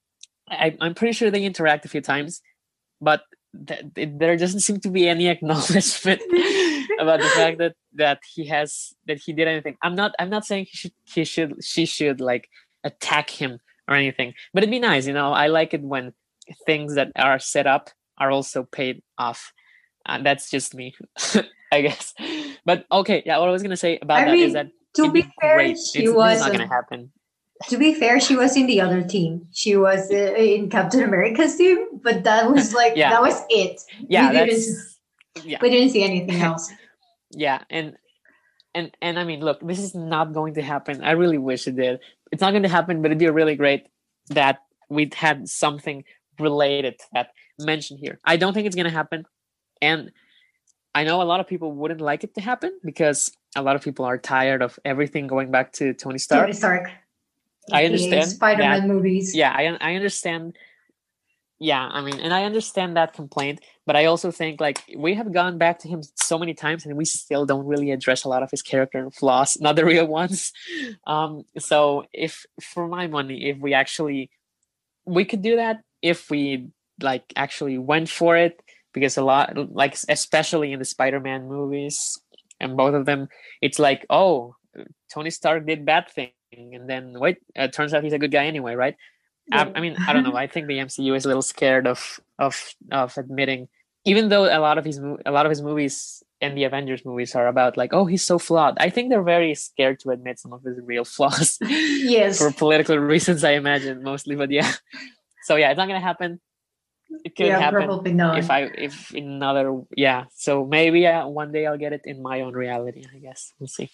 I, 0.49 0.77
am 0.81 0.95
pretty 0.95 1.13
sure 1.13 1.31
they 1.31 1.45
interact 1.45 1.85
a 1.85 1.89
few 1.89 2.01
times, 2.01 2.43
but 3.01 3.23
th- 3.67 3.85
there 3.95 4.37
doesn't 4.37 4.61
seem 4.61 4.81
to 4.81 4.91
be 4.91 5.09
any 5.09 5.29
acknowledgement 5.35 6.21
about 7.01 7.21
the 7.21 7.31
fact 7.35 7.59
that 7.59 7.75
that 7.95 8.21
he 8.35 8.47
has 8.47 8.93
that 9.07 9.19
he 9.19 9.33
did 9.33 9.49
anything. 9.49 9.77
I'm 9.83 9.95
not 9.95 10.15
I'm 10.19 10.31
not 10.31 10.45
saying 10.45 10.67
he 10.71 10.77
should 10.77 10.93
he 11.05 11.25
should 11.25 11.65
she 11.65 11.87
should 11.87 12.21
like 12.21 12.49
attack 12.83 13.31
him 13.31 13.61
or 13.89 13.95
anything. 13.95 14.35
But 14.53 14.63
it'd 14.63 14.71
be 14.71 14.79
nice, 14.79 15.07
you 15.07 15.13
know. 15.13 15.33
I 15.33 15.49
like 15.49 15.75
it 15.75 15.83
when 15.83 16.13
things 16.67 16.95
that 16.95 17.13
are 17.17 17.39
set 17.39 17.67
up 17.67 17.91
are 18.19 18.31
also 18.31 18.65
paid 18.65 19.03
off. 19.19 19.53
Uh, 20.07 20.23
that's 20.23 20.51
just 20.51 20.75
me, 20.75 20.95
I 21.73 21.81
guess. 21.81 22.15
But 22.65 22.85
okay, 22.93 23.23
yeah. 23.25 23.39
What 23.39 23.49
I 23.49 23.53
was 23.53 23.63
gonna 23.63 23.77
say 23.77 23.99
about 24.01 24.21
I 24.21 24.25
that 24.27 24.33
mean, 24.33 24.47
is 24.47 24.53
that 24.53 24.68
to 24.97 25.11
be, 25.11 25.23
fair, 25.40 25.57
great. 25.57 25.79
she 25.79 26.05
it's, 26.05 26.12
was 26.12 26.40
not 26.40 26.53
gonna 26.53 26.68
happen. 26.68 27.11
To 27.69 27.79
be 27.79 27.95
fair, 27.95 28.21
she 28.21 28.37
was 28.37 28.57
in 28.57 28.67
the 28.67 28.81
other 28.81 29.03
team. 29.03 29.47
She 29.53 29.77
was 29.77 30.11
uh, 30.11 30.35
in 30.35 30.69
Captain 30.71 31.03
America's 31.03 31.57
team, 31.57 32.01
but 32.03 32.25
that 32.25 32.51
was 32.51 32.75
like 32.81 32.95
yeah. 32.97 33.11
that 33.11 33.23
was 33.23 33.40
it. 33.49 33.81
Yeah, 34.09 34.31
we 34.31 34.37
didn't, 34.37 34.77
yeah. 35.45 35.59
We 35.62 35.71
didn't 35.71 35.90
see 35.90 36.03
anything 36.03 36.40
else. 36.40 36.71
yeah, 37.31 37.62
and 37.71 37.97
and 38.75 38.90
and 39.01 39.19
I 39.19 39.25
mean, 39.25 39.40
look, 39.40 39.61
this 39.61 39.79
is 39.79 39.95
not 39.95 40.33
going 40.33 40.55
to 40.55 40.62
happen. 40.62 41.03
I 41.03 41.12
really 41.12 41.38
wish 41.38 41.67
it 41.67 41.77
did. 41.77 42.01
It's 42.33 42.40
not 42.40 42.51
going 42.51 42.64
to 42.64 42.69
happen, 42.69 43.03
but 43.03 43.07
it'd 43.07 43.19
be 43.19 43.29
really 43.29 43.55
great 43.55 43.87
that 44.31 44.59
we'd 44.88 45.14
had 45.14 45.49
something 45.49 46.05
related 46.40 46.99
to 46.99 47.05
that 47.12 47.29
mentioned 47.59 48.01
here. 48.01 48.19
I 48.25 48.37
don't 48.37 48.53
think 48.53 48.67
it's 48.67 48.77
going 48.77 48.90
to 48.90 48.90
happen, 48.90 49.25
and 49.81 50.11
I 50.95 51.05
know 51.05 51.23
a 51.23 51.25
lot 51.25 51.40
of 51.40 51.47
people 51.47 51.73
wouldn't 51.73 52.01
like 52.01 52.25
it 52.25 52.35
to 52.35 52.40
happen 52.40 52.79
because 52.85 53.33
a 53.57 53.62
lot 53.62 53.77
of 53.77 53.83
people 53.83 54.05
are 54.05 54.19
tired 54.19 54.62
of 54.62 54.79
everything 54.85 55.27
going 55.27 55.51
back 55.51 55.73
to 55.75 55.93
Tony 55.95 56.19
Stark. 56.19 56.43
Tony 56.43 56.53
Stark. 56.53 56.90
I 57.72 57.87
understand. 57.87 58.31
Spider-Man 58.31 58.81
that, 58.81 58.88
movies. 58.88 59.35
Yeah, 59.35 59.53
I 59.53 59.77
I 59.81 59.94
understand. 59.94 60.57
Yeah 61.61 61.88
i 61.92 62.00
mean 62.03 62.18
and 62.18 62.35
i 62.35 62.44
understand 62.44 62.96
that 62.96 63.14
complaint 63.14 63.61
but 63.87 63.94
i 63.94 64.07
also 64.07 64.31
think 64.31 64.61
like 64.61 64.83
we 64.98 65.14
have 65.14 65.33
gone 65.33 65.57
back 65.57 65.79
to 65.79 65.88
him 65.88 66.03
so 66.16 66.37
many 66.37 66.53
times 66.53 66.85
and 66.85 66.96
we 66.96 67.05
still 67.05 67.46
don't 67.46 67.64
really 67.64 67.92
address 67.92 68.24
a 68.24 68.29
lot 68.29 68.42
of 68.42 68.50
his 68.50 68.61
character 68.61 69.09
flaws 69.11 69.57
not 69.61 69.77
the 69.77 69.85
real 69.85 70.07
ones. 70.07 70.53
Um 71.07 71.44
so 71.57 72.05
if 72.12 72.44
for 72.61 72.88
my 72.88 73.07
money 73.07 73.48
if 73.50 73.59
we 73.59 73.72
actually 73.72 74.31
we 75.07 75.24
could 75.24 75.42
do 75.42 75.57
that 75.57 75.81
if 76.03 76.29
we 76.29 76.68
like 77.00 77.33
actually 77.37 77.79
went 77.79 78.09
for 78.09 78.37
it 78.37 78.61
because 78.92 79.16
a 79.16 79.22
lot 79.22 79.57
like 79.72 79.96
especially 80.09 80.72
in 80.72 80.81
the 80.81 80.85
spider-man 80.85 81.48
movies 81.48 82.18
and 82.61 82.77
both 82.77 82.94
of 82.94 83.07
them 83.07 83.29
it's 83.62 83.79
like 83.79 84.05
oh 84.11 84.57
tony 85.12 85.31
stark 85.31 85.66
did 85.66 85.87
bad 85.87 86.11
thing 86.11 86.31
and 86.59 86.88
then 86.88 87.19
wait 87.19 87.38
it 87.55 87.73
turns 87.73 87.93
out 87.95 88.05
he's 88.05 88.12
a 88.12 88.19
good 88.19 88.33
guy 88.33 88.47
anyway 88.47 88.75
right 88.75 88.97
I, 89.53 89.73
I, 89.75 89.81
mean, 89.81 89.97
I 90.07 90.12
don't 90.12 90.25
know. 90.25 90.37
I 90.37 90.47
think 90.47 90.67
the 90.67 90.79
MCU 90.79 91.14
is 91.17 91.25
a 91.25 91.29
little 91.29 91.43
scared 91.43 91.87
of 91.87 92.21
of 92.38 92.75
of 92.90 93.17
admitting, 93.19 93.69
even 94.05 94.29
though 94.29 94.45
a 94.45 94.61
lot 94.61 94.79
of 94.79 94.85
his 94.85 94.99
a 94.99 95.31
lot 95.31 95.47
of 95.47 95.51
his 95.51 95.62
movies 95.62 96.23
and 96.40 96.57
the 96.57 96.64
Avengers 96.64 97.05
movies 97.05 97.35
are 97.35 97.47
about 97.47 97.77
like, 97.77 97.93
oh, 97.93 98.07
he's 98.07 98.23
so 98.23 98.38
flawed. 98.38 98.77
I 98.79 98.90
think 98.90 99.11
they're 99.11 99.23
very 99.23 99.55
scared 99.55 100.01
to 100.01 100.11
admit 100.11 100.38
some 100.38 100.53
of 100.53 100.62
his 100.62 100.79
real 100.83 101.05
flaws. 101.05 101.59
yes, 101.62 102.38
for 102.38 102.53
political 102.53 102.99
reasons, 102.99 103.45
I 103.45 103.53
imagine 103.53 104.03
mostly. 104.03 104.35
But 104.35 104.51
yeah, 104.51 104.73
so 105.43 105.57
yeah, 105.57 105.71
it's 105.71 105.79
not 105.79 105.88
gonna 105.88 106.01
happen. 106.01 106.40
It 107.25 107.37
could 107.37 107.47
yeah, 107.47 107.61
happen 107.61 107.85
probably 107.85 108.12
not. 108.12 108.38
if 108.38 108.51
I 108.51 108.62
if 108.62 109.14
in 109.14 109.31
another 109.31 109.83
yeah. 109.95 110.25
So 110.35 110.64
maybe 110.64 111.07
uh, 111.07 111.29
one 111.29 111.53
day 111.53 111.67
I'll 111.67 111.79
get 111.79 111.93
it 111.93 112.03
in 112.05 112.23
my 112.23 112.40
own 112.40 112.55
reality. 112.55 113.05
I 113.14 113.19
guess 113.19 113.53
we'll 113.59 113.69
see. 113.69 113.90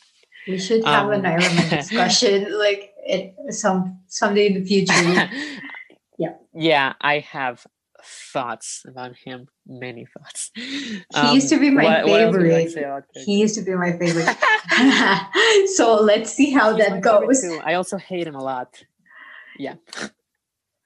We 0.46 0.58
should 0.58 0.84
have 0.84 1.06
um, 1.06 1.12
an 1.12 1.26
Iron 1.26 1.40
Man 1.40 1.70
discussion 1.76 2.58
like 2.58 2.92
it, 3.06 3.34
some 3.50 4.00
someday 4.06 4.46
in 4.48 4.54
the 4.54 4.64
future. 4.64 4.92
yeah. 6.18 6.34
Yeah, 6.54 6.94
I 7.00 7.20
have 7.20 7.66
thoughts 8.02 8.84
about 8.88 9.16
him. 9.16 9.48
Many 9.66 10.06
thoughts. 10.06 10.50
He 10.54 11.02
um, 11.14 11.34
used 11.34 11.48
to 11.50 11.60
be 11.60 11.70
my 11.70 11.84
what, 11.84 12.04
favorite. 12.06 12.74
What 12.74 13.04
he 13.24 13.40
used 13.40 13.54
to 13.56 13.62
be 13.62 13.74
my 13.74 13.92
favorite. 13.92 14.36
so 15.74 16.00
let's 16.00 16.32
see 16.32 16.50
how 16.50 16.74
He's 16.74 16.86
that 16.86 17.00
goes. 17.00 17.44
I 17.64 17.74
also 17.74 17.98
hate 17.98 18.26
him 18.26 18.34
a 18.34 18.42
lot. 18.42 18.82
Yeah. 19.58 19.74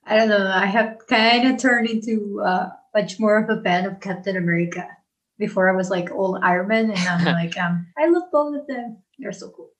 I 0.07 0.17
don't 0.17 0.29
know. 0.29 0.47
I 0.47 0.67
have 0.67 0.99
kind 1.09 1.49
of 1.49 1.59
turned 1.59 1.89
into 1.89 2.43
uh, 2.45 2.71
much 2.95 3.19
more 3.19 3.43
of 3.43 3.49
a 3.49 3.63
fan 3.63 3.87
of 3.87 4.01
Captain 4.01 4.37
America. 4.37 4.89
Before 5.39 5.69
I 5.69 5.77
was 5.77 5.91
like 5.91 6.11
all 6.13 6.39
Iron 6.43 6.69
Man, 6.69 6.91
and 6.91 7.09
I'm 7.09 7.25
like, 7.41 7.57
um, 7.59 7.87
I 7.99 8.07
love 8.07 8.25
both 8.31 8.61
of 8.61 8.67
them. 8.67 8.99
They're 9.19 9.33
so 9.33 9.51
cool. 9.51 9.71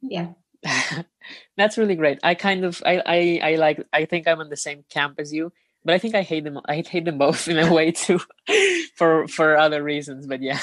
Yeah. 0.00 0.28
That's 1.56 1.78
really 1.78 1.94
great. 1.94 2.18
I 2.22 2.34
kind 2.34 2.64
of 2.64 2.82
I, 2.84 3.02
I 3.04 3.40
I 3.42 3.54
like 3.56 3.84
I 3.92 4.04
think 4.04 4.26
I'm 4.26 4.40
on 4.40 4.48
the 4.48 4.56
same 4.56 4.84
camp 4.90 5.16
as 5.18 5.32
you, 5.32 5.52
but 5.84 5.94
I 5.94 5.98
think 5.98 6.14
I 6.14 6.22
hate 6.22 6.44
them 6.44 6.60
I 6.66 6.82
hate 6.86 7.04
them 7.04 7.18
both 7.18 7.48
in 7.48 7.58
a 7.58 7.72
way 7.72 7.92
too 7.92 8.20
for 8.96 9.28
for 9.28 9.56
other 9.56 9.82
reasons, 9.82 10.26
but 10.26 10.42
yeah. 10.42 10.60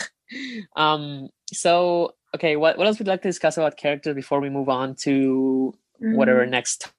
Um 0.75 1.29
so 1.53 2.15
okay, 2.35 2.55
what 2.55 2.77
what 2.77 2.88
else 2.88 2.99
would 2.99 3.07
you 3.07 3.11
like 3.11 3.21
to 3.21 3.29
discuss 3.29 3.57
about 3.57 3.77
characters 3.77 4.15
before 4.15 4.41
we 4.41 4.49
move 4.49 4.69
on 4.69 4.95
to 5.03 5.73
mm. 6.01 6.15
whatever 6.15 6.45
next 6.45 6.91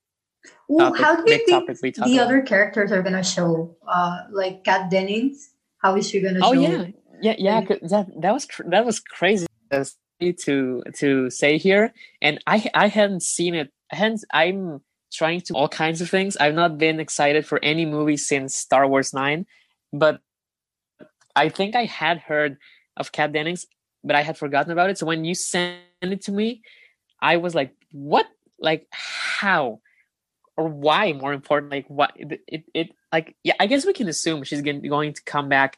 topic, 0.78 1.00
how 1.00 1.16
do 1.16 1.30
you 1.30 1.38
think 1.46 1.66
the 1.66 2.02
about? 2.02 2.18
other 2.18 2.42
characters 2.42 2.92
are 2.92 3.02
gonna 3.02 3.24
show? 3.24 3.76
Uh, 3.86 4.20
like 4.30 4.64
Kat 4.64 4.90
Dennings, 4.90 5.50
how 5.78 5.96
is 5.96 6.08
she 6.08 6.20
gonna? 6.20 6.40
Oh 6.42 6.54
show? 6.54 6.60
yeah, 6.60 6.86
yeah, 7.20 7.34
yeah. 7.38 7.60
That 7.82 8.10
that 8.20 8.32
was 8.32 8.46
that 8.66 8.84
was 8.84 9.00
crazy 9.00 9.46
to 10.20 10.82
to 10.94 11.30
say 11.30 11.58
here, 11.58 11.92
and 12.22 12.40
I 12.46 12.68
I 12.74 12.88
hadn't 12.88 13.22
seen 13.22 13.54
it. 13.54 13.72
Hence, 13.90 14.24
I'm 14.32 14.80
trying 15.12 15.40
to 15.42 15.54
all 15.54 15.68
kinds 15.68 16.00
of 16.00 16.10
things. 16.10 16.36
I've 16.36 16.54
not 16.54 16.78
been 16.78 17.00
excited 17.00 17.46
for 17.46 17.62
any 17.62 17.86
movie 17.86 18.16
since 18.16 18.54
Star 18.54 18.86
Wars 18.86 19.12
Nine, 19.14 19.46
but 19.92 20.20
I 21.34 21.48
think 21.48 21.76
I 21.76 21.84
had 21.84 22.18
heard 22.18 22.56
of 22.96 23.12
Kat 23.12 23.32
Dennings, 23.32 23.66
but 24.02 24.16
I 24.16 24.22
had 24.22 24.38
forgotten 24.38 24.72
about 24.72 24.90
it. 24.90 24.98
So 24.98 25.06
when 25.06 25.24
you 25.24 25.34
sent 25.34 25.78
it 26.00 26.22
to 26.22 26.32
me, 26.32 26.62
I 27.20 27.36
was 27.36 27.54
like, 27.54 27.74
"What? 27.92 28.26
Like 28.58 28.86
how?" 28.90 29.80
Or 30.56 30.68
why? 30.68 31.12
More 31.12 31.34
important, 31.34 31.70
like 31.70 31.88
what? 31.88 32.12
It, 32.16 32.40
it, 32.48 32.64
it 32.72 32.90
like 33.12 33.36
yeah. 33.44 33.54
I 33.60 33.66
guess 33.66 33.84
we 33.84 33.92
can 33.92 34.08
assume 34.08 34.42
she's 34.42 34.62
going 34.62 34.80
to 34.82 35.22
come 35.24 35.48
back 35.48 35.76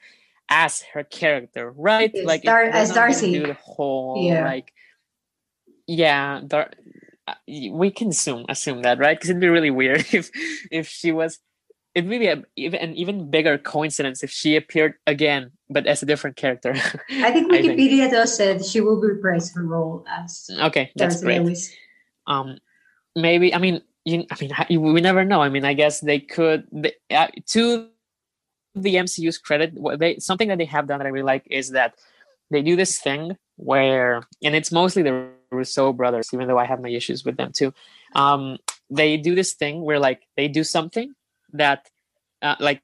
as 0.48 0.82
her 0.94 1.04
character, 1.04 1.70
right? 1.76 2.14
like 2.24 2.42
Dar- 2.42 2.62
as 2.62 2.92
Darcy. 2.92 3.32
Do 3.32 3.46
the 3.48 3.54
whole 3.54 4.22
yeah. 4.24 4.44
like 4.44 4.72
yeah, 5.86 6.40
Dar- 6.46 6.70
we 7.48 7.90
can 7.90 8.08
assume 8.08 8.44
assume 8.48 8.82
that 8.82 8.98
right 8.98 9.16
because 9.16 9.30
it'd 9.30 9.40
be 9.40 9.48
really 9.48 9.70
weird 9.70 10.06
if 10.12 10.30
if 10.70 10.88
she 10.88 11.12
was 11.12 11.38
it'd 11.94 12.08
be 12.08 12.26
a, 12.26 12.42
even 12.56 12.80
an 12.80 12.94
even 12.94 13.30
bigger 13.30 13.58
coincidence 13.58 14.22
if 14.22 14.30
she 14.30 14.56
appeared 14.56 14.94
again 15.06 15.50
but 15.68 15.86
as 15.86 16.02
a 16.02 16.06
different 16.06 16.36
character 16.36 16.70
i 17.10 17.30
think 17.32 17.50
wikipedia 17.50 17.64
I 17.64 18.00
think. 18.00 18.12
does 18.12 18.36
said 18.36 18.64
she 18.64 18.80
will 18.80 19.00
reprise 19.00 19.52
her 19.54 19.64
role 19.64 20.04
as 20.08 20.48
okay 20.60 20.92
that's 20.96 21.22
great 21.22 21.42
Lewis. 21.42 21.72
um 22.26 22.58
maybe 23.16 23.54
i 23.54 23.58
mean 23.58 23.82
you, 24.04 24.24
i 24.30 24.36
mean 24.40 24.80
we 24.92 25.00
never 25.00 25.24
know 25.24 25.42
i 25.42 25.48
mean 25.48 25.64
i 25.64 25.74
guess 25.74 26.00
they 26.00 26.20
could 26.20 26.66
they, 26.72 26.92
uh, 27.10 27.28
to 27.46 27.88
the 28.82 28.94
mcu's 28.94 29.38
credit 29.38 29.72
they 29.98 30.18
something 30.18 30.48
that 30.48 30.58
they 30.58 30.64
have 30.64 30.86
done 30.86 30.98
that 30.98 31.06
i 31.06 31.10
really 31.10 31.24
like 31.24 31.46
is 31.50 31.70
that 31.70 31.94
they 32.50 32.62
do 32.62 32.76
this 32.76 32.98
thing 32.98 33.36
where 33.56 34.22
and 34.42 34.54
it's 34.54 34.72
mostly 34.72 35.02
the 35.02 35.28
Russo 35.50 35.92
brothers, 35.92 36.30
even 36.32 36.48
though 36.48 36.58
I 36.58 36.64
have 36.64 36.80
my 36.80 36.88
issues 36.88 37.24
with 37.24 37.36
them 37.36 37.52
too. 37.52 37.72
Um, 38.14 38.58
they 38.90 39.16
do 39.16 39.34
this 39.34 39.54
thing 39.54 39.82
where 39.82 39.98
like 39.98 40.22
they 40.36 40.48
do 40.48 40.64
something 40.64 41.14
that 41.52 41.88
uh, 42.42 42.56
like 42.60 42.82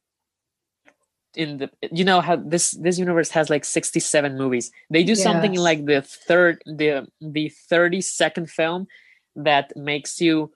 in 1.35 1.59
the 1.59 1.71
you 1.91 2.05
know 2.05 2.21
how 2.21 2.37
this 2.37 2.73
this 2.73 2.99
universe 2.99 3.31
has 3.31 3.51
like 3.51 3.65
67 3.65 4.39
movies 4.39 4.71
they 4.89 5.03
do 5.03 5.15
yes. 5.15 5.23
something 5.23 5.53
in 5.55 5.61
like 5.61 5.85
the 5.85 6.01
third 6.01 6.63
the 6.65 7.09
the 7.21 7.49
30 7.49 8.01
second 8.03 8.49
film 8.49 8.87
that 9.35 9.77
makes 9.77 10.21
you 10.21 10.53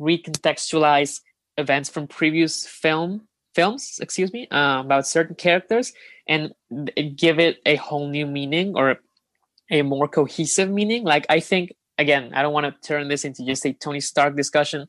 recontextualize 0.00 1.20
events 1.56 1.90
from 1.90 2.06
previous 2.06 2.64
film 2.64 3.26
films 3.54 3.98
excuse 4.00 4.32
me 4.32 4.46
uh, 4.48 4.80
about 4.80 5.06
certain 5.06 5.34
characters 5.34 5.92
and 6.28 6.52
give 7.16 7.40
it 7.40 7.58
a 7.66 7.76
whole 7.76 8.08
new 8.08 8.26
meaning 8.26 8.74
or 8.76 8.98
a 9.70 9.82
more 9.82 10.08
cohesive 10.08 10.70
meaning. 10.70 11.04
Like 11.04 11.26
I 11.28 11.40
think 11.40 11.74
again, 11.98 12.32
I 12.34 12.42
don't 12.42 12.52
want 12.52 12.66
to 12.66 12.88
turn 12.88 13.08
this 13.08 13.24
into 13.24 13.44
just 13.44 13.66
a 13.66 13.72
Tony 13.72 14.00
Stark 14.00 14.36
discussion, 14.36 14.86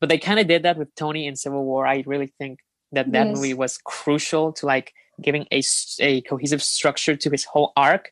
but 0.00 0.08
they 0.08 0.18
kind 0.18 0.40
of 0.40 0.46
did 0.46 0.62
that 0.64 0.76
with 0.76 0.94
Tony 0.94 1.26
in 1.26 1.36
Civil 1.36 1.64
War. 1.64 1.86
I 1.86 2.02
really 2.06 2.32
think 2.38 2.60
that 2.92 3.12
that 3.12 3.28
yes. 3.28 3.36
movie 3.36 3.54
was 3.54 3.78
crucial 3.78 4.52
to 4.54 4.66
like 4.66 4.92
giving 5.22 5.46
a, 5.52 5.62
a 6.00 6.20
cohesive 6.22 6.62
structure 6.62 7.14
to 7.16 7.30
his 7.30 7.44
whole 7.44 7.72
arc, 7.76 8.10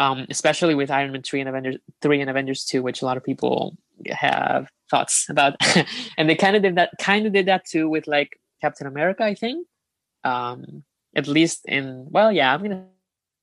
um, 0.00 0.26
especially 0.30 0.74
with 0.74 0.90
Iron 0.90 1.12
Man 1.12 1.22
three 1.22 1.40
and 1.40 1.48
Avengers 1.48 1.76
three 2.02 2.20
and 2.20 2.30
Avengers 2.30 2.64
two, 2.64 2.82
which 2.82 3.02
a 3.02 3.04
lot 3.04 3.16
of 3.16 3.24
people 3.24 3.76
have 4.08 4.68
thoughts 4.90 5.26
about, 5.28 5.54
and 6.18 6.28
they 6.28 6.34
kind 6.34 6.56
of 6.56 6.62
did 6.62 6.76
that 6.76 6.90
kind 7.00 7.26
of 7.26 7.32
did 7.32 7.46
that 7.46 7.64
too 7.64 7.88
with 7.88 8.06
like 8.06 8.38
Captain 8.60 8.86
America, 8.86 9.24
I 9.24 9.34
think. 9.34 9.66
Um, 10.24 10.84
at 11.16 11.26
least 11.26 11.64
in 11.66 12.06
well, 12.10 12.30
yeah, 12.32 12.52
I'm 12.52 12.62
gonna 12.62 12.86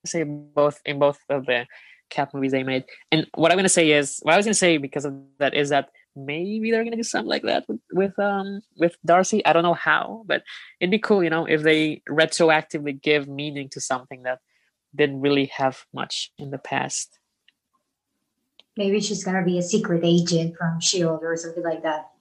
say 0.06 0.24
both 0.24 0.82
in 0.86 1.00
both 1.00 1.20
of 1.30 1.46
the 1.46 1.66
Cap 2.10 2.34
movies 2.34 2.52
they 2.52 2.64
made. 2.64 2.86
And 3.12 3.28
what 3.34 3.52
I'm 3.52 3.58
gonna 3.58 3.70
say 3.70 3.92
is, 3.92 4.20
what 4.22 4.34
I 4.34 4.38
was 4.38 4.46
gonna 4.46 4.54
say 4.54 4.78
because 4.78 5.06
of 5.06 5.16
that 5.40 5.54
is 5.54 5.70
that 5.70 5.90
maybe 6.16 6.72
they're 6.72 6.84
gonna 6.84 6.96
do 6.96 7.04
something 7.04 7.30
like 7.30 7.44
that 7.44 7.68
with 7.68 7.82
with 7.92 8.18
um 8.20 8.62
with 8.78 8.96
Darcy. 9.06 9.46
I 9.46 9.54
don't 9.54 9.64
know 9.64 9.74
how, 9.74 10.24
but 10.26 10.44
it'd 10.80 10.92
be 10.92 11.00
cool, 11.00 11.24
you 11.24 11.30
know, 11.30 11.46
if 11.46 11.64
they 11.64 12.02
retroactively 12.10 13.02
give 13.02 13.28
meaning 13.28 13.70
to 13.70 13.82
something 13.82 14.24
that 14.24 14.40
didn't 14.96 15.22
really 15.22 15.46
have 15.48 15.86
much 15.94 16.32
in 16.38 16.52
the 16.52 16.58
past. 16.58 17.20
Maybe 18.78 19.00
she's 19.00 19.24
gonna 19.24 19.44
be 19.44 19.58
a 19.58 19.64
secret 19.64 20.02
agent 20.04 20.56
from 20.58 20.80
Shield 20.80 21.22
or 21.24 21.36
something 21.36 21.64
like 21.64 21.84
that. 21.84 22.12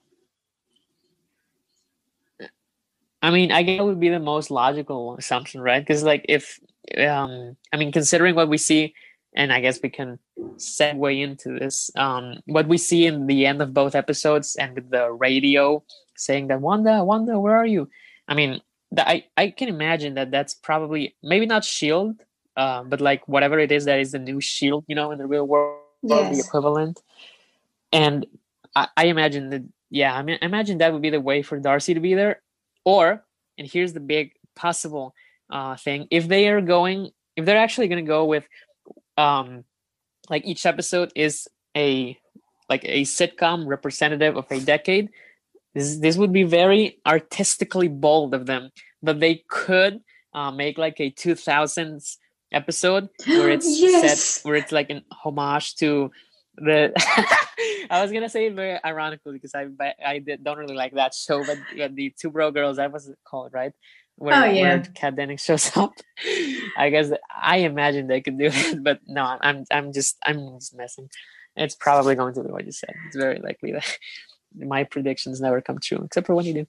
I 3.25 3.31
mean, 3.31 3.51
I 3.51 3.63
guess 3.63 3.79
it 3.79 3.83
would 3.83 3.99
be 3.99 4.09
the 4.09 4.19
most 4.19 4.51
logical 4.51 5.17
assumption, 5.17 5.61
right? 5.61 5.81
Because 5.81 6.03
like 6.03 6.25
if 6.29 6.59
um 6.97 7.57
I 7.73 7.77
mean 7.77 7.91
considering 7.91 8.35
what 8.35 8.49
we 8.49 8.57
see 8.57 8.93
and 9.35 9.51
I 9.51 9.59
guess 9.59 9.79
we 9.81 9.89
can 9.89 10.17
segue 10.55 11.21
into 11.21 11.59
this. 11.59 11.91
Um, 11.95 12.41
what 12.45 12.67
we 12.67 12.77
see 12.77 13.05
in 13.05 13.27
the 13.27 13.45
end 13.45 13.61
of 13.61 13.73
both 13.73 13.93
episodes 13.93 14.55
and 14.55 14.73
with 14.75 14.89
the 14.89 15.11
radio 15.11 15.83
saying 16.15 16.47
that 16.47 16.61
Wanda, 16.61 17.03
Wanda, 17.03 17.37
where 17.39 17.55
are 17.55 17.65
you? 17.65 17.89
I 18.27 18.33
mean, 18.33 18.61
the, 18.91 19.07
I 19.07 19.25
I 19.35 19.49
can 19.49 19.67
imagine 19.67 20.13
that 20.15 20.31
that's 20.31 20.53
probably 20.53 21.15
maybe 21.21 21.45
not 21.45 21.65
Shield, 21.65 22.15
uh, 22.55 22.83
but 22.83 23.01
like 23.01 23.27
whatever 23.27 23.59
it 23.59 23.71
is 23.71 23.85
that 23.85 23.99
is 23.99 24.13
the 24.13 24.19
new 24.19 24.39
Shield, 24.39 24.85
you 24.87 24.95
know, 24.95 25.11
in 25.11 25.17
the 25.17 25.27
real 25.27 25.45
world, 25.45 25.81
yes. 26.01 26.33
the 26.33 26.39
equivalent. 26.39 27.01
And 27.91 28.25
I, 28.75 28.87
I 28.95 29.05
imagine 29.07 29.49
that, 29.49 29.63
yeah, 29.89 30.15
I 30.15 30.21
mean, 30.21 30.37
I 30.41 30.45
imagine 30.45 30.77
that 30.77 30.93
would 30.93 31.01
be 31.01 31.09
the 31.09 31.21
way 31.21 31.41
for 31.41 31.59
Darcy 31.59 31.93
to 31.93 31.99
be 31.99 32.13
there. 32.13 32.41
Or, 32.85 33.25
and 33.57 33.67
here's 33.67 33.93
the 33.93 33.99
big 33.99 34.31
possible 34.55 35.13
uh, 35.49 35.75
thing: 35.75 36.07
if 36.11 36.27
they 36.27 36.47
are 36.47 36.61
going, 36.61 37.11
if 37.35 37.45
they're 37.45 37.57
actually 37.57 37.87
going 37.87 38.03
to 38.03 38.07
go 38.07 38.25
with 38.25 38.47
um 39.17 39.63
like 40.29 40.45
each 40.45 40.65
episode 40.65 41.11
is 41.15 41.47
a 41.75 42.17
like 42.69 42.83
a 42.83 43.03
sitcom 43.03 43.67
representative 43.67 44.35
of 44.35 44.45
a 44.51 44.59
decade 44.59 45.09
this 45.73 45.97
this 45.97 46.17
would 46.17 46.33
be 46.33 46.43
very 46.43 46.99
artistically 47.05 47.87
bold 47.87 48.33
of 48.33 48.45
them 48.45 48.69
but 49.01 49.19
they 49.19 49.43
could 49.49 50.01
uh, 50.33 50.51
make 50.51 50.77
like 50.77 50.99
a 50.99 51.11
2000s 51.11 52.17
episode 52.51 53.09
where 53.25 53.49
it's 53.49 53.67
yes. 53.79 54.19
set 54.19 54.45
where 54.45 54.55
it's 54.55 54.71
like 54.71 54.89
an 54.89 55.01
homage 55.23 55.75
to 55.75 56.11
the 56.57 56.91
I 57.89 58.01
was 58.01 58.11
gonna 58.11 58.29
say 58.29 58.47
it 58.47 58.53
very 58.53 58.79
ironically 58.83 59.33
because 59.33 59.53
I 59.55 59.67
I 60.05 60.19
don't 60.19 60.57
really 60.57 60.75
like 60.75 60.93
that 60.93 61.13
show, 61.13 61.43
but 61.45 61.57
the 61.95 62.13
Two 62.19 62.31
Broke 62.31 62.53
Girls 62.53 62.77
that 62.77 62.91
was 62.91 63.11
called 63.25 63.53
right 63.53 63.73
where, 64.17 64.43
oh, 64.43 64.45
yeah. 64.45 64.61
where 64.61 64.83
Kat 64.93 65.15
Dennings 65.15 65.43
shows 65.43 65.75
up. 65.75 65.93
I 66.77 66.89
guess 66.89 67.11
I 67.35 67.57
imagine 67.57 68.07
they 68.07 68.21
could 68.21 68.37
do 68.37 68.49
it, 68.51 68.83
but 68.83 68.99
no, 69.07 69.37
I'm 69.41 69.65
I'm 69.71 69.93
just 69.93 70.17
I'm 70.23 70.57
just 70.59 70.75
messing. 70.75 71.09
It's 71.55 71.75
probably 71.75 72.15
going 72.15 72.33
to 72.33 72.43
be 72.43 72.51
what 72.51 72.65
you 72.65 72.71
said. 72.71 72.93
It's 73.07 73.15
very 73.15 73.39
likely 73.39 73.71
that 73.73 73.97
my 74.55 74.83
predictions 74.83 75.39
never 75.39 75.61
come 75.61 75.79
true, 75.81 76.01
except 76.03 76.27
for 76.27 76.35
when 76.35 76.45
you 76.45 76.53
do. 76.53 76.67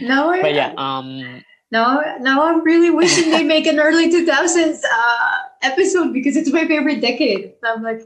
No, 0.00 0.36
but 0.42 0.52
yeah, 0.52 0.74
um, 0.76 1.44
now 1.70 2.00
I'm 2.42 2.62
really 2.62 2.90
wishing 2.90 3.30
they 3.30 3.44
make 3.44 3.66
an 3.66 3.78
early 3.78 4.10
2000s 4.10 4.82
uh, 4.84 5.38
episode 5.62 6.12
because 6.12 6.36
it's 6.36 6.52
my 6.52 6.66
favorite 6.66 7.00
decade. 7.00 7.54
I'm 7.64 7.82
like, 7.82 8.02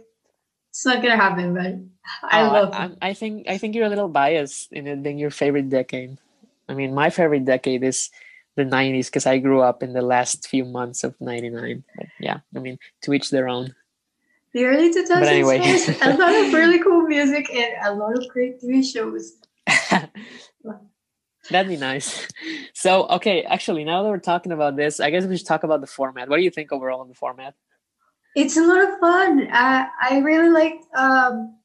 it's 0.70 0.86
not 0.86 1.02
gonna 1.02 1.16
happen, 1.16 1.54
but 1.54 1.74
I 2.22 2.42
oh, 2.42 2.52
love. 2.52 2.72
I, 2.72 2.90
I, 3.10 3.14
think 3.14 3.48
I 3.48 3.58
think 3.58 3.74
you're 3.74 3.86
a 3.86 3.90
little 3.90 4.08
biased 4.08 4.72
in 4.72 4.86
it 4.86 5.02
being 5.02 5.18
your 5.18 5.30
favorite 5.30 5.68
decade. 5.68 6.18
I 6.68 6.74
mean, 6.74 6.94
my 6.94 7.10
favorite 7.10 7.44
decade 7.44 7.82
is 7.82 8.10
the 8.56 8.64
90s 8.64 9.06
because 9.06 9.26
I 9.26 9.38
grew 9.38 9.60
up 9.60 9.82
in 9.82 9.92
the 9.92 10.02
last 10.02 10.46
few 10.46 10.64
months 10.64 11.04
of 11.04 11.14
99. 11.20 11.84
But 11.96 12.06
yeah, 12.18 12.40
I 12.54 12.58
mean, 12.58 12.78
to 13.02 13.12
each 13.12 13.30
their 13.30 13.48
own. 13.48 13.74
The 14.52 14.64
early 14.64 14.92
2000s 14.92 15.08
but 15.08 15.28
anyway. 15.28 15.58
a 16.02 16.16
lot 16.16 16.34
of 16.34 16.52
really 16.52 16.82
cool 16.82 17.02
music 17.02 17.48
and 17.54 17.72
a 17.84 17.94
lot 17.94 18.18
of 18.18 18.28
great 18.28 18.60
TV 18.60 18.84
shows. 18.84 19.34
That'd 21.50 21.68
be 21.68 21.76
nice. 21.76 22.26
So, 22.74 23.06
okay, 23.08 23.42
actually, 23.42 23.84
now 23.84 24.02
that 24.02 24.08
we're 24.08 24.18
talking 24.18 24.52
about 24.52 24.76
this, 24.76 25.00
I 25.00 25.10
guess 25.10 25.24
we 25.24 25.36
should 25.36 25.46
talk 25.46 25.64
about 25.64 25.80
the 25.80 25.86
format. 25.86 26.28
What 26.28 26.36
do 26.36 26.42
you 26.42 26.50
think 26.50 26.72
overall 26.72 27.02
of 27.02 27.08
the 27.08 27.14
format? 27.14 27.54
It's 28.36 28.56
a 28.56 28.62
lot 28.62 28.82
of 28.88 28.98
fun. 29.00 29.48
I, 29.52 29.88
I 30.00 30.18
really 30.18 30.50
like 30.50 30.80
um, 30.94 31.56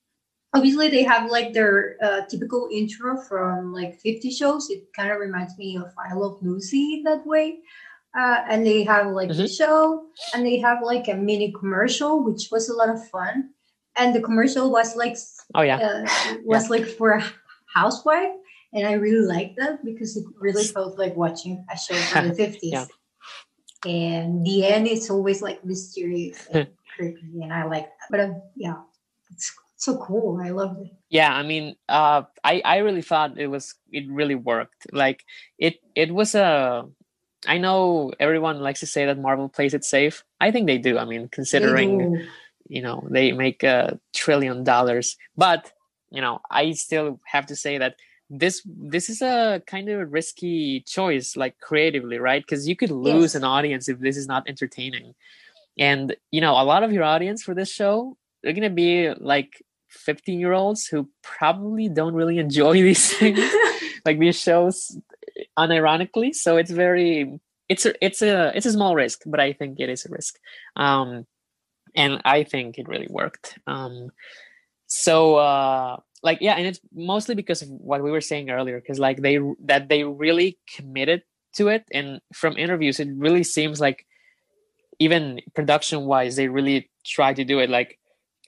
obviously 0.56 0.89
they 0.89 1.04
have 1.04 1.30
like 1.30 1.54
their 1.54 1.98
uh, 2.02 2.22
typical 2.30 2.70
intro 2.72 3.18
from 3.18 3.74
like 3.74 4.00
50 4.00 4.32
shows. 4.32 4.70
It 4.70 4.91
kind 4.94 5.12
of 5.12 5.20
reminds 5.20 5.58
me 5.58 5.78
of 5.78 5.94
i 5.98 6.13
love 6.13 6.39
lucy 6.41 6.96
in 6.96 7.04
that 7.04 7.26
way. 7.26 7.60
Uh, 8.18 8.44
and 8.50 8.65
they 8.65 8.84
have 8.84 9.08
like 9.08 9.30
mm-hmm. 9.30 9.41
the 9.41 9.48
show 9.48 10.06
and 10.34 10.46
they 10.46 10.58
have 10.58 10.82
like 10.82 11.10
a 11.10 11.13
mini 11.13 11.52
commercial 11.52 12.24
which 12.24 12.48
was 12.52 12.70
a 12.70 12.74
lot 12.74 12.89
of 12.89 13.06
fun. 13.10 13.50
And 13.98 14.13
the 14.15 14.22
commercial 14.22 14.72
was 14.72 14.96
like 14.96 15.18
oh 15.54 15.62
yeah. 15.62 15.78
uh, 15.78 16.36
was 16.44 16.63
yeah. 16.63 16.70
like 16.70 16.86
for 16.86 17.12
a 17.12 17.24
housewife 17.74 18.32
and 18.74 18.88
i 18.88 18.94
really 18.94 19.26
liked 19.26 19.58
that 19.58 19.84
because 19.84 20.15
it 20.15 20.26
really 20.39 20.63
felt 20.63 20.98
like 20.98 21.15
watching 21.15 21.65
a 21.72 21.78
show 21.78 21.96
from 21.96 22.30
the 22.30 22.36
50s 22.44 22.60
yeah. 22.62 22.86
and 23.86 24.46
the 24.46 24.65
end 24.65 24.88
is 24.88 25.10
always 25.10 25.41
like 25.41 25.63
mysterious 25.65 26.48
and 26.52 26.68
creepy 26.96 27.41
and 27.41 27.52
i 27.52 27.63
like 27.65 27.86
that. 27.86 28.08
But 28.12 28.20
um, 28.22 28.41
yeah 28.56 28.80
so 29.86 29.98
cool. 29.98 30.41
I 30.43 30.50
loved 30.50 30.82
it. 30.82 30.91
Yeah, 31.10 31.34
I 31.34 31.43
mean, 31.43 31.76
uh, 31.88 32.24
I 32.43 32.62
I 32.65 32.78
really 32.78 33.02
thought 33.02 33.39
it 33.39 33.48
was 33.48 33.76
it 33.91 34.10
really 34.10 34.36
worked. 34.36 34.88
Like 34.91 35.24
it 35.58 35.80
it 35.95 36.13
was 36.13 36.36
a. 36.36 36.86
I 37.48 37.60
know 37.60 38.12
everyone 38.19 38.60
likes 38.60 38.80
to 38.80 38.88
say 38.88 39.06
that 39.06 39.19
Marvel 39.19 39.50
plays 39.50 39.76
it 39.76 39.86
safe. 39.86 40.24
I 40.41 40.50
think 40.52 40.65
they 40.65 40.80
do. 40.80 40.98
I 40.98 41.06
mean, 41.06 41.30
considering 41.30 42.26
you 42.67 42.82
know 42.82 43.08
they 43.10 43.32
make 43.32 43.63
a 43.63 44.00
trillion 44.13 44.63
dollars, 44.63 45.15
but 45.38 45.71
you 46.10 46.21
know 46.21 46.39
I 46.50 46.71
still 46.74 47.19
have 47.26 47.45
to 47.48 47.56
say 47.56 47.78
that 47.78 47.95
this 48.30 48.62
this 48.65 49.10
is 49.10 49.21
a 49.21 49.62
kind 49.67 49.88
of 49.89 50.12
risky 50.12 50.82
choice, 50.82 51.38
like 51.38 51.60
creatively, 51.60 52.17
right? 52.17 52.41
Because 52.41 52.67
you 52.67 52.76
could 52.76 52.91
lose 52.91 53.34
yes. 53.34 53.36
an 53.36 53.43
audience 53.43 53.88
if 53.88 54.00
this 54.00 54.17
is 54.17 54.28
not 54.28 54.50
entertaining. 54.50 55.13
And 55.78 56.15
you 56.32 56.41
know, 56.41 56.54
a 56.54 56.65
lot 56.65 56.84
of 56.84 56.91
your 56.91 57.04
audience 57.04 57.43
for 57.43 57.54
this 57.54 57.71
show 57.71 58.17
they're 58.45 58.54
gonna 58.54 58.69
be 58.69 59.10
like 59.17 59.63
15 59.96 60.40
year 60.40 60.54
olds 60.54 60.86
who 60.86 61.10
probably 61.24 61.90
don't 61.90 62.14
really 62.14 62.38
enjoy 62.38 62.74
these 62.82 63.14
things. 63.18 63.40
Like 64.06 64.20
these 64.20 64.40
shows 64.40 64.96
unironically. 65.58 66.36
So 66.36 66.58
it's 66.58 66.70
very 66.70 67.40
it's 67.68 67.88
a 67.88 68.06
it's 68.06 68.22
a 68.22 68.56
it's 68.56 68.68
a 68.68 68.72
small 68.72 68.94
risk 68.94 69.22
but 69.26 69.40
i 69.40 69.52
think 69.52 69.80
it 69.80 69.90
is 69.90 70.06
a 70.06 70.10
risk. 70.10 70.36
Um 70.76 71.26
and 71.96 72.22
i 72.24 72.44
think 72.44 72.78
it 72.78 72.88
really 72.88 73.08
worked. 73.10 73.58
Um 73.66 74.12
so 74.86 75.38
uh 75.38 75.98
like 76.22 76.38
yeah 76.40 76.54
and 76.54 76.68
it's 76.68 76.80
mostly 76.94 77.34
because 77.34 77.64
of 77.64 77.70
what 77.70 78.04
we 78.04 78.12
were 78.12 78.22
saying 78.22 78.52
earlier 78.52 78.80
because 78.80 79.00
like 79.00 79.22
they 79.22 79.40
that 79.64 79.90
they 79.90 80.04
really 80.04 80.60
committed 80.76 81.24
to 81.56 81.70
it. 81.70 81.84
And 81.92 82.22
from 82.32 82.58
interviews 82.58 83.00
it 83.00 83.10
really 83.16 83.44
seems 83.44 83.82
like 83.82 84.06
even 85.00 85.42
production 85.56 86.06
wise 86.06 86.36
they 86.36 86.48
really 86.48 86.92
tried 87.04 87.38
to 87.38 87.44
do 87.44 87.58
it. 87.58 87.72
Like 87.72 87.98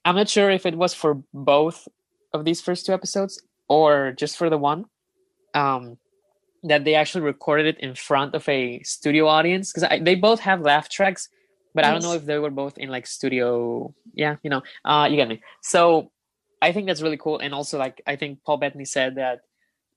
i'm 0.07 0.15
not 0.15 0.29
sure 0.29 0.49
if 0.49 0.65
it 0.65 0.75
was 0.75 0.93
for 0.93 1.21
both 1.33 1.87
of 2.33 2.45
these 2.45 2.61
first 2.61 2.85
two 2.85 2.93
episodes 2.93 3.41
or 3.67 4.13
just 4.17 4.37
for 4.37 4.49
the 4.49 4.57
one 4.57 4.85
um 5.53 5.97
that 6.63 6.85
they 6.85 6.95
actually 6.95 7.21
recorded 7.21 7.65
it 7.65 7.79
in 7.79 7.93
front 7.93 8.33
of 8.33 8.47
a 8.49 8.81
studio 8.83 9.27
audience 9.27 9.71
because 9.71 9.87
they 10.01 10.15
both 10.15 10.39
have 10.39 10.61
laugh 10.61 10.89
tracks 10.89 11.29
but 11.75 11.83
i 11.83 11.91
don't 11.91 12.01
know 12.01 12.13
if 12.13 12.25
they 12.25 12.39
were 12.39 12.49
both 12.49 12.77
in 12.77 12.89
like 12.89 13.05
studio 13.05 13.93
yeah 14.13 14.37
you 14.43 14.49
know 14.49 14.63
uh 14.85 15.07
you 15.09 15.17
get 15.17 15.27
me. 15.27 15.41
So 15.61 16.11
i 16.61 16.71
think 16.71 16.87
that's 16.87 17.01
really 17.01 17.17
cool 17.17 17.39
and 17.39 17.53
also 17.53 17.77
like 17.77 18.01
i 18.07 18.15
think 18.15 18.43
paul 18.45 18.57
bettany 18.57 18.85
said 18.85 19.15
that 19.15 19.41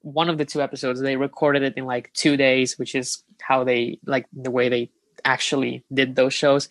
one 0.02 0.28
of 0.28 0.38
the 0.38 0.44
two 0.44 0.60
episodes 0.60 1.00
they 1.00 1.16
recorded 1.16 1.62
it 1.62 1.74
in 1.76 1.84
like 1.84 2.12
two 2.14 2.36
days 2.36 2.78
which 2.78 2.94
is 2.94 3.22
how 3.40 3.64
they 3.64 3.98
like 4.06 4.26
the 4.32 4.50
way 4.50 4.68
they 4.68 4.90
actually 5.24 5.84
did 5.92 6.16
those 6.16 6.34
shows 6.34 6.68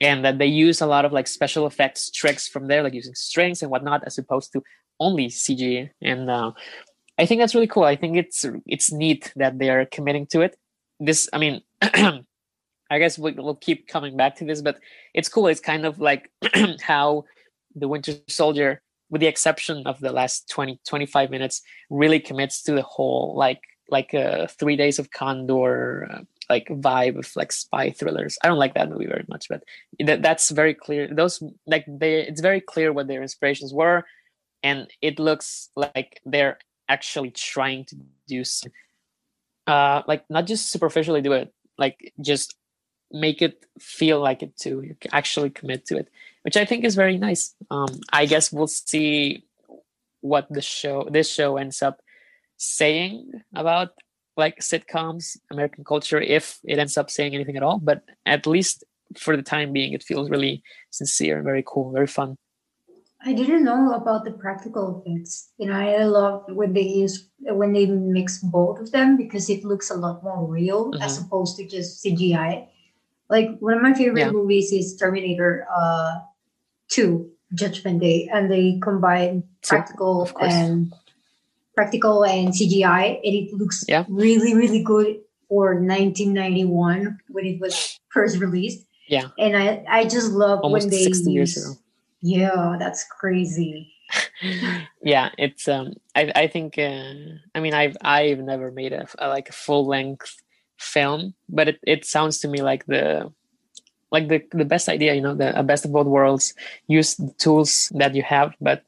and 0.00 0.24
that 0.24 0.38
they 0.38 0.46
use 0.46 0.80
a 0.80 0.86
lot 0.86 1.04
of 1.04 1.12
like 1.12 1.26
special 1.26 1.66
effects 1.66 2.10
tricks 2.10 2.48
from 2.48 2.68
there 2.68 2.82
like 2.82 2.94
using 2.94 3.14
strings 3.14 3.62
and 3.62 3.70
whatnot 3.70 4.02
as 4.06 4.18
opposed 4.18 4.52
to 4.52 4.62
only 5.00 5.28
cg 5.28 5.90
and 6.02 6.30
uh, 6.30 6.52
i 7.18 7.26
think 7.26 7.40
that's 7.40 7.54
really 7.54 7.66
cool. 7.66 7.84
I 7.84 7.96
think 7.96 8.16
it's 8.16 8.44
it's 8.66 8.92
neat 8.92 9.32
that 9.36 9.58
they're 9.58 9.86
committing 9.86 10.26
to 10.28 10.40
it. 10.42 10.56
This 11.00 11.28
i 11.32 11.38
mean 11.38 11.62
i 11.82 12.98
guess 12.98 13.18
we'll 13.18 13.54
keep 13.56 13.88
coming 13.88 14.16
back 14.16 14.36
to 14.36 14.44
this 14.44 14.62
but 14.62 14.78
it's 15.14 15.28
cool. 15.28 15.48
It's 15.48 15.60
kind 15.60 15.84
of 15.84 15.98
like 15.98 16.30
how 16.80 17.24
the 17.74 17.88
winter 17.88 18.14
soldier 18.28 18.82
with 19.10 19.20
the 19.20 19.26
exception 19.26 19.86
of 19.86 20.00
the 20.00 20.12
last 20.12 20.48
20 20.50 20.80
25 20.86 21.30
minutes 21.30 21.62
really 21.90 22.20
commits 22.20 22.62
to 22.62 22.72
the 22.72 22.82
whole 22.82 23.34
like 23.36 23.60
like 23.90 24.12
uh, 24.14 24.46
three 24.46 24.76
days 24.76 24.98
of 24.98 25.10
condor 25.10 26.08
uh, 26.12 26.20
like 26.48 26.68
vibe 26.68 27.18
of 27.18 27.30
like 27.36 27.52
spy 27.52 27.90
thrillers 27.90 28.38
i 28.42 28.48
don't 28.48 28.58
like 28.58 28.74
that 28.74 28.88
movie 28.88 29.06
very 29.06 29.24
much 29.28 29.48
but 29.48 29.62
that, 30.00 30.22
that's 30.22 30.50
very 30.50 30.74
clear 30.74 31.08
those 31.12 31.42
like 31.66 31.84
they 31.86 32.20
it's 32.20 32.40
very 32.40 32.60
clear 32.60 32.92
what 32.92 33.06
their 33.06 33.22
inspirations 33.22 33.72
were 33.72 34.04
and 34.62 34.88
it 35.02 35.18
looks 35.18 35.70
like 35.76 36.20
they're 36.24 36.58
actually 36.88 37.30
trying 37.30 37.84
to 37.84 37.96
do 38.26 38.42
uh 39.66 40.02
like 40.06 40.24
not 40.30 40.46
just 40.46 40.70
superficially 40.70 41.20
do 41.20 41.32
it 41.32 41.52
like 41.76 42.12
just 42.20 42.56
make 43.10 43.40
it 43.40 43.64
feel 43.78 44.20
like 44.20 44.42
it 44.42 44.56
too 44.56 44.82
you 44.82 44.96
actually 45.12 45.50
commit 45.50 45.86
to 45.86 45.96
it 45.96 46.08
which 46.48 46.56
I 46.56 46.64
think 46.64 46.84
is 46.84 46.94
very 46.94 47.18
nice. 47.18 47.54
Um, 47.70 48.00
I 48.10 48.24
guess 48.24 48.50
we'll 48.50 48.68
see 48.68 49.44
what 50.22 50.46
the 50.48 50.62
show 50.62 51.06
this 51.10 51.30
show 51.30 51.58
ends 51.58 51.82
up 51.82 52.00
saying 52.56 53.30
about 53.54 53.90
like 54.38 54.60
sitcoms, 54.60 55.36
American 55.50 55.84
culture, 55.84 56.20
if 56.20 56.58
it 56.64 56.78
ends 56.78 56.96
up 56.96 57.10
saying 57.10 57.34
anything 57.34 57.56
at 57.56 57.62
all. 57.62 57.78
But 57.78 58.02
at 58.24 58.46
least 58.46 58.84
for 59.16 59.36
the 59.36 59.42
time 59.42 59.72
being, 59.72 59.92
it 59.92 60.02
feels 60.02 60.30
really 60.30 60.62
sincere 60.90 61.36
and 61.36 61.44
very 61.44 61.64
cool, 61.66 61.92
very 61.92 62.06
fun. 62.06 62.36
I 63.24 63.32
didn't 63.32 63.64
know 63.64 63.92
about 63.94 64.24
the 64.24 64.30
practical 64.30 65.02
effects. 65.04 65.50
You 65.58 65.66
know, 65.66 65.74
I 65.74 66.04
love 66.04 66.44
when 66.48 66.72
they 66.72 66.82
use 66.82 67.28
when 67.40 67.72
they 67.72 67.86
mix 67.86 68.38
both 68.38 68.78
of 68.78 68.92
them 68.92 69.16
because 69.16 69.50
it 69.50 69.64
looks 69.64 69.90
a 69.90 69.96
lot 69.96 70.22
more 70.22 70.46
real 70.46 70.92
mm-hmm. 70.92 71.02
as 71.02 71.20
opposed 71.20 71.56
to 71.56 71.66
just 71.66 72.04
CGI. 72.04 72.68
Like 73.28 73.58
one 73.58 73.74
of 73.74 73.82
my 73.82 73.92
favorite 73.92 74.20
yeah. 74.20 74.30
movies 74.30 74.72
is 74.72 74.96
Terminator. 74.96 75.66
Uh, 75.68 76.20
two 76.88 77.30
Judgment 77.54 78.00
Day, 78.00 78.28
and 78.32 78.50
they 78.50 78.78
combine 78.82 79.44
practical 79.62 80.30
and 80.40 80.92
practical 81.78 82.24
and 82.24 82.48
CGI, 82.48 83.22
and 83.22 83.34
it 83.38 83.54
looks 83.54 83.84
yeah. 83.86 84.02
really 84.08 84.52
really 84.52 84.82
good 84.82 85.22
for 85.48 85.78
1991 85.78 87.20
when 87.28 87.46
it 87.46 87.60
was 87.60 88.00
first 88.10 88.42
released. 88.42 88.82
Yeah, 89.06 89.30
and 89.38 89.56
I 89.56 89.86
I 89.88 90.00
just 90.10 90.32
love 90.32 90.58
Almost 90.66 90.90
when 90.90 90.90
they 90.90 91.04
60 91.04 91.30
years 91.30 91.54
ago. 91.56 91.78
Yeah, 92.20 92.74
that's 92.82 93.06
crazy. 93.06 93.94
yeah, 95.02 95.30
it's 95.38 95.68
um 95.68 95.94
I 96.18 96.32
I 96.34 96.46
think 96.48 96.82
uh, 96.82 97.38
I 97.54 97.60
mean 97.62 97.74
I've 97.74 97.96
I've 98.02 98.42
never 98.42 98.74
made 98.74 98.92
a, 98.92 99.06
a 99.22 99.28
like 99.30 99.48
a 99.48 99.54
full 99.54 99.86
length 99.86 100.34
film, 100.82 101.38
but 101.46 101.68
it, 101.68 101.78
it 101.86 102.04
sounds 102.04 102.42
to 102.42 102.48
me 102.48 102.58
like 102.58 102.86
the 102.86 103.30
like 104.10 104.26
the, 104.26 104.42
the 104.50 104.64
best 104.64 104.88
idea 104.88 105.14
you 105.14 105.20
know 105.20 105.34
the 105.34 105.52
best 105.62 105.84
of 105.84 105.92
both 105.92 106.06
worlds 106.06 106.54
use 106.88 107.14
the 107.16 107.32
tools 107.36 107.92
that 107.92 108.14
you 108.14 108.22
have 108.22 108.56
but 108.56 108.82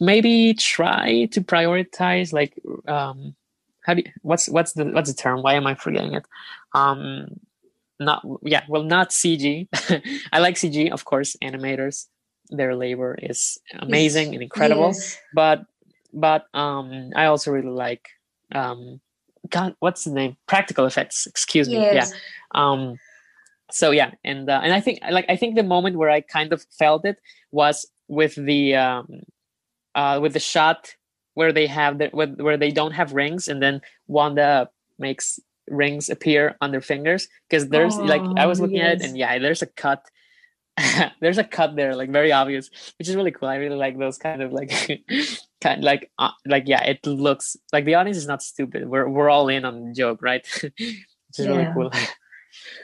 maybe 0.00 0.54
try 0.54 1.26
to 1.26 1.40
prioritize 1.40 2.32
like 2.32 2.58
um 2.86 3.34
how 3.84 3.94
do 3.94 4.02
you, 4.04 4.10
what's 4.22 4.48
what's 4.48 4.72
the 4.72 4.84
what's 4.86 5.10
the 5.10 5.16
term? 5.16 5.42
Why 5.42 5.54
am 5.54 5.66
i 5.66 5.74
forgetting 5.74 6.14
it? 6.14 6.24
Um 6.74 7.40
not 8.00 8.24
yeah 8.42 8.64
well 8.68 8.82
not 8.82 9.10
cg 9.10 9.68
i 10.32 10.40
like 10.40 10.56
cg 10.56 10.90
of 10.90 11.04
course 11.04 11.36
animators. 11.42 12.06
Their 12.50 12.74
labor 12.74 13.16
is 13.22 13.58
amazing 13.78 14.26
yes. 14.26 14.34
and 14.34 14.42
incredible. 14.42 14.88
Yes. 14.88 15.18
but 15.32 15.64
but 16.12 16.46
um 16.54 17.10
i 17.16 17.24
also 17.26 17.50
really 17.50 17.70
like 17.70 18.08
um 18.54 19.00
god 19.48 19.76
what's 19.80 20.04
the 20.04 20.12
name? 20.12 20.36
Practical 20.46 20.86
effects. 20.86 21.26
Excuse 21.26 21.68
me. 21.68 21.74
Yes. 21.74 22.12
yeah. 22.12 22.60
Um 22.60 22.98
so 23.70 23.90
yeah 23.90 24.12
and 24.24 24.48
uh, 24.48 24.60
and 24.62 24.72
i 24.72 24.80
think 24.80 24.98
like 25.10 25.24
i 25.28 25.36
think 25.36 25.56
the 25.56 25.62
moment 25.62 25.96
where 25.96 26.10
i 26.10 26.20
kind 26.20 26.52
of 26.52 26.64
felt 26.78 27.04
it 27.04 27.18
was 27.50 27.86
with 28.08 28.34
the 28.36 28.74
um 28.74 29.22
uh 29.94 30.18
with 30.20 30.32
the 30.32 30.40
shot 30.40 30.94
where 31.34 31.52
they 31.52 31.66
have 31.66 31.98
the 31.98 32.08
where 32.12 32.56
they 32.56 32.70
don't 32.70 32.92
have 32.92 33.12
rings 33.12 33.48
and 33.48 33.62
then 33.62 33.80
wanda 34.06 34.68
makes 34.98 35.40
rings 35.68 36.10
appear 36.10 36.56
on 36.60 36.70
their 36.70 36.80
fingers 36.80 37.28
because 37.48 37.68
there's 37.68 37.96
oh, 37.96 38.04
like 38.04 38.22
i 38.36 38.46
was 38.46 38.60
looking 38.60 38.76
yes. 38.76 38.96
at 38.96 39.00
it 39.00 39.08
and 39.08 39.18
yeah 39.18 39.38
there's 39.38 39.62
a 39.62 39.66
cut 39.66 40.04
there's 41.20 41.38
a 41.38 41.44
cut 41.44 41.74
there 41.76 41.94
like 41.94 42.10
very 42.10 42.32
obvious 42.32 42.68
which 42.98 43.08
is 43.08 43.16
really 43.16 43.30
cool 43.30 43.48
i 43.48 43.56
really 43.56 43.76
like 43.76 43.98
those 43.98 44.18
kind 44.18 44.42
of 44.42 44.52
like 44.52 44.70
kind 45.60 45.78
of 45.78 45.84
like 45.84 46.10
uh, 46.18 46.30
like 46.46 46.64
yeah 46.66 46.82
it 46.84 47.04
looks 47.06 47.56
like 47.72 47.84
the 47.84 47.94
audience 47.94 48.18
is 48.18 48.26
not 48.26 48.42
stupid 48.42 48.88
we're 48.88 49.08
we're 49.08 49.30
all 49.30 49.48
in 49.48 49.64
on 49.64 49.86
the 49.86 49.92
joke 49.94 50.20
right 50.20 50.46
which 50.62 51.38
is 51.38 51.46
yeah. 51.46 51.50
really 51.50 51.72
cool 51.72 51.90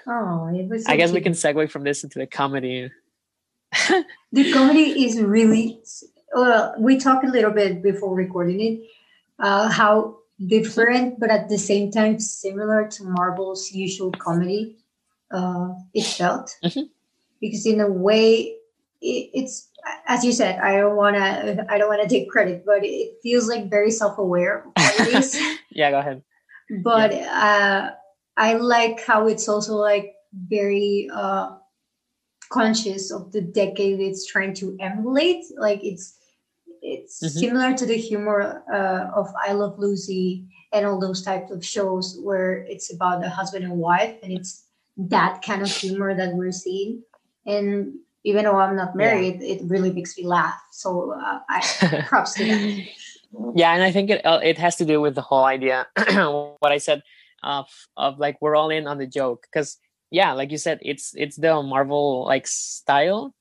Oh, 0.07 0.51
it 0.55 0.68
was. 0.68 0.85
So 0.85 0.92
I 0.92 0.96
guess 0.96 1.11
cute. 1.11 1.20
we 1.20 1.20
can 1.23 1.33
segue 1.33 1.70
from 1.70 1.85
this 1.85 2.05
into 2.05 2.18
the 2.18 2.27
comedy. 2.27 2.90
the 4.33 4.53
comedy 4.53 5.05
is 5.05 5.20
really. 5.20 5.81
Well, 6.33 6.75
we 6.79 6.99
talked 6.99 7.25
a 7.25 7.31
little 7.31 7.51
bit 7.51 7.83
before 7.83 8.14
recording 8.14 8.61
it. 8.61 8.81
Uh, 9.38 9.69
how 9.69 10.19
different, 10.47 11.19
but 11.19 11.31
at 11.31 11.49
the 11.49 11.59
same 11.59 11.90
time 11.90 12.19
similar 12.21 12.88
to 12.88 13.05
Marvel's 13.05 13.73
usual 13.73 14.11
comedy. 14.12 14.77
Uh, 15.31 15.75
it 15.95 16.05
felt 16.05 16.57
mm-hmm. 16.64 16.83
because 17.40 17.64
in 17.64 17.81
a 17.81 17.88
way 17.88 18.57
it, 19.01 19.31
it's 19.33 19.71
as 20.07 20.25
you 20.25 20.33
said. 20.33 20.59
I 20.59 20.77
don't 20.77 20.97
want 20.97 21.16
to. 21.16 21.66
I 21.69 21.79
don't 21.79 21.88
want 21.88 22.03
to 22.03 22.09
take 22.09 22.29
credit, 22.29 22.64
but 22.66 22.85
it 22.85 23.14
feels 23.23 23.49
like 23.49 23.71
very 23.71 23.90
self-aware. 23.90 24.66
yeah, 25.71 25.90
go 25.90 25.99
ahead. 25.99 26.23
But 26.83 27.14
yeah. 27.14 27.90
uh, 27.90 27.95
I 28.37 28.55
like 28.55 29.05
how 29.05 29.27
it's 29.27 29.49
also 29.49 29.77
like 29.77 30.14
very 30.33 31.09
uh, 31.12 31.57
conscious 32.51 33.11
of 33.11 33.33
the 33.33 33.40
decade 33.40 34.01
it's 34.01 34.27
trying 34.27 34.55
to 34.55 34.77
emulate. 34.81 35.45
Like 35.57 35.81
it's 35.83 36.19
it's 36.90 37.22
mm-hmm. 37.22 37.38
similar 37.38 37.76
to 37.76 37.87
the 37.87 37.96
humor 37.96 38.62
uh, 38.72 39.11
of 39.14 39.29
I 39.38 39.53
Love 39.53 39.79
Lucy 39.79 40.46
and 40.72 40.87
all 40.87 40.98
those 41.00 41.22
types 41.22 41.50
of 41.50 41.64
shows 41.64 42.18
where 42.22 42.64
it's 42.68 42.92
about 42.92 43.24
a 43.24 43.29
husband 43.29 43.64
and 43.64 43.74
wife, 43.74 44.16
and 44.22 44.33
it's 44.33 44.64
that 44.96 45.42
kind 45.42 45.62
of 45.62 45.70
humor 45.70 46.14
that 46.14 46.35
we're 46.35 46.53
seeing. 46.53 47.03
And 47.46 47.94
even 48.24 48.44
though 48.44 48.57
I'm 48.57 48.76
not 48.76 48.94
married, 48.94 49.40
yeah. 49.40 49.55
it 49.55 49.61
really 49.64 49.92
makes 49.92 50.16
me 50.16 50.26
laugh. 50.26 50.61
So 50.70 51.12
uh, 51.12 51.40
I 51.48 52.05
props 52.09 52.35
to 52.35 52.44
that. 52.44 52.87
Yeah, 53.55 53.72
and 53.74 53.83
I 53.83 53.92
think 53.92 54.11
it 54.11 54.26
uh, 54.26 54.40
it 54.42 54.59
has 54.59 54.76
to 54.76 54.85
do 54.85 55.00
with 55.00 55.14
the 55.14 55.22
whole 55.22 55.44
idea. 55.44 55.87
what 56.59 56.72
I 56.72 56.79
said 56.79 57.03
of 57.42 57.68
of 57.96 58.18
like 58.18 58.37
we're 58.40 58.57
all 58.57 58.70
in 58.70 58.87
on 58.87 58.98
the 58.98 59.07
joke 59.07 59.42
because 59.42 59.79
yeah 60.11 60.33
like 60.33 60.50
you 60.50 60.59
said 60.59 60.79
it's 60.83 61.14
it's 61.16 61.37
the 61.37 61.62
marvel 61.62 62.24
like 62.26 62.46
style 62.46 63.35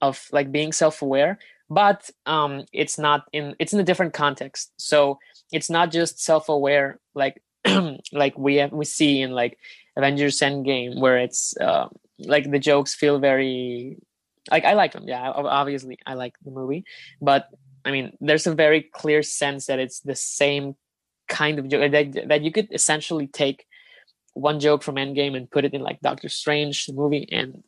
of 0.00 0.26
like 0.32 0.50
being 0.50 0.72
self-aware 0.72 1.38
but 1.70 2.10
um 2.26 2.64
it's 2.72 2.98
not 2.98 3.24
in 3.32 3.54
it's 3.58 3.72
in 3.72 3.80
a 3.80 3.84
different 3.84 4.14
context. 4.14 4.72
So 4.76 5.18
it's 5.52 5.70
not 5.70 5.90
just 5.90 6.22
self-aware 6.22 6.98
like 7.14 7.42
like 8.12 8.38
we 8.38 8.56
have, 8.56 8.72
we 8.72 8.84
see 8.84 9.22
in 9.22 9.32
like 9.32 9.58
avengers 9.96 10.40
endgame 10.40 11.00
where 11.00 11.18
it's 11.18 11.56
uh, 11.58 11.88
like 12.18 12.50
the 12.50 12.58
jokes 12.58 12.94
feel 12.94 13.18
very 13.18 13.96
like 14.50 14.64
i 14.64 14.74
like 14.74 14.92
them. 14.92 15.04
Yeah 15.06 15.30
obviously 15.30 15.98
i 16.04 16.14
like 16.14 16.34
the 16.44 16.50
movie 16.50 16.84
but 17.22 17.48
i 17.84 17.90
mean 17.90 18.16
there's 18.20 18.46
a 18.46 18.54
very 18.54 18.82
clear 18.82 19.22
sense 19.22 19.66
that 19.66 19.78
it's 19.78 20.00
the 20.00 20.14
same 20.14 20.76
kind 21.28 21.58
of 21.58 21.68
joke 21.68 21.90
that, 21.92 22.28
that 22.28 22.42
you 22.42 22.52
could 22.52 22.68
essentially 22.72 23.26
take 23.26 23.66
one 24.34 24.60
joke 24.60 24.82
from 24.82 24.96
Endgame 24.96 25.36
and 25.36 25.50
put 25.50 25.64
it 25.64 25.74
in 25.74 25.80
like 25.80 26.00
Doctor 26.00 26.28
Strange 26.28 26.86
the 26.86 26.92
movie 26.92 27.28
and 27.30 27.62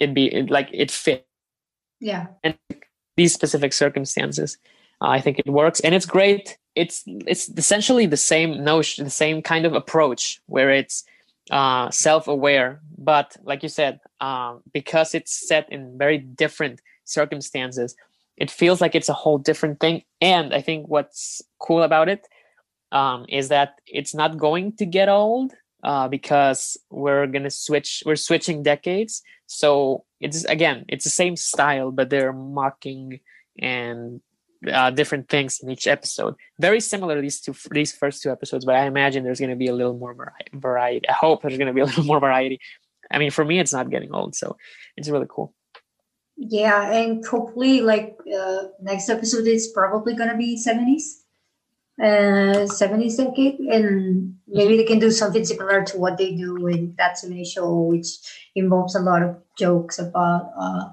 it'd 0.00 0.14
be 0.14 0.26
it, 0.26 0.50
like 0.50 0.68
it 0.72 0.90
fit. 0.90 1.26
Yeah. 2.00 2.28
And 2.42 2.56
these 3.18 3.34
specific 3.38 3.72
circumstances 3.72 4.50
Uh, 5.00 5.10
I 5.18 5.20
think 5.20 5.38
it 5.38 5.46
works, 5.62 5.80
and 5.84 5.94
it's 5.94 6.06
great. 6.06 6.58
It's 6.74 7.04
it's 7.32 7.48
essentially 7.56 8.06
the 8.08 8.16
same 8.16 8.50
notion, 8.64 9.04
the 9.04 9.10
same 9.24 9.42
kind 9.42 9.64
of 9.66 9.74
approach 9.74 10.40
where 10.46 10.70
it's 10.80 11.04
uh, 11.50 11.90
self-aware, 11.90 12.80
but 12.98 13.36
like 13.44 13.62
you 13.62 13.68
said, 13.70 14.00
um, 14.20 14.52
because 14.72 15.14
it's 15.18 15.48
set 15.48 15.64
in 15.70 15.98
very 15.98 16.18
different 16.18 16.80
circumstances, 17.04 17.96
it 18.36 18.50
feels 18.50 18.80
like 18.80 18.94
it's 18.98 19.08
a 19.08 19.20
whole 19.22 19.38
different 19.38 19.78
thing. 19.80 20.02
And 20.20 20.52
I 20.58 20.60
think 20.62 20.88
what's 20.88 21.42
cool 21.58 21.82
about 21.82 22.08
it 22.08 22.22
um, 22.92 23.24
is 23.28 23.48
that 23.48 23.70
it's 23.86 24.14
not 24.14 24.36
going 24.36 24.76
to 24.76 24.86
get 24.86 25.08
old 25.08 25.52
uh, 25.82 26.08
because 26.08 26.76
we're 26.90 27.26
gonna 27.26 27.50
switch. 27.50 28.02
We're 28.04 28.16
switching 28.16 28.62
decades, 28.62 29.22
so 29.46 30.04
it's 30.20 30.44
again, 30.44 30.84
it's 30.88 31.04
the 31.04 31.10
same 31.10 31.36
style, 31.36 31.90
but 31.90 32.10
they're 32.10 32.32
mocking 32.32 33.20
and 33.58 34.20
uh, 34.70 34.90
different 34.90 35.28
things 35.28 35.60
in 35.60 35.70
each 35.70 35.86
episode. 35.86 36.34
Very 36.58 36.80
similar 36.80 37.20
these 37.20 37.40
two 37.40 37.54
these 37.70 37.92
first 37.92 38.22
two 38.22 38.30
episodes, 38.30 38.64
but 38.64 38.74
I 38.74 38.86
imagine 38.86 39.24
there's 39.24 39.38
to 39.50 39.56
be 39.56 39.68
a 39.68 39.74
little 39.74 39.96
more 39.96 40.14
variety. 40.52 41.08
I 41.08 41.12
hope 41.12 41.42
there's 41.42 41.56
to 41.68 41.72
be 41.72 41.80
a 41.80 41.84
little 41.84 42.04
more 42.04 42.20
variety. 42.20 42.60
I 43.10 43.18
mean, 43.18 43.30
for 43.30 43.44
me, 43.44 43.58
it's 43.58 43.72
not 43.72 43.90
getting 43.90 44.12
old, 44.12 44.34
so 44.34 44.56
it's 44.96 45.08
really 45.08 45.26
cool. 45.28 45.54
Yeah, 46.36 46.92
and 46.92 47.24
hopefully, 47.24 47.80
like 47.80 48.16
uh, 48.32 48.64
next 48.80 49.08
episode 49.08 49.46
is 49.46 49.68
probably 49.68 50.14
to 50.30 50.36
be 50.36 50.56
seventies, 50.56 51.24
uh, 52.02 52.66
seventies 52.66 53.16
decade, 53.16 53.58
and 53.60 54.36
maybe 54.46 54.76
they 54.76 54.84
can 54.84 54.98
do 54.98 55.10
something 55.10 55.44
similar 55.44 55.84
to 55.84 55.98
what 55.98 56.16
they 56.16 56.34
do 56.34 56.66
in 56.68 56.94
that 56.98 57.18
'70s 57.18 57.52
show, 57.52 57.82
which 57.82 58.08
involves 58.54 58.94
a 58.94 59.00
lot 59.00 59.22
of 59.22 59.36
jokes 59.56 59.98
about 59.98 60.52
uh, 60.58 60.90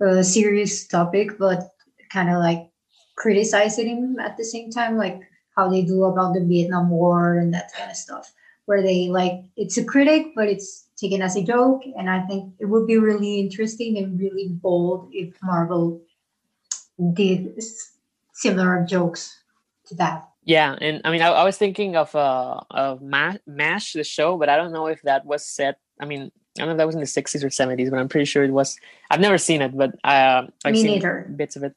a 0.00 0.24
serious 0.24 0.86
topic, 0.86 1.38
but 1.38 1.70
kind 2.10 2.30
of 2.30 2.38
like 2.38 2.68
criticizing 3.16 3.88
him 3.88 4.18
at 4.18 4.36
the 4.36 4.44
same 4.44 4.70
time, 4.70 4.96
like 4.96 5.20
how 5.56 5.68
they 5.68 5.82
do 5.82 6.04
about 6.04 6.34
the 6.34 6.44
Vietnam 6.44 6.90
War 6.90 7.38
and 7.38 7.52
that 7.54 7.72
kind 7.76 7.90
of 7.90 7.96
stuff, 7.96 8.32
where 8.66 8.82
they 8.82 9.08
like 9.08 9.44
it's 9.56 9.78
a 9.78 9.84
critic, 9.84 10.28
but 10.34 10.48
it's 10.48 10.88
taken 10.96 11.22
as 11.22 11.36
a 11.36 11.42
joke. 11.42 11.82
And 11.96 12.08
I 12.08 12.26
think 12.26 12.54
it 12.58 12.66
would 12.66 12.86
be 12.86 12.98
really 12.98 13.40
interesting 13.40 13.98
and 13.98 14.18
really 14.18 14.48
bold 14.48 15.10
if 15.12 15.34
Marvel 15.42 16.00
did 17.14 17.60
similar 18.32 18.84
jokes 18.88 19.34
to 19.86 19.94
that. 19.96 20.28
Yeah, 20.44 20.76
and 20.80 21.00
I 21.04 21.10
mean, 21.10 21.22
I, 21.22 21.28
I 21.28 21.44
was 21.44 21.58
thinking 21.58 21.96
of 21.96 22.14
uh 22.14 22.60
of 22.70 23.02
Mash, 23.02 23.92
the 23.92 24.04
show, 24.04 24.36
but 24.38 24.48
I 24.48 24.56
don't 24.56 24.72
know 24.72 24.86
if 24.86 25.02
that 25.02 25.26
was 25.26 25.44
set. 25.44 25.78
I 26.00 26.04
mean, 26.04 26.30
I 26.56 26.60
don't 26.60 26.68
know 26.68 26.72
if 26.72 26.78
that 26.78 26.86
was 26.86 26.94
in 26.94 27.00
the 27.00 27.06
60s 27.06 27.42
or 27.44 27.48
70s, 27.48 27.90
but 27.90 27.98
I'm 27.98 28.08
pretty 28.08 28.24
sure 28.26 28.44
it 28.44 28.52
was. 28.52 28.76
I've 29.10 29.20
never 29.20 29.38
seen 29.38 29.62
it, 29.62 29.76
but 29.76 29.92
uh, 30.04 30.46
I've 30.64 30.72
Me 30.72 30.82
seen 30.82 30.92
neither. 30.92 31.30
bits 31.34 31.56
of 31.56 31.62
it. 31.64 31.74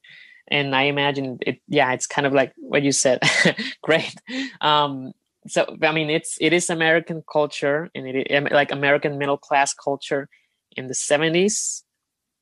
And 0.49 0.75
I 0.75 0.83
imagine 0.83 1.37
it, 1.41 1.61
yeah, 1.67 1.91
it's 1.93 2.07
kind 2.07 2.25
of 2.25 2.33
like 2.33 2.53
what 2.57 2.83
you 2.83 2.91
said. 2.91 3.21
Great. 3.83 4.15
Um, 4.61 5.13
so, 5.47 5.77
I 5.83 5.91
mean, 5.91 6.09
it's, 6.09 6.37
it 6.41 6.53
is 6.53 6.69
American 6.69 7.23
culture 7.31 7.89
and 7.93 8.07
it 8.07 8.51
like 8.51 8.71
American 8.71 9.17
middle 9.17 9.37
class 9.37 9.73
culture 9.73 10.27
in 10.75 10.87
the 10.87 10.93
70s. 10.93 11.83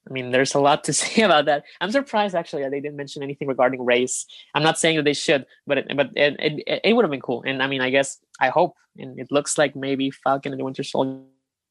I 0.07 0.13
mean, 0.13 0.31
there's 0.31 0.55
a 0.55 0.59
lot 0.59 0.83
to 0.85 0.93
say 1.01 1.23
about 1.23 1.45
that. 1.45 1.63
I'm 1.81 1.91
surprised 1.91 2.35
actually 2.35 2.63
that 2.63 2.71
they 2.71 2.79
didn't 2.79 2.97
mention 2.97 3.23
anything 3.23 3.47
regarding 3.47 3.83
race. 3.83 4.25
I'm 4.53 4.63
not 4.63 4.79
saying 4.79 4.97
that 4.97 5.03
they 5.03 5.13
should, 5.13 5.45
but 5.65 5.79
it, 5.79 5.95
but 5.95 6.11
it, 6.15 6.35
it, 6.39 6.81
it 6.83 6.93
would 6.93 7.03
have 7.03 7.11
been 7.11 7.21
cool. 7.21 7.43
And 7.45 7.61
I 7.61 7.67
mean, 7.67 7.81
I 7.81 7.89
guess 7.89 8.19
I 8.39 8.49
hope, 8.49 8.75
and 8.97 9.19
it 9.19 9.31
looks 9.31 9.57
like 9.57 9.75
maybe 9.75 10.11
Falcon 10.11 10.53
and 10.53 10.59
the 10.59 10.65
Winter 10.65 10.83
Soldier 10.83 11.25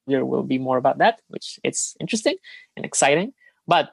will 0.09 0.43
be 0.43 0.59
more 0.59 0.77
about 0.77 0.99
that, 0.99 1.21
which 1.29 1.59
it's 1.65 1.97
interesting 2.01 2.37
and 2.77 2.85
exciting. 2.85 3.33
But 3.67 3.91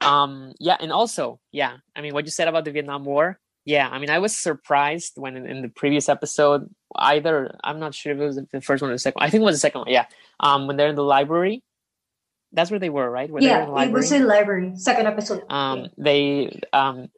um, 0.00 0.52
yeah, 0.58 0.76
and 0.80 0.92
also, 0.92 1.40
yeah, 1.52 1.76
I 1.94 2.02
mean, 2.02 2.14
what 2.14 2.24
you 2.24 2.30
said 2.30 2.48
about 2.48 2.64
the 2.64 2.70
Vietnam 2.70 3.04
War, 3.04 3.38
yeah, 3.64 3.88
I 3.88 3.98
mean, 3.98 4.10
I 4.10 4.20
was 4.20 4.36
surprised 4.36 5.14
when 5.16 5.36
in, 5.36 5.46
in 5.46 5.62
the 5.62 5.68
previous 5.68 6.08
episode, 6.08 6.70
either 6.94 7.56
I'm 7.64 7.80
not 7.80 7.94
sure 7.94 8.12
if 8.12 8.20
it 8.20 8.24
was 8.24 8.36
the 8.36 8.60
first 8.60 8.80
one 8.80 8.90
or 8.90 8.94
the 8.94 8.98
second. 8.98 9.22
I 9.22 9.28
think 9.28 9.40
it 9.40 9.44
was 9.44 9.56
the 9.56 9.60
second 9.60 9.80
one. 9.80 9.90
Yeah, 9.90 10.06
um, 10.38 10.66
when 10.66 10.76
they're 10.76 10.88
in 10.88 10.94
the 10.94 11.02
library, 11.02 11.62
that's 12.56 12.70
where 12.70 12.80
they 12.80 12.88
were, 12.88 13.08
right? 13.08 13.30
Where 13.30 13.42
yeah, 13.42 13.82
it 13.82 13.92
was 13.92 14.10
in 14.10 14.26
library. 14.26 14.72
Second 14.76 15.06
episode. 15.06 15.44
Um, 15.50 15.80
yeah. 15.80 15.88
they, 15.98 16.60
um, 16.72 17.08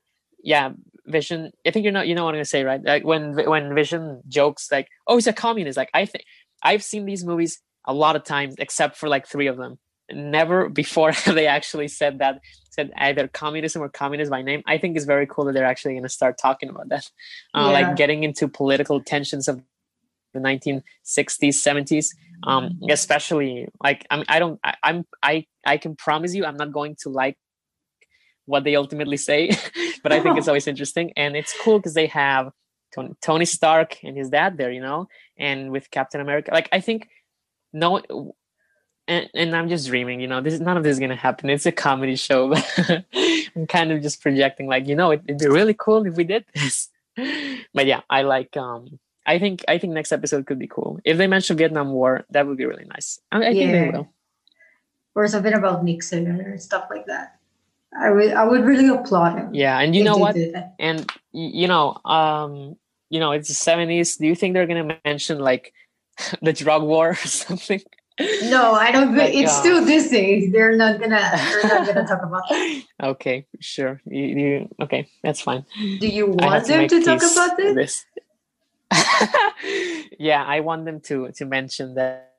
yeah, 0.42 0.72
Vision. 1.06 1.52
I 1.64 1.70
think 1.70 1.84
you 1.84 1.92
know, 1.92 2.02
you 2.02 2.16
know 2.16 2.24
what 2.24 2.30
I'm 2.30 2.38
gonna 2.38 2.44
say, 2.44 2.64
right? 2.64 2.82
Like 2.84 3.04
when 3.04 3.34
when 3.48 3.74
Vision 3.74 4.20
jokes 4.26 4.68
like, 4.70 4.88
"Oh, 5.06 5.14
he's 5.14 5.28
a 5.28 5.32
communist." 5.32 5.76
Like 5.76 5.90
I 5.94 6.06
think 6.06 6.24
I've 6.62 6.82
seen 6.82 7.06
these 7.06 7.24
movies 7.24 7.62
a 7.86 7.94
lot 7.94 8.16
of 8.16 8.24
times, 8.24 8.56
except 8.58 8.96
for 8.96 9.08
like 9.08 9.28
three 9.28 9.46
of 9.46 9.56
them. 9.56 9.78
Never 10.10 10.68
before 10.68 11.12
have 11.12 11.34
they 11.36 11.46
actually 11.46 11.86
said 11.86 12.18
that, 12.18 12.40
said 12.70 12.90
either 12.96 13.28
communism 13.28 13.80
or 13.80 13.88
communist 13.88 14.32
by 14.32 14.42
name. 14.42 14.62
I 14.66 14.76
think 14.76 14.96
it's 14.96 15.06
very 15.06 15.26
cool 15.26 15.44
that 15.44 15.52
they're 15.52 15.64
actually 15.64 15.92
going 15.92 16.02
to 16.02 16.08
start 16.08 16.36
talking 16.36 16.68
about 16.68 16.88
that, 16.88 17.10
uh, 17.54 17.60
yeah. 17.60 17.86
like 17.86 17.96
getting 17.96 18.24
into 18.24 18.48
political 18.48 19.00
tensions 19.00 19.46
of 19.46 19.62
the 20.34 20.40
1960s, 20.40 20.82
70s. 21.06 22.08
Um, 22.44 22.80
especially 22.88 23.68
like 23.82 24.06
I 24.10 24.16
mean, 24.16 24.26
I 24.28 24.38
don't, 24.38 24.60
I, 24.62 24.74
I'm, 24.82 25.04
I, 25.22 25.46
I 25.66 25.76
can 25.76 25.96
promise 25.96 26.34
you, 26.34 26.44
I'm 26.44 26.56
not 26.56 26.72
going 26.72 26.96
to 27.02 27.08
like 27.08 27.36
what 28.46 28.64
they 28.64 28.76
ultimately 28.76 29.16
say, 29.16 29.50
but 30.02 30.12
I 30.12 30.20
think 30.20 30.38
it's 30.38 30.48
always 30.52 30.66
interesting 30.66 31.12
and 31.16 31.36
it's 31.36 31.54
cool 31.62 31.78
because 31.78 31.94
they 31.94 32.06
have 32.06 32.52
Tony 33.20 33.44
Stark 33.44 34.02
and 34.02 34.16
his 34.16 34.30
dad 34.30 34.56
there, 34.56 34.70
you 34.70 34.80
know, 34.80 35.08
and 35.36 35.70
with 35.70 35.90
Captain 35.90 36.20
America. 36.20 36.50
Like 36.52 36.68
I 36.72 36.80
think 36.80 37.08
no 37.72 38.00
and, 39.08 39.28
and 39.34 39.56
I'm 39.56 39.68
just 39.68 39.88
dreaming, 39.88 40.20
you 40.20 40.26
know, 40.26 40.40
this 40.40 40.60
none 40.60 40.76
of 40.76 40.84
this 40.84 40.92
is 40.92 41.00
gonna 41.00 41.16
happen. 41.16 41.50
It's 41.50 41.66
a 41.66 41.72
comedy 41.72 42.16
show, 42.16 42.48
but 42.48 43.04
I'm 43.56 43.66
kind 43.66 43.90
of 43.90 44.02
just 44.02 44.20
projecting 44.20 44.66
like, 44.66 44.86
you 44.86 44.94
know, 44.94 45.10
it, 45.10 45.22
would 45.26 45.38
be 45.38 45.48
really 45.48 45.74
cool 45.74 46.06
if 46.06 46.14
we 46.14 46.24
did 46.24 46.44
this. 46.54 46.88
but 47.74 47.86
yeah, 47.86 48.02
I 48.08 48.22
like 48.22 48.56
um 48.56 48.98
I 49.28 49.38
think 49.38 49.64
I 49.68 49.76
think 49.78 49.92
next 49.92 50.10
episode 50.10 50.46
could 50.46 50.58
be 50.58 50.66
cool. 50.66 50.98
If 51.04 51.18
they 51.18 51.26
mention 51.26 51.56
Vietnam 51.56 51.92
War, 51.92 52.24
that 52.30 52.46
would 52.46 52.56
be 52.56 52.64
really 52.64 52.86
nice. 52.86 53.20
I, 53.30 53.36
I 53.36 53.40
yeah. 53.50 53.52
think 53.52 53.72
they 53.72 53.98
will. 53.98 54.08
Or 55.14 55.26
something 55.28 55.52
about 55.52 55.84
Nixon 55.84 56.26
or 56.40 56.56
stuff 56.58 56.86
like 56.90 57.06
that. 57.06 57.38
I 57.92 58.10
would 58.10 58.32
I 58.32 58.44
would 58.44 58.64
really 58.64 58.88
applaud 58.88 59.36
him. 59.36 59.54
Yeah, 59.54 59.78
and 59.78 59.94
you 59.94 60.04
know 60.04 60.16
what? 60.16 60.36
And 60.78 61.10
you 61.32 61.68
know, 61.68 61.96
um, 62.04 62.76
you 63.10 63.20
know, 63.20 63.32
it's 63.32 63.48
the 63.48 63.54
seventies. 63.54 64.16
Do 64.16 64.26
you 64.26 64.34
think 64.34 64.54
they're 64.54 64.66
gonna 64.66 64.98
mention 65.04 65.38
like 65.38 65.74
the 66.42 66.52
drug 66.52 66.82
war 66.82 67.10
or 67.10 67.14
something. 67.14 67.80
No, 68.50 68.72
I 68.72 68.90
don't. 68.90 69.16
Like, 69.16 69.32
it's 69.32 69.52
uh, 69.52 69.60
still 69.60 69.84
Disney. 69.84 70.48
They're 70.48 70.74
not 70.76 71.00
gonna. 71.00 71.30
They're 71.34 71.62
not 71.62 71.86
gonna 71.86 72.06
talk 72.06 72.22
about 72.22 72.42
that. 72.48 72.82
Okay, 73.00 73.46
sure. 73.60 74.00
You, 74.06 74.24
you 74.24 74.68
okay? 74.82 75.08
That's 75.22 75.40
fine. 75.40 75.64
Do 75.78 76.08
you 76.08 76.26
want 76.26 76.66
to 76.66 76.72
them 76.72 76.88
to 76.88 77.04
talk 77.04 77.22
about 77.22 77.56
this? 77.56 77.74
this. 77.76 78.04
yeah, 80.18 80.44
I 80.44 80.60
want 80.60 80.84
them 80.84 81.00
to 81.02 81.30
to 81.32 81.44
mention 81.44 81.94
that 81.94 82.34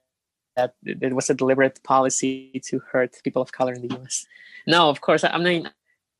that 0.56 0.74
it 0.84 1.14
was 1.14 1.30
a 1.30 1.34
deliberate 1.34 1.82
policy 1.84 2.62
to 2.66 2.80
hurt 2.92 3.16
people 3.24 3.42
of 3.42 3.52
color 3.52 3.74
in 3.74 3.88
the 3.88 3.96
U.S. 3.96 4.26
No, 4.68 4.90
of 4.90 5.02
course. 5.02 5.24
I 5.24 5.38
mean, 5.38 5.70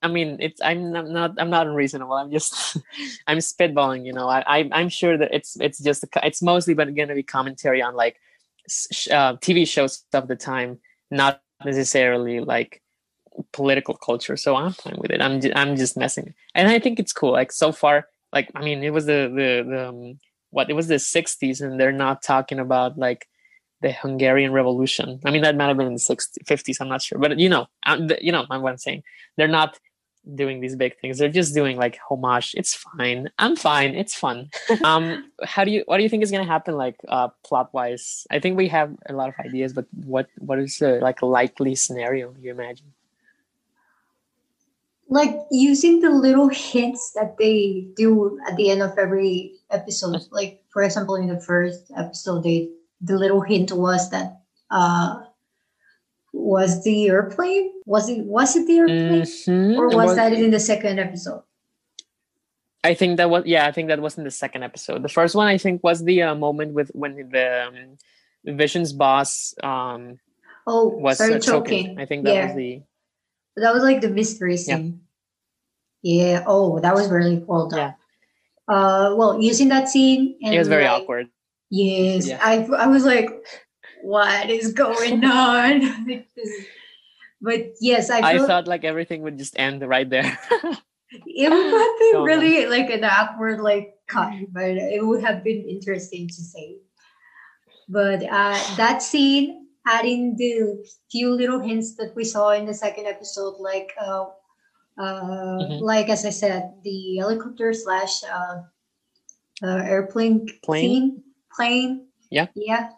I 0.02 0.08
mean, 0.08 0.38
it's 0.40 0.62
I'm 0.62 0.92
not 0.92 1.34
I'm 1.38 1.50
not 1.50 1.68
unreasonable. 1.68 2.14
I'm 2.14 2.32
just 2.32 2.78
I'm 3.28 3.40
spitballing. 3.40 4.06
You 4.06 4.14
know, 4.14 4.28
I, 4.30 4.44
I 4.48 4.70
I'm 4.72 4.90
sure 4.90 5.18
that 5.18 5.30
it's 5.34 5.60
it's 5.60 5.80
just 5.80 6.06
it's 6.24 6.42
mostly 6.42 6.74
but 6.74 6.94
going 6.96 7.10
to 7.10 7.16
be 7.16 7.24
commentary 7.24 7.82
on 7.82 7.96
like 7.96 8.18
uh, 9.12 9.36
TV 9.38 9.68
shows 9.68 10.06
of 10.14 10.28
the 10.28 10.36
time, 10.36 10.80
not 11.12 11.42
necessarily 11.66 12.40
like 12.40 12.82
political 13.52 13.96
culture. 13.96 14.38
So 14.38 14.56
I'm 14.56 14.74
fine 14.74 14.98
with 15.00 15.12
it. 15.12 15.22
I'm 15.22 15.42
just, 15.42 15.56
I'm 15.56 15.76
just 15.76 15.98
messing, 15.98 16.34
and 16.56 16.68
I 16.70 16.80
think 16.80 17.00
it's 17.00 17.14
cool. 17.14 17.32
Like 17.32 17.52
so 17.52 17.72
far, 17.72 18.08
like 18.32 18.50
I 18.56 18.64
mean, 18.64 18.84
it 18.84 18.92
was 18.92 19.06
the 19.06 19.32
the 19.34 19.70
the 19.70 19.90
um, 19.90 20.20
what 20.52 20.70
it 20.70 20.74
was 20.74 20.88
the 20.88 20.96
60s, 20.96 21.62
and 21.62 21.80
they're 21.80 21.92
not 21.92 22.22
talking 22.22 22.60
about 22.60 22.98
like 22.98 23.28
the 23.82 23.92
Hungarian 23.92 24.52
Revolution. 24.52 25.20
I 25.26 25.32
mean, 25.32 25.42
that 25.44 25.56
might 25.56 25.68
have 25.68 25.78
been 25.78 25.88
in 25.88 25.94
the 25.94 26.00
60s, 26.00 26.38
50s. 26.46 26.78
I'm 26.82 26.90
not 26.90 27.02
sure, 27.02 27.18
but 27.18 27.40
you 27.40 27.50
know, 27.50 27.68
you 28.22 28.32
know, 28.32 28.46
what 28.48 28.72
I'm 28.72 28.78
saying. 28.78 29.04
They're 29.38 29.48
not 29.48 29.80
doing 30.36 30.60
these 30.60 30.76
big 30.76 30.98
things. 31.00 31.18
They're 31.18 31.30
just 31.30 31.54
doing 31.54 31.78
like 31.78 32.00
homage. 32.10 32.54
It's 32.56 32.76
fine. 32.76 33.30
I'm 33.40 33.56
fine. 33.56 33.96
It's 33.96 34.16
fun. 34.16 34.50
um, 34.84 35.32
how 35.44 35.64
do 35.64 35.72
you? 35.72 35.84
What 35.86 35.98
do 35.98 36.04
you 36.04 36.10
think 36.10 36.24
is 36.24 36.32
gonna 36.32 36.46
happen? 36.46 36.76
Like 36.76 36.98
uh, 37.08 37.30
plot 37.44 37.74
wise, 37.74 38.28
I 38.30 38.40
think 38.40 38.58
we 38.58 38.68
have 38.68 38.96
a 39.08 39.14
lot 39.14 39.30
of 39.30 39.36
ideas, 39.44 39.74
but 39.74 39.86
what 40.06 40.28
what 40.38 40.60
is 40.60 40.78
the 40.78 41.00
like 41.00 41.22
likely 41.22 41.76
scenario 41.76 42.34
you 42.40 42.52
imagine? 42.52 42.94
Like 45.08 45.36
using 45.50 46.02
the 46.02 46.12
little 46.12 46.50
hints 46.50 47.14
that 47.16 47.38
they 47.40 47.88
do 47.96 48.40
at 48.48 48.56
the 48.58 48.70
end 48.70 48.84
of 48.84 48.96
every 48.98 49.54
episode. 49.72 50.22
Like 50.32 50.64
for 50.70 50.84
example, 50.84 51.16
in 51.16 51.28
the 51.28 51.40
first 51.40 51.92
episode, 51.96 52.44
they 52.44 52.70
the 53.02 53.18
little 53.18 53.42
hint 53.42 53.72
was 53.72 54.10
that 54.12 54.42
uh 54.70 55.24
was 56.32 56.84
the 56.84 57.08
airplane 57.08 57.72
was 57.86 58.08
it 58.10 58.24
was 58.26 58.56
it 58.56 58.68
the 58.68 58.78
airplane 58.78 59.22
mm-hmm. 59.22 59.80
or 59.80 59.88
was, 59.88 59.96
was 59.96 60.16
that 60.16 60.32
in 60.32 60.52
the 60.52 60.60
second 60.60 61.00
episode 61.00 61.42
i 62.84 62.94
think 62.94 63.18
that 63.18 63.32
was 63.32 63.44
yeah 63.48 63.66
i 63.66 63.72
think 63.72 63.88
that 63.88 64.00
was 64.00 64.16
in 64.16 64.24
the 64.24 64.30
second 64.30 64.62
episode 64.62 65.02
the 65.02 65.10
first 65.10 65.34
one 65.34 65.48
i 65.48 65.58
think 65.58 65.84
was 65.84 66.04
the 66.04 66.22
uh, 66.22 66.36
moment 66.36 66.74
with 66.74 66.92
when 66.94 67.16
the 67.32 67.66
um, 67.66 68.56
vision's 68.56 68.94
boss 68.94 69.56
um 69.64 70.20
oh 70.68 70.90
was 70.90 71.20
uh, 71.20 71.40
choking. 71.40 71.42
choking. 71.42 72.00
i 72.00 72.06
think 72.06 72.24
that 72.26 72.36
yeah. 72.36 72.46
was 72.46 72.56
the 72.56 72.82
that 73.56 73.74
was 73.74 73.82
like 73.82 74.02
the 74.02 74.10
mystery 74.10 74.56
scene 74.56 75.02
Yeah. 76.02 76.44
Oh, 76.48 76.80
that 76.80 76.96
was 76.96 77.10
really 77.10 77.44
well 77.46 77.68
done. 77.68 77.80
Yeah. 77.80 77.94
Uh, 78.70 79.16
well, 79.18 79.42
using 79.42 79.68
that 79.70 79.90
scene, 79.90 80.38
and 80.44 80.54
it 80.54 80.60
was 80.60 80.68
very 80.68 80.84
like, 80.84 81.02
awkward. 81.02 81.28
Yes, 81.72 82.28
yeah. 82.28 82.40
I 82.42 82.64
I 82.78 82.86
was 82.86 83.04
like, 83.04 83.30
what 84.04 84.50
is 84.50 84.74
going 84.74 85.26
on? 85.26 86.26
but 87.42 87.74
yes, 87.82 88.12
I. 88.12 88.20
I 88.20 88.38
thought 88.38 88.68
like 88.68 88.84
everything 88.84 89.24
would 89.24 89.40
just 89.40 89.58
end 89.58 89.82
right 89.82 90.08
there. 90.08 90.38
it 91.12 91.50
would 91.50 91.74
have 91.74 92.00
been 92.00 92.22
really 92.22 92.66
know. 92.66 92.70
like 92.70 92.92
an 92.92 93.04
awkward 93.04 93.60
like 93.60 93.96
cut, 94.08 94.34
but 94.52 94.78
it 94.78 95.04
would 95.04 95.24
have 95.24 95.44
been 95.44 95.66
interesting 95.68 96.28
to 96.28 96.42
say. 96.42 96.78
But 97.88 98.22
uh, 98.22 98.60
that 98.78 99.02
scene, 99.02 99.66
adding 99.88 100.36
the 100.38 100.86
few 101.10 101.34
little 101.34 101.60
hints 101.60 101.96
that 101.96 102.14
we 102.16 102.24
saw 102.24 102.52
in 102.52 102.68
the 102.68 102.74
second 102.76 103.08
episode, 103.08 103.56
like 103.58 103.94
uh, 104.00 104.26
uh, 105.00 105.58
mm-hmm. 105.64 105.84
like 105.84 106.10
as 106.10 106.26
I 106.26 106.30
said, 106.30 106.74
the 106.84 107.18
helicopter 107.18 107.74
slash 107.74 108.22
uh, 108.24 108.64
uh, 109.64 109.82
airplane 109.88 110.48
plane? 110.62 111.24
plane, 111.56 112.08
yeah, 112.30 112.48
yeah, 112.54 112.90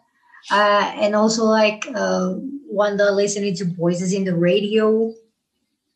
uh, 0.50 0.92
and 0.98 1.14
also 1.14 1.44
like 1.44 1.86
uh, 1.94 2.34
Wanda 2.66 3.12
listening 3.12 3.54
to 3.56 3.64
voices 3.64 4.12
in 4.12 4.24
the 4.24 4.34
radio, 4.34 5.14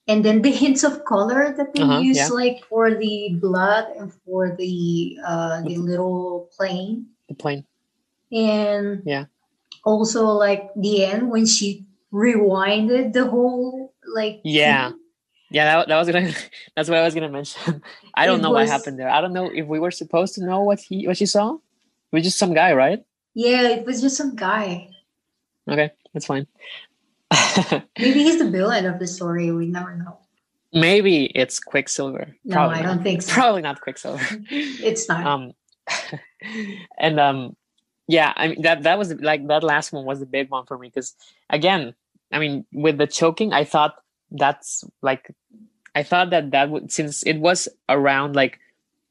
and 0.07 0.25
then 0.25 0.43
the 0.43 0.51
hints 0.63 0.85
of 0.85 1.05
color 1.05 1.53
that 1.57 1.75
they 1.75 1.83
uh-huh, 1.83 1.99
use, 1.99 2.19
yeah. 2.19 2.29
like 2.29 2.65
for 2.71 2.95
the 2.95 3.35
blood 3.43 3.91
and 3.99 4.13
for 4.25 4.55
the 4.55 5.19
uh, 5.27 5.61
the 5.63 5.77
little 5.77 6.49
plane, 6.57 7.07
the 7.29 7.35
plane, 7.35 7.67
and 8.31 9.03
yeah, 9.05 9.25
also 9.85 10.27
like 10.27 10.71
the 10.77 11.05
end 11.05 11.31
when 11.31 11.47
she 11.47 11.85
rewinded 12.13 13.13
the 13.13 13.27
whole 13.27 13.93
like 14.15 14.39
yeah. 14.45 14.93
Yeah, 15.51 15.65
that, 15.65 15.89
that 15.89 15.97
was 15.97 16.09
gonna. 16.09 16.33
That's 16.77 16.89
what 16.89 16.99
I 16.99 17.03
was 17.05 17.15
gonna 17.15 17.29
mention. 17.29 17.83
I 18.15 18.27
don't 18.27 18.41
it 18.41 18.43
know 18.43 18.51
was, 18.51 18.69
what 18.69 18.79
happened 18.79 18.99
there. 18.99 19.09
I 19.09 19.21
don't 19.21 19.33
know 19.33 19.51
if 19.53 19.67
we 19.67 19.79
were 19.79 19.91
supposed 19.91 20.35
to 20.35 20.45
know 20.45 20.63
what 20.63 20.81
he 20.81 21.07
what 21.07 21.17
she 21.17 21.27
saw. 21.27 21.55
It 21.55 21.61
was 22.13 22.25
just 22.25 22.39
some 22.39 22.55
guy, 22.55 22.73
right? 22.73 23.05
Yeah, 23.35 23.69
it 23.69 23.85
was 23.87 24.01
just 24.01 24.17
some 24.17 24.35
guy. 24.35 24.89
Okay, 25.69 25.91
that's 26.13 26.27
fine. 26.27 26.47
Maybe 27.99 28.23
he's 28.23 28.39
the 28.39 28.51
villain 28.51 28.87
of 28.87 28.99
the 28.99 29.07
story. 29.07 29.51
We 29.51 29.67
never 29.67 29.97
know. 29.97 30.19
Maybe 30.73 31.27
it's 31.27 31.59
Quicksilver. 31.59 32.35
No, 32.45 32.55
Probably 32.55 32.79
I 32.79 32.83
don't 32.83 33.03
think 33.03 33.23
so. 33.23 33.33
Probably 33.33 33.63
not 33.63 33.81
Quicksilver. 33.81 34.25
it's 34.51 35.09
not. 35.09 35.27
Um, 35.27 35.53
and 36.99 37.21
um, 37.21 37.57
yeah, 38.09 38.33
I 38.37 38.49
mean 38.49 38.63
that 38.63 38.83
that 38.83 38.99
was 38.99 39.15
like 39.15 39.47
that 39.49 39.63
last 39.63 39.93
one 39.93 40.05
was 40.05 40.21
the 40.21 40.27
big 40.27 40.51
one 40.51 40.67
for 40.67 40.79
me 40.79 40.89
because 40.89 41.15
again, 41.51 41.95
I 42.33 42.39
mean 42.39 42.67
with 42.73 42.99
the 42.99 43.07
choking, 43.07 43.53
I 43.53 43.65
thought 43.65 43.95
that's 44.39 44.85
like 45.03 45.31
I 45.95 46.03
thought 46.03 46.31
that 46.31 46.51
that 46.51 46.71
would 46.71 46.93
since 46.93 47.23
it 47.23 47.39
was 47.39 47.69
around 47.89 48.37
like 48.37 48.59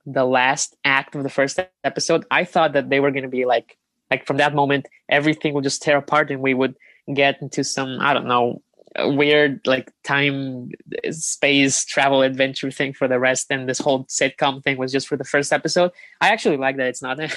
the 0.05 0.25
last 0.25 0.75
act 0.85 1.15
of 1.15 1.23
the 1.23 1.29
first 1.29 1.59
episode, 1.83 2.25
I 2.29 2.45
thought 2.45 2.73
that 2.73 2.89
they 2.89 2.99
were 2.99 3.11
going 3.11 3.23
to 3.23 3.29
be 3.29 3.45
like 3.45 3.77
like 4.11 4.27
from 4.27 4.37
that 4.37 4.53
moment 4.53 4.87
everything 5.09 5.53
would 5.53 5.63
just 5.63 5.81
tear 5.81 5.97
apart 5.97 6.29
and 6.29 6.41
we 6.41 6.53
would 6.53 6.75
get 7.13 7.41
into 7.41 7.63
some 7.63 7.97
I 7.99 8.13
don't 8.13 8.27
know 8.27 8.61
weird 8.97 9.59
like 9.65 9.91
time 10.03 10.71
space 11.11 11.83
travel 11.83 12.21
adventure 12.21 12.71
thing 12.71 12.93
for 12.93 13.07
the 13.07 13.19
rest 13.19 13.47
and 13.49 13.67
this 13.67 13.79
whole 13.79 14.05
sitcom 14.05 14.63
thing 14.63 14.77
was 14.77 14.91
just 14.91 15.07
for 15.07 15.17
the 15.17 15.23
first 15.23 15.51
episode. 15.51 15.91
I 16.21 16.29
actually 16.29 16.57
like 16.57 16.77
that 16.77 16.87
it's 16.87 17.01
not 17.01 17.19
um, 17.19 17.29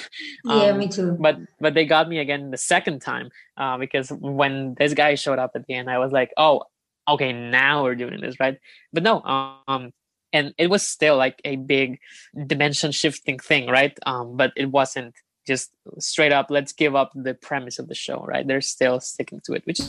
yeah 0.47 0.73
me 0.73 0.89
too. 0.89 1.17
but 1.19 1.39
but 1.59 1.75
they 1.75 1.87
got 1.87 2.09
me 2.09 2.19
again 2.19 2.51
the 2.51 2.59
second 2.59 3.01
time 3.01 3.31
uh, 3.57 3.79
because 3.79 4.11
when 4.11 4.75
this 4.79 4.95
guy 4.95 5.15
showed 5.15 5.39
up 5.39 5.53
at 5.55 5.67
the 5.67 5.75
end 5.75 5.91
i 5.91 5.99
was 5.99 6.13
like 6.13 6.33
oh 6.37 6.63
okay, 7.09 7.33
now 7.33 7.85
we're 7.85 7.95
doing 7.95 8.21
this, 8.21 8.39
right? 8.39 8.59
But 8.93 9.03
no, 9.03 9.23
um, 9.23 9.93
and 10.33 10.55
it 10.59 10.69
was 10.69 10.87
still 10.87 11.17
like 11.17 11.41
a 11.45 11.57
big 11.57 11.99
dimension 12.47 12.93
shifting 12.93 13.39
thing, 13.39 13.69
right? 13.69 13.97
Um, 14.07 14.37
but 14.37 14.53
it 14.57 14.67
wasn't 14.67 15.15
just 15.47 15.71
straight 15.99 16.33
up, 16.33 16.47
let's 16.51 16.73
give 16.73 16.95
up 16.95 17.11
the 17.15 17.35
premise 17.35 17.79
of 17.79 17.89
the 17.89 17.95
show, 17.95 18.25
right? 18.29 18.47
They're 18.47 18.61
still 18.61 19.01
sticking 19.01 19.41
to 19.47 19.55
it, 19.55 19.65
which 19.65 19.81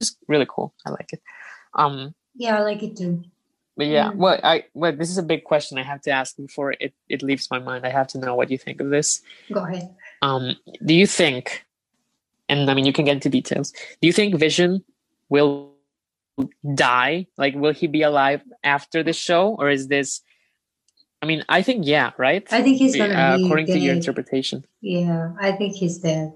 is 0.00 0.16
really 0.28 0.46
cool. 0.48 0.72
I 0.86 0.90
like 0.90 1.12
it. 1.12 1.20
Um, 1.74 2.14
yeah, 2.36 2.56
I 2.56 2.60
like 2.62 2.82
it 2.82 2.96
too. 2.96 3.24
But 3.76 3.86
yeah, 3.86 4.10
mm. 4.10 4.16
well, 4.16 4.40
I 4.42 4.64
well, 4.74 4.92
this 4.92 5.10
is 5.10 5.18
a 5.18 5.22
big 5.22 5.44
question 5.44 5.78
I 5.78 5.82
have 5.82 6.00
to 6.02 6.10
ask 6.10 6.36
before 6.36 6.74
it 6.80 6.94
it 7.08 7.22
leaves 7.22 7.48
my 7.50 7.58
mind. 7.58 7.86
I 7.86 7.90
have 7.90 8.08
to 8.08 8.18
know 8.18 8.34
what 8.34 8.50
you 8.50 8.58
think 8.58 8.80
of 8.80 8.90
this. 8.90 9.20
Go 9.52 9.64
ahead. 9.64 9.94
Um, 10.22 10.56
do 10.84 10.94
you 10.94 11.06
think, 11.06 11.64
and 12.48 12.68
I 12.68 12.74
mean, 12.74 12.86
you 12.86 12.92
can 12.92 13.04
get 13.04 13.14
into 13.14 13.28
details. 13.28 13.72
Do 14.00 14.06
you 14.08 14.12
think 14.12 14.34
Vision 14.34 14.84
will 15.28 15.77
die? 16.74 17.26
Like, 17.36 17.54
will 17.54 17.72
he 17.72 17.86
be 17.86 18.02
alive 18.02 18.42
after 18.62 19.02
the 19.02 19.12
show, 19.12 19.56
or 19.58 19.70
is 19.70 19.88
this? 19.88 20.22
I 21.20 21.26
mean, 21.26 21.44
I 21.48 21.62
think 21.62 21.86
yeah, 21.86 22.12
right. 22.16 22.46
I 22.52 22.62
think 22.62 22.78
he's 22.78 22.96
gonna 22.96 23.14
uh, 23.14 23.38
according 23.40 23.66
dead. 23.66 23.74
to 23.74 23.78
your 23.78 23.94
interpretation. 23.94 24.64
Yeah, 24.80 25.32
I 25.40 25.52
think 25.52 25.74
he's 25.74 25.98
dead. 25.98 26.32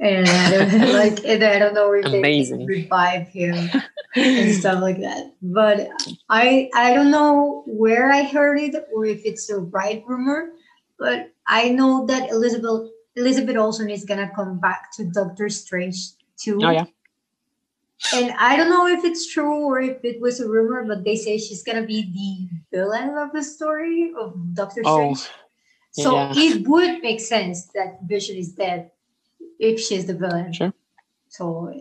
And 0.00 0.28
I 0.28 0.50
don't, 0.50 0.92
like, 0.92 1.24
and 1.24 1.44
I 1.44 1.58
don't 1.58 1.74
know 1.74 1.92
if 1.92 2.06
Amazing. 2.06 2.60
they 2.60 2.64
revive 2.64 3.28
him 3.28 3.70
and 4.16 4.54
stuff 4.54 4.82
like 4.82 4.98
that. 5.00 5.32
But 5.40 5.88
I, 6.28 6.68
I 6.74 6.94
don't 6.94 7.12
know 7.12 7.62
where 7.66 8.10
I 8.10 8.24
heard 8.24 8.58
it 8.58 8.74
or 8.92 9.06
if 9.06 9.24
it's 9.24 9.46
the 9.46 9.58
right 9.58 10.02
rumor. 10.06 10.50
But 10.98 11.32
I 11.46 11.68
know 11.68 12.06
that 12.06 12.30
Elizabeth 12.30 12.90
Elizabeth 13.16 13.56
Olsen 13.56 13.90
is 13.90 14.04
gonna 14.04 14.30
come 14.34 14.58
back 14.58 14.90
to 14.96 15.04
Doctor 15.04 15.48
Strange 15.48 15.96
too. 16.36 16.58
Oh 16.62 16.70
yeah 16.70 16.86
and 18.12 18.32
I 18.38 18.56
don't 18.56 18.70
know 18.70 18.86
if 18.86 19.04
it's 19.04 19.26
true 19.26 19.64
or 19.64 19.80
if 19.80 20.04
it 20.04 20.20
was 20.20 20.40
a 20.40 20.48
rumor, 20.48 20.84
but 20.84 21.04
they 21.04 21.16
say 21.16 21.38
she's 21.38 21.62
gonna 21.62 21.86
be 21.86 22.02
the 22.12 22.76
villain 22.76 23.16
of 23.16 23.32
the 23.32 23.42
story 23.42 24.12
of 24.18 24.34
Doctor 24.54 24.82
oh, 24.84 25.14
Strange. 25.14 25.30
So 25.92 26.14
yeah. 26.16 26.32
it 26.34 26.68
would 26.68 27.02
make 27.02 27.20
sense 27.20 27.66
that 27.74 28.00
Vision 28.04 28.36
is 28.36 28.52
dead 28.52 28.90
if 29.58 29.80
she's 29.80 30.06
the 30.06 30.14
villain. 30.14 30.52
Sure. 30.52 30.72
So, 31.28 31.72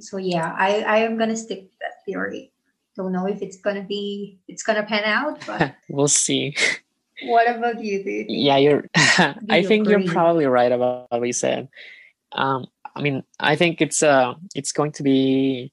so 0.00 0.16
yeah, 0.16 0.54
I 0.56 0.80
I 0.82 0.98
am 0.98 1.18
gonna 1.18 1.36
stick 1.36 1.70
to 1.70 1.76
that 1.80 2.04
theory. 2.04 2.52
Don't 2.96 3.12
know 3.12 3.26
if 3.26 3.40
it's 3.40 3.56
gonna 3.56 3.84
be 3.84 4.38
it's 4.48 4.62
gonna 4.62 4.82
pan 4.82 5.04
out, 5.04 5.40
but 5.46 5.74
we'll 5.88 6.08
see. 6.08 6.56
What 7.24 7.48
about 7.48 7.82
you, 7.82 8.02
dude? 8.02 8.26
Yeah, 8.28 8.56
you're. 8.56 8.88
I 8.94 9.62
think 9.62 9.86
agree? 9.86 10.04
you're 10.04 10.12
probably 10.12 10.46
right 10.46 10.72
about 10.72 11.10
what 11.10 11.20
we 11.20 11.32
said. 11.32 11.68
Um, 12.32 12.66
I 12.94 13.02
mean, 13.02 13.22
I 13.40 13.56
think 13.56 13.80
it's 13.80 14.02
uh 14.02 14.34
it's 14.54 14.72
going 14.72 14.92
to 14.92 15.02
be 15.02 15.72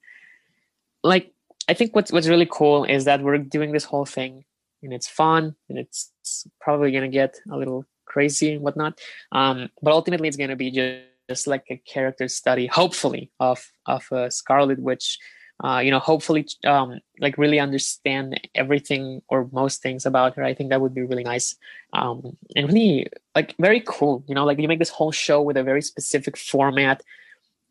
like 1.04 1.34
I 1.68 1.74
think 1.74 1.96
what's 1.96 2.12
what's 2.12 2.28
really 2.28 2.48
cool 2.50 2.86
is 2.86 3.06
that 3.06 3.22
we're 3.22 3.38
doing 3.38 3.72
this 3.72 3.84
whole 3.84 4.06
thing 4.06 4.46
and 4.82 4.94
it's 4.94 5.08
fun 5.08 5.56
and 5.70 5.78
it's 5.78 6.12
probably 6.60 6.92
gonna 6.92 7.10
get 7.10 7.36
a 7.52 7.58
little 7.58 7.86
crazy 8.06 8.54
and 8.54 8.62
whatnot. 8.62 9.00
Um, 9.32 9.70
but 9.82 9.94
ultimately, 9.94 10.28
it's 10.28 10.38
gonna 10.38 10.56
be 10.56 10.72
just, 10.72 11.06
just 11.30 11.48
like 11.48 11.66
a 11.70 11.78
character 11.78 12.28
study, 12.28 12.68
hopefully, 12.68 13.32
of 13.40 13.66
of 13.86 14.04
uh, 14.12 14.30
Scarlet 14.30 14.80
Witch 14.80 15.18
uh, 15.64 15.80
you 15.80 15.92
know, 15.92 16.00
hopefully, 16.00 16.48
um, 16.66 17.00
like 17.20 17.38
really 17.38 17.60
understand 17.60 18.40
everything 18.56 19.22
or 19.28 19.50
most 19.52 19.82
things 19.82 20.06
about 20.06 20.36
her. 20.36 20.44
I 20.44 20.54
think 20.54 20.70
that 20.70 20.80
would 20.82 20.94
be 20.94 21.02
really 21.02 21.24
nice, 21.24 21.56
um, 21.94 22.38
and 22.56 22.68
really 22.68 23.08
like 23.36 23.56
very 23.60 23.82
cool. 23.86 24.24
You 24.28 24.36
know, 24.36 24.46
like 24.46 24.60
you 24.60 24.68
make 24.68 24.80
this 24.80 24.90
whole 24.90 25.12
show 25.12 25.42
with 25.42 25.58
a 25.58 25.64
very 25.64 25.82
specific 25.82 26.38
format, 26.38 27.04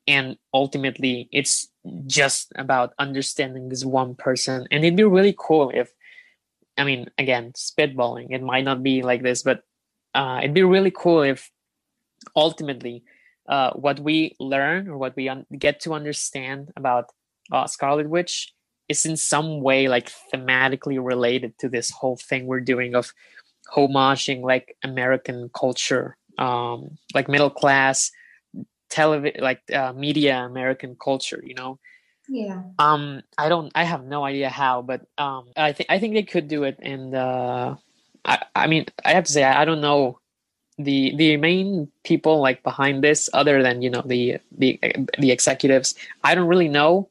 and 0.07 0.37
ultimately, 0.53 1.29
it's 1.33 1.69
just 2.07 2.53
about 2.57 2.95
understanding 2.99 3.69
this 3.69 3.85
one 3.85 4.15
person. 4.15 4.67
And 4.71 4.85
it'd 4.85 4.97
be 4.97 5.05
really 5.05 5.35
cool 5.39 5.71
if, 5.71 5.93
I 6.77 6.85
mean, 6.85 7.11
again, 7.19 7.53
spitballing. 7.53 8.29
It 8.31 8.43
might 8.43 8.65
not 8.65 8.83
be 8.83 9.03
like 9.03 9.23
this, 9.23 9.43
but 9.43 9.63
uh, 10.15 10.41
it'd 10.43 10.55
be 10.55 10.63
really 10.63 10.91
cool 10.91 11.23
if 11.23 11.51
ultimately 12.37 13.05
uh, 13.49 13.71
what 13.73 14.01
we 14.01 14.37
learn 14.39 14.89
or 14.89 14.99
what 14.99 15.17
we 15.17 15.29
un- 15.29 15.47
get 15.59 15.81
to 15.81 15.95
understand 15.95 16.71
about 16.77 17.11
uh, 17.53 17.67
Scarlet 17.67 18.09
Witch 18.09 18.53
is 18.89 19.05
in 19.05 19.17
some 19.17 19.61
way 19.61 19.89
like 19.89 20.11
thematically 20.33 20.99
related 21.03 21.59
to 21.59 21.69
this 21.69 21.91
whole 21.91 22.17
thing 22.17 22.47
we're 22.47 22.61
doing 22.61 22.95
of 22.95 23.13
homaging 23.75 24.43
like 24.43 24.77
American 24.83 25.51
culture, 25.55 26.17
um, 26.39 26.99
like 27.15 27.29
middle 27.29 27.51
class 27.51 28.11
television, 28.89 29.43
like 29.43 29.61
uh, 29.73 29.93
media 29.93 30.39
American 30.39 30.97
culture, 30.97 31.43
you 31.45 31.55
know. 31.55 31.79
Yeah. 32.31 32.63
Um, 32.79 33.23
I 33.39 33.49
don't. 33.49 33.73
I 33.75 33.85
have 33.85 34.05
no 34.05 34.25
idea 34.25 34.51
how, 34.51 34.83
but 34.83 35.07
um, 35.17 35.49
I 35.57 35.73
think 35.73 35.91
I 35.91 35.99
think 35.99 36.15
they 36.15 36.23
could 36.23 36.47
do 36.47 36.65
it, 36.65 36.79
and 36.81 37.15
uh, 37.15 37.77
I 38.25 38.45
I 38.55 38.67
mean 38.67 38.87
I 39.05 39.13
have 39.13 39.25
to 39.25 39.33
say 39.33 39.45
I, 39.45 39.63
I 39.63 39.65
don't 39.65 39.81
know 39.81 40.19
the 40.79 41.15
the 41.17 41.37
main 41.37 41.91
people 42.05 42.41
like 42.41 42.63
behind 42.63 43.03
this 43.03 43.29
other 43.33 43.63
than 43.63 43.83
you 43.83 43.91
know 43.91 44.03
the 44.07 44.39
the 44.57 44.79
the 45.19 45.33
executives 45.33 45.97
i 46.23 46.35
don't 46.35 46.47
really 46.47 46.69
know 46.69 47.09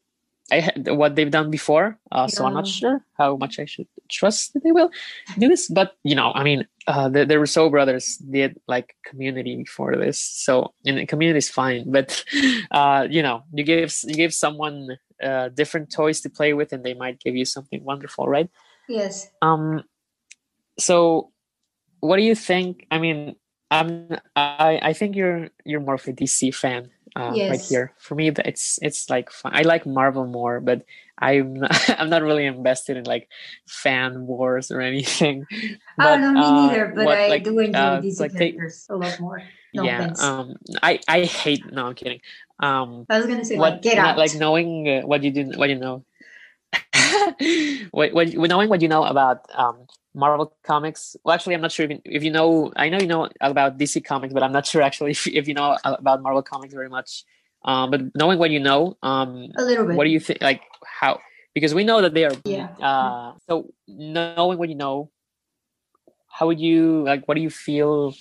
I, 0.51 0.71
what 0.87 1.15
they've 1.15 1.29
done 1.29 1.51
before, 1.51 1.99
uh, 2.11 2.27
so 2.27 2.45
I'm 2.45 2.53
not 2.53 2.67
sure 2.67 3.03
how 3.17 3.35
much 3.35 3.59
I 3.59 3.65
should 3.65 3.87
trust 4.09 4.53
that 4.53 4.63
they 4.63 4.71
will 4.71 4.91
do 5.37 5.49
this. 5.49 5.67
But 5.67 5.97
you 6.03 6.15
know, 6.15 6.31
I 6.33 6.43
mean, 6.43 6.65
uh, 6.87 7.09
the, 7.09 7.25
the 7.25 7.39
Russo 7.39 7.69
brothers 7.69 8.17
did 8.17 8.59
like 8.67 8.95
Community 9.05 9.57
before 9.57 9.97
this, 9.97 10.21
so 10.21 10.73
and 10.85 11.05
Community 11.07 11.37
is 11.37 11.49
fine. 11.49 11.91
But 11.91 12.23
uh, 12.71 13.07
you 13.09 13.21
know, 13.21 13.43
you 13.53 13.63
give 13.63 13.93
you 14.05 14.15
give 14.15 14.33
someone 14.33 14.97
uh, 15.21 15.49
different 15.49 15.91
toys 15.91 16.21
to 16.21 16.29
play 16.29 16.53
with, 16.53 16.71
and 16.71 16.83
they 16.83 16.93
might 16.93 17.19
give 17.19 17.35
you 17.35 17.45
something 17.45 17.83
wonderful, 17.83 18.27
right? 18.27 18.49
Yes. 18.87 19.29
Um. 19.41 19.83
So, 20.79 21.31
what 21.99 22.17
do 22.17 22.23
you 22.23 22.35
think? 22.35 22.87
I 22.89 22.99
mean, 22.99 23.35
I'm 23.69 24.17
I 24.35 24.79
I 24.81 24.93
think 24.93 25.15
you're 25.15 25.49
you're 25.65 25.81
more 25.81 25.95
of 25.95 26.07
a 26.07 26.13
DC 26.13 26.55
fan 26.55 26.89
uh, 27.17 27.31
right 27.31 27.61
here. 27.61 27.93
For 27.97 28.15
me, 28.15 28.29
it's 28.29 28.79
it's 28.81 29.09
like 29.09 29.31
fun. 29.31 29.51
I 29.55 29.63
like 29.63 29.85
Marvel 29.85 30.25
more, 30.25 30.59
but 30.59 30.85
I'm 31.17 31.55
not, 31.55 31.89
I'm 31.99 32.09
not 32.09 32.21
really 32.21 32.45
invested 32.45 32.97
in 32.97 33.05
like 33.05 33.29
fan 33.65 34.27
wars 34.27 34.71
or 34.71 34.81
anything. 34.81 35.45
oh 35.99 36.17
no, 36.17 36.31
me 36.31 36.39
uh, 36.39 36.51
neither. 36.67 36.93
But 36.95 37.05
what, 37.05 37.17
I 37.17 37.27
like, 37.27 37.43
do 37.43 37.57
enjoy 37.59 37.79
uh, 37.79 38.01
DC 38.01 38.19
like 38.19 38.33
characters 38.33 38.85
a 38.89 38.95
lot 38.95 39.19
more. 39.19 39.41
No 39.73 39.83
yeah. 39.83 39.97
offense. 39.97 40.23
Um. 40.23 40.55
I 40.83 40.99
I 41.07 41.23
hate. 41.25 41.65
No, 41.71 41.87
I'm 41.87 41.95
kidding. 41.95 42.21
Um. 42.59 43.05
I 43.09 43.17
was 43.17 43.27
gonna 43.27 43.45
say 43.45 43.57
what 43.57 43.73
like 43.73 43.81
get 43.81 43.97
out. 43.97 44.17
like 44.17 44.35
knowing 44.35 44.87
uh, 44.87 45.01
what 45.01 45.23
you 45.23 45.31
do 45.31 45.51
what 45.55 45.69
you 45.69 45.75
know 45.75 46.05
what, 47.91 48.13
what 48.13 48.33
knowing 48.33 48.69
what 48.69 48.81
you 48.81 48.87
know 48.87 49.03
about 49.03 49.45
um 49.55 49.87
marvel 50.17 50.53
comics 50.63 51.15
well 51.23 51.33
actually 51.35 51.55
i'm 51.55 51.61
not 51.61 51.71
sure 51.71 51.85
if 51.85 51.91
you, 51.91 52.01
if 52.05 52.23
you 52.23 52.31
know 52.31 52.71
i 52.75 52.89
know 52.89 52.99
you 52.99 53.07
know 53.07 53.29
about 53.41 53.77
dc 53.77 54.03
comics 54.03 54.33
but 54.33 54.43
i'm 54.43 54.51
not 54.51 54.65
sure 54.71 54.81
actually 54.81 55.11
if, 55.11 55.27
if 55.27 55.47
you 55.47 55.53
know 55.53 55.77
about 55.83 56.21
marvel 56.21 56.41
comics 56.41 56.73
very 56.73 56.89
much 56.89 57.23
um 57.65 57.91
but 57.91 58.01
knowing 58.15 58.39
what 58.39 58.49
you 58.49 58.59
know 58.59 58.97
um 59.03 59.51
a 59.55 59.63
little 59.63 59.85
bit. 59.85 59.95
what 59.95 60.03
do 60.05 60.09
you 60.09 60.19
think 60.19 60.41
like 60.41 60.61
how 60.99 61.19
because 61.53 61.73
we 61.73 61.83
know 61.83 62.01
that 62.01 62.13
they 62.13 62.25
are 62.25 62.33
Yeah. 62.45 62.69
uh 62.81 63.33
so 63.47 63.73
knowing 63.87 64.57
what 64.57 64.69
you 64.69 64.75
know 64.75 65.11
how 66.27 66.47
would 66.47 66.59
you 66.59 67.03
like 67.03 67.27
what 67.27 67.35
do 67.35 67.41
you 67.41 67.49
feel 67.49 68.13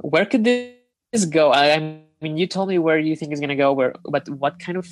where 0.00 0.26
could 0.26 0.44
this 0.44 1.24
go 1.26 1.50
i, 1.50 1.74
I 1.74 1.78
mean 1.78 2.36
you 2.36 2.46
told 2.46 2.68
me 2.68 2.78
where 2.78 2.98
you 2.98 3.14
think 3.16 3.32
it's 3.32 3.40
going 3.40 3.50
to 3.50 3.56
go 3.66 3.72
where 3.72 3.94
but 4.04 4.28
what 4.28 4.58
kind 4.58 4.78
of 4.78 4.86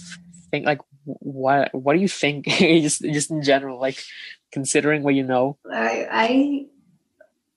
thing 0.53 0.64
like 0.64 0.78
what 1.05 1.74
what 1.74 1.94
do 1.94 2.00
you 2.00 2.07
think 2.09 2.46
just 2.84 3.03
just 3.03 3.32
in 3.32 3.42
general 3.42 3.80
like 3.80 3.98
considering 4.53 5.03
what 5.03 5.16
you 5.16 5.24
know 5.24 5.57
I 5.66 6.07
I 6.12 6.66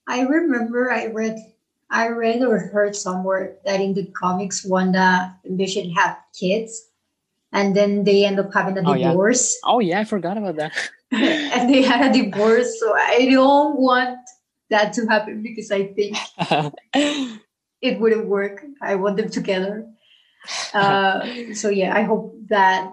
I 0.07 0.21
remember 0.23 0.89
I 0.91 1.07
read 1.13 1.37
I 1.91 2.07
read 2.09 2.41
or 2.41 2.57
heard 2.57 2.95
somewhere 2.95 3.57
that 3.65 3.79
in 3.79 3.93
the 3.93 4.05
comics 4.17 4.65
Wanda 4.65 5.35
and 5.45 5.57
Vision 5.59 5.91
have 5.91 6.17
kids 6.33 6.87
and 7.51 7.75
then 7.75 8.03
they 8.03 8.25
end 8.25 8.39
up 8.39 8.49
having 8.53 8.77
a 8.79 8.81
Oh, 8.89 8.93
yeah. 8.95 9.09
divorce 9.13 9.59
oh 9.63 9.79
yeah 9.79 9.99
i 9.99 10.03
forgot 10.03 10.37
about 10.37 10.55
that 10.57 10.73
and 11.11 11.69
they 11.69 11.83
had 11.83 12.09
a 12.09 12.23
divorce 12.23 12.79
so 12.79 12.91
I 12.97 13.29
don't 13.29 13.77
want 13.79 14.17
that 14.71 14.93
to 14.93 15.05
happen 15.05 15.43
because 15.43 15.69
I 15.69 15.93
think 15.93 16.17
it 17.81 17.99
wouldn't 17.99 18.25
work. 18.25 18.65
I 18.81 18.95
want 18.95 19.17
them 19.17 19.29
together. 19.29 19.85
Uh, 20.73 21.53
so 21.53 21.69
yeah, 21.69 21.95
I 21.95 22.01
hope 22.01 22.34
that 22.49 22.91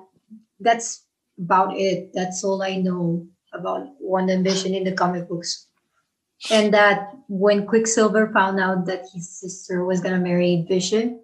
that's 0.60 1.04
about 1.38 1.76
it. 1.76 2.10
That's 2.14 2.44
all 2.44 2.62
I 2.62 2.76
know 2.76 3.26
about 3.52 3.88
Wanda 4.00 4.34
and 4.34 4.44
Vision 4.44 4.74
in 4.74 4.84
the 4.84 4.92
comic 4.92 5.28
books. 5.28 5.68
And 6.50 6.74
that 6.74 7.12
when 7.28 7.66
Quicksilver 7.66 8.30
found 8.32 8.58
out 8.58 8.86
that 8.86 9.04
his 9.14 9.30
sister 9.30 9.84
was 9.84 10.00
gonna 10.00 10.18
marry 10.18 10.64
Vision, 10.68 11.20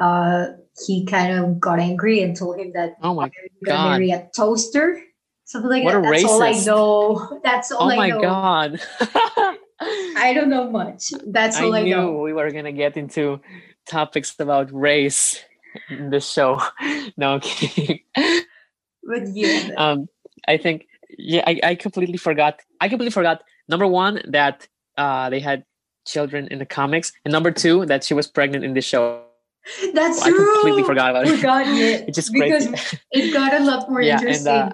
uh, 0.00 0.46
he 0.86 1.04
kind 1.06 1.38
of 1.38 1.60
got 1.60 1.78
angry 1.78 2.22
and 2.22 2.36
told 2.36 2.58
him 2.58 2.72
that 2.74 2.96
oh 3.02 3.14
my 3.14 3.30
God. 3.64 3.90
marry 3.90 4.10
a 4.10 4.28
toaster, 4.34 5.00
something 5.44 5.70
like 5.70 5.84
What 5.84 6.02
that. 6.02 6.10
That's 6.10 6.24
all 6.24 6.42
I 6.42 6.52
know. 6.52 7.40
That's 7.44 7.72
all 7.72 7.88
oh 7.88 7.90
I 7.90 7.96
my 7.96 8.08
know. 8.08 8.20
god 8.20 8.80
I 10.16 10.32
don't 10.34 10.48
know 10.48 10.70
much. 10.70 11.12
That's 11.26 11.60
all 11.60 11.74
I 11.74 11.80
I, 11.80 11.82
knew 11.82 11.96
know. 11.96 12.12
we 12.20 12.32
were 12.32 12.50
gonna 12.50 12.72
get 12.72 12.96
into 12.96 13.40
topics 13.86 14.34
about 14.38 14.72
race 14.72 15.40
in 15.90 16.10
this 16.10 16.30
show. 16.30 16.60
No 17.16 17.34
I'm 17.34 17.40
kidding. 17.40 18.00
But 19.04 19.22
yeah, 19.34 19.70
um, 19.76 20.08
I 20.48 20.56
think 20.56 20.86
yeah, 21.18 21.42
I, 21.46 21.60
I 21.62 21.74
completely 21.74 22.16
forgot. 22.18 22.60
I 22.80 22.88
completely 22.88 23.10
forgot. 23.12 23.42
Number 23.68 23.86
one 23.86 24.22
that 24.28 24.66
uh, 24.96 25.30
they 25.30 25.40
had 25.40 25.64
children 26.06 26.48
in 26.50 26.58
the 26.58 26.66
comics, 26.66 27.12
and 27.24 27.32
number 27.32 27.50
two 27.50 27.86
that 27.86 28.04
she 28.04 28.14
was 28.14 28.26
pregnant 28.28 28.64
in 28.64 28.74
the 28.74 28.80
show. 28.82 29.22
that's 29.94 30.22
I 30.22 30.30
true. 30.30 30.52
completely 30.54 30.82
forgot 30.84 31.10
about 31.10 31.26
it. 31.28 31.36
Forgot 31.36 31.66
it. 31.68 32.08
It's 32.08 32.16
just 32.16 32.32
because 32.32 32.66
crazy. 32.68 32.98
it 33.12 33.32
got 33.32 33.54
a 33.54 33.64
lot 33.64 33.88
more 33.90 34.02
Yeah, 34.02 34.18
and, 34.18 34.22
interesting 34.22 34.52
uh, 34.52 34.70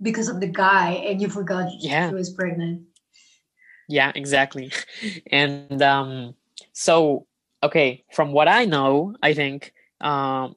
because 0.00 0.28
of 0.28 0.40
the 0.40 0.46
guy, 0.48 0.92
and 1.08 1.20
you 1.20 1.28
forgot 1.28 1.68
Yeah. 1.78 2.08
she 2.08 2.14
was 2.14 2.30
pregnant. 2.30 2.82
yeah, 3.88 4.12
exactly. 4.14 4.72
And 5.30 5.82
um, 5.82 6.34
so 6.72 7.26
okay, 7.62 8.04
from 8.12 8.32
what 8.32 8.48
I 8.48 8.64
know, 8.64 9.14
I 9.22 9.34
think 9.34 9.72
um, 10.02 10.56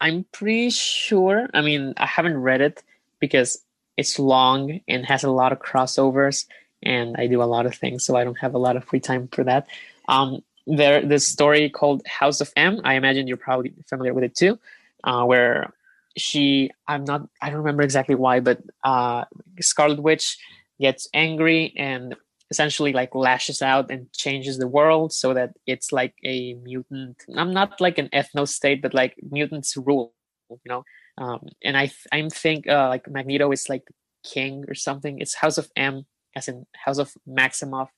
I'm 0.00 0.24
pretty 0.32 0.70
sure. 0.70 1.48
I 1.52 1.60
mean, 1.60 1.94
I 1.96 2.06
haven't 2.06 2.36
read 2.36 2.60
it 2.60 2.82
because 3.20 3.58
it's 3.96 4.18
long 4.18 4.80
and 4.86 5.04
has 5.06 5.24
a 5.24 5.30
lot 5.30 5.52
of 5.52 5.58
crossovers, 5.58 6.46
and 6.82 7.16
I 7.18 7.26
do 7.26 7.42
a 7.42 7.44
lot 7.44 7.66
of 7.66 7.74
things, 7.74 8.04
so 8.04 8.16
I 8.16 8.24
don't 8.24 8.38
have 8.38 8.54
a 8.54 8.58
lot 8.58 8.76
of 8.76 8.84
free 8.84 9.00
time 9.00 9.28
for 9.28 9.44
that. 9.44 9.66
Um, 10.08 10.42
there, 10.66 11.04
this 11.04 11.26
story 11.26 11.68
called 11.68 12.06
House 12.06 12.40
of 12.40 12.52
M. 12.54 12.80
I 12.84 12.94
imagine 12.94 13.26
you're 13.26 13.36
probably 13.36 13.72
familiar 13.88 14.14
with 14.14 14.24
it 14.24 14.36
too, 14.36 14.58
uh, 15.02 15.24
where 15.24 15.72
she, 16.16 16.70
I'm 16.86 17.04
not, 17.04 17.28
I 17.42 17.50
don't 17.50 17.58
remember 17.58 17.82
exactly 17.82 18.14
why, 18.14 18.40
but 18.40 18.62
uh, 18.84 19.24
Scarlet 19.60 20.00
Witch 20.00 20.38
gets 20.80 21.08
angry 21.12 21.72
and 21.76 22.14
essentially 22.50 22.92
like 22.92 23.14
lashes 23.14 23.60
out 23.60 23.90
and 23.90 24.10
changes 24.12 24.58
the 24.58 24.68
world 24.68 25.12
so 25.12 25.34
that 25.34 25.50
it's 25.66 25.92
like 25.92 26.14
a 26.24 26.54
mutant 26.54 27.22
i'm 27.36 27.52
not 27.52 27.80
like 27.80 27.98
an 27.98 28.08
ethno 28.14 28.48
state 28.48 28.80
but 28.80 28.94
like 28.94 29.14
mutants 29.30 29.76
rule 29.76 30.14
you 30.50 30.58
know? 30.66 30.84
Um 31.18 31.48
and 31.62 31.76
i 31.76 31.86
th- 31.86 32.06
i'm 32.12 32.30
think 32.30 32.66
uh 32.68 32.88
like 32.88 33.10
magneto 33.10 33.50
is 33.52 33.68
like 33.68 33.84
king 34.24 34.64
or 34.68 34.74
something. 34.74 35.20
It's 35.20 35.34
house 35.34 35.58
of 35.58 35.70
m 35.76 36.06
as 36.34 36.48
in 36.48 36.66
house 36.74 36.98
of 36.98 37.12
maximoff. 37.28 37.88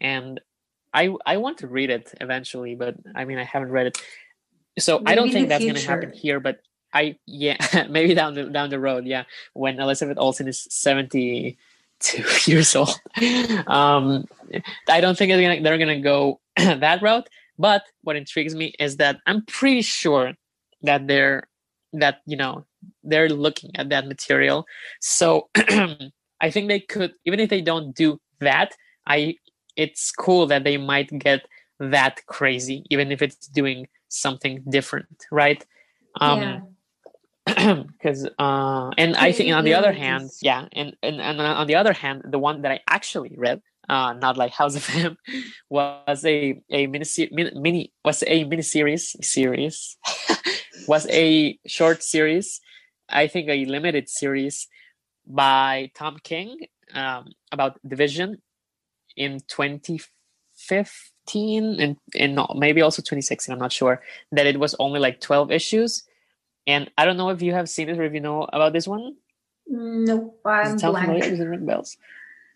And 0.00 0.40
i 0.92 1.10
i 1.24 1.36
want 1.36 1.58
to 1.58 1.66
read 1.66 1.90
it 1.90 2.14
eventually 2.20 2.74
but 2.74 2.94
i 3.14 3.24
mean 3.24 3.38
i 3.38 3.44
haven't 3.44 3.70
read 3.70 3.86
it. 3.86 4.02
So 4.78 5.02
i 5.06 5.14
don't 5.14 5.30
think 5.30 5.48
that's 5.48 5.64
going 5.64 5.74
to 5.74 5.86
happen 5.86 6.12
here 6.12 6.40
but 6.40 6.60
i 6.92 7.16
yeah 7.26 7.56
maybe 7.90 8.14
down 8.14 8.34
the 8.34 8.44
down 8.44 8.70
the 8.70 8.78
road 8.78 9.06
yeah. 9.06 9.24
When 9.54 9.80
elizabeth 9.80 10.18
olsen 10.18 10.48
is 10.48 10.66
70 10.70 11.58
two 12.00 12.24
years 12.50 12.74
old. 12.74 12.98
Um, 13.66 14.26
I 14.88 15.00
don't 15.00 15.16
think 15.16 15.32
they're 15.32 15.42
gonna, 15.42 15.62
they're 15.62 15.78
gonna 15.78 16.00
go 16.00 16.40
that 16.56 17.02
route. 17.02 17.28
But 17.58 17.84
what 18.02 18.16
intrigues 18.16 18.54
me 18.54 18.74
is 18.78 18.98
that 18.98 19.20
I'm 19.26 19.44
pretty 19.46 19.82
sure 19.82 20.34
that 20.82 21.06
they're 21.06 21.48
that 21.92 22.20
you 22.26 22.36
know 22.36 22.66
they're 23.02 23.28
looking 23.28 23.70
at 23.76 23.88
that 23.90 24.06
material. 24.06 24.66
So 25.00 25.48
I 26.40 26.50
think 26.50 26.68
they 26.68 26.80
could, 26.80 27.14
even 27.24 27.40
if 27.40 27.48
they 27.48 27.62
don't 27.62 27.94
do 27.94 28.20
that, 28.40 28.74
I 29.06 29.36
it's 29.76 30.10
cool 30.10 30.46
that 30.46 30.64
they 30.64 30.76
might 30.76 31.10
get 31.18 31.46
that 31.80 32.24
crazy, 32.26 32.84
even 32.90 33.12
if 33.12 33.22
it's 33.22 33.46
doing 33.48 33.88
something 34.08 34.62
different, 34.68 35.26
right? 35.30 35.64
Um, 36.20 36.40
yeah. 36.40 36.60
because 37.46 38.26
uh 38.38 38.90
and 38.98 39.14
i 39.16 39.30
think 39.30 39.54
on 39.54 39.62
the 39.64 39.74
other 39.74 39.92
hand 39.92 40.28
yeah 40.42 40.66
and, 40.72 40.96
and 41.02 41.20
and 41.20 41.40
on 41.40 41.68
the 41.68 41.76
other 41.76 41.92
hand 41.92 42.22
the 42.28 42.38
one 42.38 42.62
that 42.62 42.72
i 42.72 42.80
actually 42.88 43.34
read 43.36 43.60
uh 43.88 44.14
not 44.14 44.36
like 44.36 44.50
house 44.52 44.74
of 44.74 44.84
m 44.96 45.16
was 45.70 46.24
a 46.24 46.60
a 46.70 46.88
mini 46.88 47.04
mini, 47.30 47.52
mini 47.54 47.92
was 48.04 48.24
a 48.26 48.42
mini 48.44 48.62
series 48.62 49.14
series 49.22 49.96
was 50.88 51.06
a 51.10 51.56
short 51.66 52.02
series 52.02 52.60
i 53.08 53.28
think 53.28 53.48
a 53.48 53.64
limited 53.66 54.08
series 54.08 54.66
by 55.24 55.88
tom 55.94 56.16
king 56.24 56.58
um 56.94 57.26
about 57.52 57.78
the 57.84 57.94
Vision 57.94 58.42
in 59.16 59.38
2015 59.46 61.80
and 61.80 61.96
and 62.18 62.40
maybe 62.56 62.82
also 62.82 63.02
2016 63.02 63.52
i'm 63.52 63.60
not 63.60 63.72
sure 63.72 64.02
that 64.32 64.46
it 64.46 64.58
was 64.58 64.74
only 64.80 64.98
like 64.98 65.20
12 65.20 65.52
issues 65.52 66.02
and 66.66 66.90
I 66.98 67.04
don't 67.04 67.16
know 67.16 67.30
if 67.30 67.42
you 67.42 67.52
have 67.52 67.68
seen 67.68 67.88
it 67.88 67.98
or 67.98 68.04
if 68.04 68.12
you 68.12 68.20
know 68.20 68.42
about 68.52 68.72
this 68.72 68.88
one. 68.88 69.16
Nope, 69.68 70.40
I'm 70.44 70.76
blank. 70.76 71.22
Does 71.22 71.40
it 71.40 71.44
ring 71.44 71.66
bells? 71.66 71.96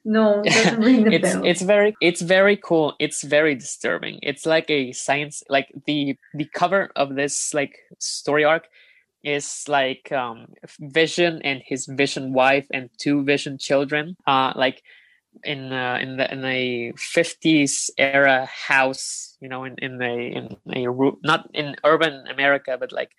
No, 0.04 0.40
it 0.42 0.52
doesn't 0.52 0.80
ring 0.84 1.04
the 1.04 1.12
it's 1.14 1.34
bell. 1.34 1.44
it's 1.44 1.62
very 1.62 1.96
it's 2.00 2.22
very 2.22 2.56
cool. 2.56 2.94
It's 2.98 3.22
very 3.22 3.54
disturbing. 3.54 4.18
It's 4.22 4.46
like 4.46 4.70
a 4.70 4.92
science 4.92 5.42
like 5.48 5.68
the 5.86 6.16
the 6.34 6.46
cover 6.46 6.90
of 6.96 7.14
this 7.14 7.52
like 7.52 7.76
story 7.98 8.44
arc 8.44 8.68
is 9.22 9.64
like 9.68 10.10
um 10.12 10.46
Vision 10.78 11.42
and 11.42 11.62
his 11.64 11.86
Vision 11.86 12.32
wife 12.32 12.66
and 12.72 12.88
two 12.98 13.22
Vision 13.24 13.58
children. 13.58 14.16
Uh 14.26 14.52
like 14.56 14.82
in 15.44 15.72
uh, 15.72 15.98
in 16.00 16.16
the 16.16 16.32
in 16.32 16.44
a 16.44 16.92
50s 16.92 17.90
era 17.98 18.46
house, 18.46 19.36
you 19.40 19.48
know, 19.48 19.64
in 19.64 19.76
in 19.78 20.00
a 20.02 20.16
in 20.16 20.56
a 20.74 20.86
not 21.22 21.48
in 21.54 21.76
urban 21.84 22.26
America, 22.28 22.76
but 22.78 22.92
like 22.92 23.12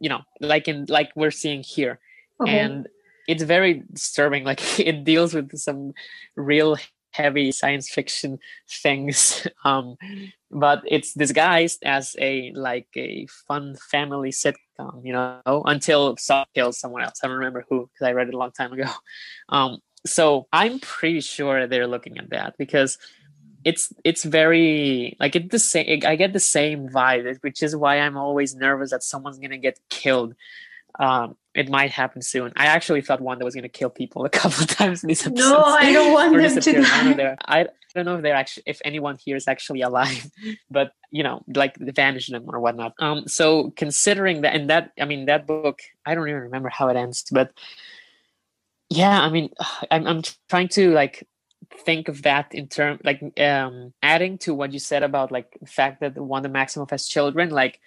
you 0.00 0.08
know, 0.08 0.22
like 0.40 0.66
in 0.66 0.86
like 0.88 1.10
we're 1.14 1.30
seeing 1.30 1.62
here. 1.62 2.00
Okay. 2.40 2.58
and 2.58 2.88
it's 3.28 3.42
very 3.42 3.84
disturbing 3.92 4.44
like 4.44 4.80
it 4.80 5.04
deals 5.04 5.34
with 5.34 5.56
some 5.58 5.92
real 6.36 6.76
heavy 7.12 7.52
science 7.52 7.88
fiction 7.90 8.38
things. 8.82 9.46
Um 9.64 9.96
but 10.50 10.82
it's 10.86 11.12
disguised 11.14 11.82
as 11.84 12.16
a 12.18 12.50
like 12.54 12.88
a 12.96 13.26
fun 13.46 13.76
family 13.90 14.30
sitcom 14.30 15.04
you 15.04 15.12
know 15.12 15.40
until 15.66 16.16
someone 16.16 16.46
kills 16.54 16.80
someone 16.80 17.02
else. 17.02 17.20
I 17.22 17.28
don't 17.28 17.36
remember 17.36 17.66
who 17.68 17.88
because 17.92 18.08
i 18.08 18.12
read 18.12 18.28
it 18.28 18.34
a 18.34 18.38
long 18.38 18.52
time 18.52 18.72
ago. 18.72 18.90
Um 19.50 19.78
so 20.06 20.48
I'm 20.50 20.78
pretty 20.80 21.20
sure 21.20 21.66
they're 21.66 21.86
looking 21.86 22.16
at 22.16 22.30
that 22.30 22.54
because 22.56 22.96
it's 23.64 23.92
it's 24.04 24.24
very 24.24 25.16
like 25.20 25.36
it 25.36 25.50
the 25.50 25.58
same. 25.58 26.02
I 26.06 26.16
get 26.16 26.32
the 26.32 26.40
same 26.40 26.88
vibe, 26.88 27.42
which 27.42 27.62
is 27.62 27.76
why 27.76 27.98
I'm 27.98 28.16
always 28.16 28.54
nervous 28.54 28.90
that 28.90 29.02
someone's 29.02 29.38
gonna 29.38 29.58
get 29.58 29.78
killed. 29.88 30.34
Um, 30.98 31.36
it 31.54 31.68
might 31.68 31.90
happen 31.90 32.22
soon. 32.22 32.52
I 32.56 32.66
actually 32.66 33.00
thought 33.00 33.20
one 33.20 33.38
that 33.38 33.44
was 33.44 33.54
gonna 33.54 33.68
kill 33.68 33.90
people 33.90 34.24
a 34.30 34.30
couple 34.30 34.62
of 34.62 34.68
times 34.68 35.02
in 35.02 35.08
these 35.08 35.26
episodes. 35.26 35.50
No, 35.50 35.62
I 35.62 35.92
don't 35.92 36.12
want 36.12 36.36
them 36.36 36.60
to 36.60 36.72
die. 36.82 37.36
I, 37.46 37.60
I 37.60 37.66
don't 37.94 38.04
know 38.04 38.16
if 38.16 38.22
they're 38.22 38.34
actually 38.34 38.62
if 38.66 38.80
anyone 38.84 39.16
here 39.22 39.36
is 39.36 39.48
actually 39.48 39.82
alive, 39.82 40.30
but 40.70 40.92
you 41.10 41.22
know, 41.22 41.42
like 41.54 41.76
vanish 41.76 42.28
them 42.28 42.44
or 42.48 42.60
whatnot. 42.60 42.94
Um, 42.98 43.26
so 43.26 43.72
considering 43.76 44.42
that, 44.42 44.54
and 44.54 44.70
that, 44.70 44.92
I 45.00 45.04
mean, 45.04 45.26
that 45.26 45.46
book, 45.46 45.80
I 46.06 46.14
don't 46.14 46.28
even 46.28 46.42
remember 46.42 46.68
how 46.68 46.88
it 46.88 46.96
ends, 46.96 47.24
but 47.30 47.52
yeah, 48.88 49.20
I 49.20 49.28
mean, 49.30 49.50
I'm 49.90 50.06
I'm 50.06 50.22
trying 50.48 50.68
to 50.68 50.92
like 50.92 51.26
think 51.78 52.08
of 52.08 52.22
that 52.22 52.54
in 52.54 52.68
term 52.68 52.98
like 53.04 53.20
um 53.38 53.92
adding 54.02 54.38
to 54.38 54.54
what 54.54 54.72
you 54.72 54.78
said 54.78 55.02
about 55.02 55.32
like 55.32 55.56
the 55.60 55.66
fact 55.66 56.00
that 56.00 56.16
one, 56.16 56.42
Wanda 56.42 56.48
Maximoff 56.48 56.90
has 56.90 57.06
children, 57.06 57.50
like 57.50 57.80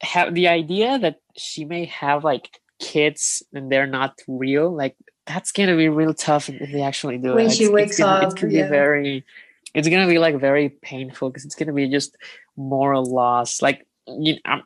have 0.00 0.34
the 0.34 0.48
idea 0.48 0.98
that 0.98 1.20
she 1.36 1.64
may 1.64 1.86
have 1.86 2.24
like 2.24 2.60
kids 2.78 3.42
and 3.52 3.70
they're 3.70 3.86
not 3.86 4.20
real, 4.28 4.70
like 4.70 4.96
that's 5.26 5.52
gonna 5.52 5.76
be 5.76 5.88
real 5.88 6.14
tough 6.14 6.48
if 6.48 6.70
they 6.70 6.82
actually 6.82 7.18
do 7.18 7.34
when 7.34 7.46
it. 7.46 7.52
she 7.52 7.64
it's, 7.64 7.72
wakes 7.72 7.90
it's 7.92 8.00
gonna, 8.00 8.26
up. 8.26 8.32
It 8.32 8.36
can 8.36 8.50
yeah. 8.50 8.64
be 8.64 8.68
very. 8.68 9.24
It's 9.72 9.88
gonna 9.88 10.06
be 10.06 10.18
like 10.18 10.38
very 10.38 10.68
painful 10.68 11.30
because 11.30 11.44
it's 11.44 11.54
gonna 11.54 11.72
be 11.72 11.88
just 11.88 12.16
moral 12.56 13.04
loss. 13.04 13.62
Like 13.62 13.86
you, 14.06 14.36
I'm, 14.44 14.62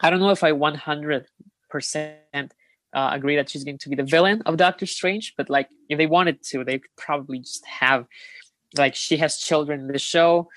I 0.00 0.10
don't 0.10 0.20
know 0.20 0.30
if 0.30 0.44
I 0.44 0.52
100 0.52 1.26
percent 1.70 2.52
uh, 2.94 3.10
agree 3.12 3.36
that 3.36 3.50
she's 3.50 3.64
going 3.64 3.78
to 3.78 3.88
be 3.88 3.96
the 3.96 4.04
villain 4.04 4.42
of 4.46 4.56
Doctor 4.56 4.86
Strange, 4.86 5.34
but 5.36 5.50
like 5.50 5.68
if 5.88 5.98
they 5.98 6.06
wanted 6.06 6.42
to, 6.44 6.64
they 6.64 6.78
could 6.78 6.96
probably 6.96 7.40
just 7.40 7.64
have 7.66 8.06
like 8.76 8.94
she 8.94 9.16
has 9.18 9.38
children 9.38 9.80
in 9.80 9.86
the 9.88 9.98
show, 9.98 10.48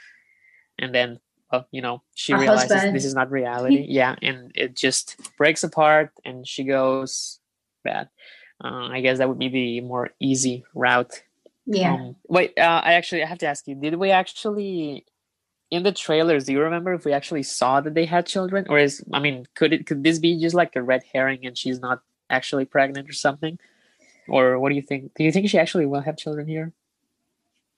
and 0.77 0.93
then 0.93 1.19
uh, 1.51 1.63
you 1.71 1.81
know 1.81 2.03
she 2.15 2.33
realizes 2.33 2.71
husband. 2.71 2.95
this 2.95 3.05
is 3.05 3.15
not 3.15 3.31
reality. 3.31 3.85
yeah, 3.89 4.15
and 4.21 4.51
it 4.55 4.75
just 4.75 5.17
breaks 5.37 5.63
apart, 5.63 6.11
and 6.23 6.47
she 6.47 6.63
goes 6.63 7.39
bad. 7.83 8.09
Uh, 8.63 8.87
I 8.91 9.01
guess 9.01 9.17
that 9.17 9.29
would 9.29 9.39
be 9.39 9.49
the 9.49 9.81
more 9.81 10.11
easy 10.19 10.63
route. 10.73 11.23
Yeah. 11.65 11.93
Um, 11.93 12.15
wait, 12.27 12.57
uh, 12.57 12.81
I 12.83 12.93
actually 12.93 13.23
I 13.23 13.27
have 13.27 13.39
to 13.39 13.47
ask 13.47 13.67
you: 13.67 13.75
Did 13.75 13.95
we 13.95 14.11
actually 14.11 15.05
in 15.71 15.83
the 15.83 15.91
trailers? 15.91 16.45
Do 16.45 16.53
you 16.53 16.61
remember 16.61 16.93
if 16.93 17.03
we 17.03 17.13
actually 17.13 17.43
saw 17.43 17.81
that 17.81 17.93
they 17.93 18.05
had 18.05 18.25
children, 18.25 18.67
or 18.69 18.77
is 18.77 19.03
I 19.11 19.19
mean, 19.19 19.47
could 19.55 19.73
it 19.73 19.85
could 19.85 20.03
this 20.03 20.19
be 20.19 20.39
just 20.39 20.55
like 20.55 20.75
a 20.75 20.83
red 20.83 21.03
herring 21.13 21.45
and 21.45 21.57
she's 21.57 21.79
not 21.79 22.01
actually 22.29 22.65
pregnant 22.65 23.09
or 23.09 23.13
something? 23.13 23.59
Or 24.27 24.59
what 24.59 24.69
do 24.69 24.75
you 24.75 24.81
think? 24.81 25.13
Do 25.15 25.23
you 25.23 25.31
think 25.31 25.49
she 25.49 25.57
actually 25.57 25.85
will 25.85 26.01
have 26.01 26.17
children 26.17 26.47
here? 26.47 26.73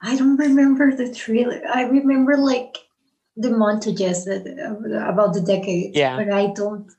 I 0.02 0.16
don't 0.16 0.38
remember 0.38 0.95
the 0.95 1.14
trailer. 1.14 1.62
I 1.72 1.84
remember 1.84 2.38
like 2.38 2.78
the 3.38 3.50
montages 3.50 4.26
that 4.26 4.41
uh, 4.47 5.10
about 5.12 5.34
the 5.34 5.41
decades. 5.41 5.95
Yeah. 5.95 6.18
But 6.18 6.32
I 6.32 6.47
don't. 6.54 6.89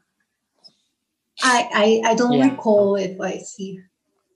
I 1.43 2.03
I, 2.05 2.11
I 2.11 2.15
don't 2.15 2.35
Yeah. 2.35 2.51
recall 2.51 2.97
if 2.97 3.21
I 3.21 3.39
see 3.39 3.81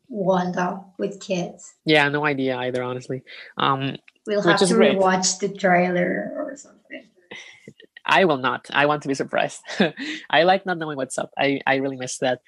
Wanda 0.09 0.81
with 0.99 1.21
kids. 1.21 1.75
Yeah, 1.85 2.09
no 2.09 2.25
idea 2.25 2.57
either, 2.57 2.83
honestly. 2.83 3.23
Um, 3.57 3.97
We'll 4.27 4.41
have 4.43 4.59
to 4.61 4.75
great. 4.75 4.97
rewatch 4.97 5.39
the 5.39 5.51
trailer 5.51 6.33
or 6.35 6.57
something. 6.57 7.05
I 8.07 8.25
will 8.25 8.39
not. 8.39 8.69
I 8.73 8.87
want 8.87 9.03
to 9.03 9.09
be 9.09 9.15
surprised. 9.15 9.61
I 10.31 10.43
like 10.45 10.65
not 10.65 10.79
knowing 10.79 10.97
what's 10.97 11.19
up. 11.19 11.31
I, 11.39 11.61
I 11.67 11.77
really 11.77 11.97
miss 11.97 12.19
that. 12.19 12.41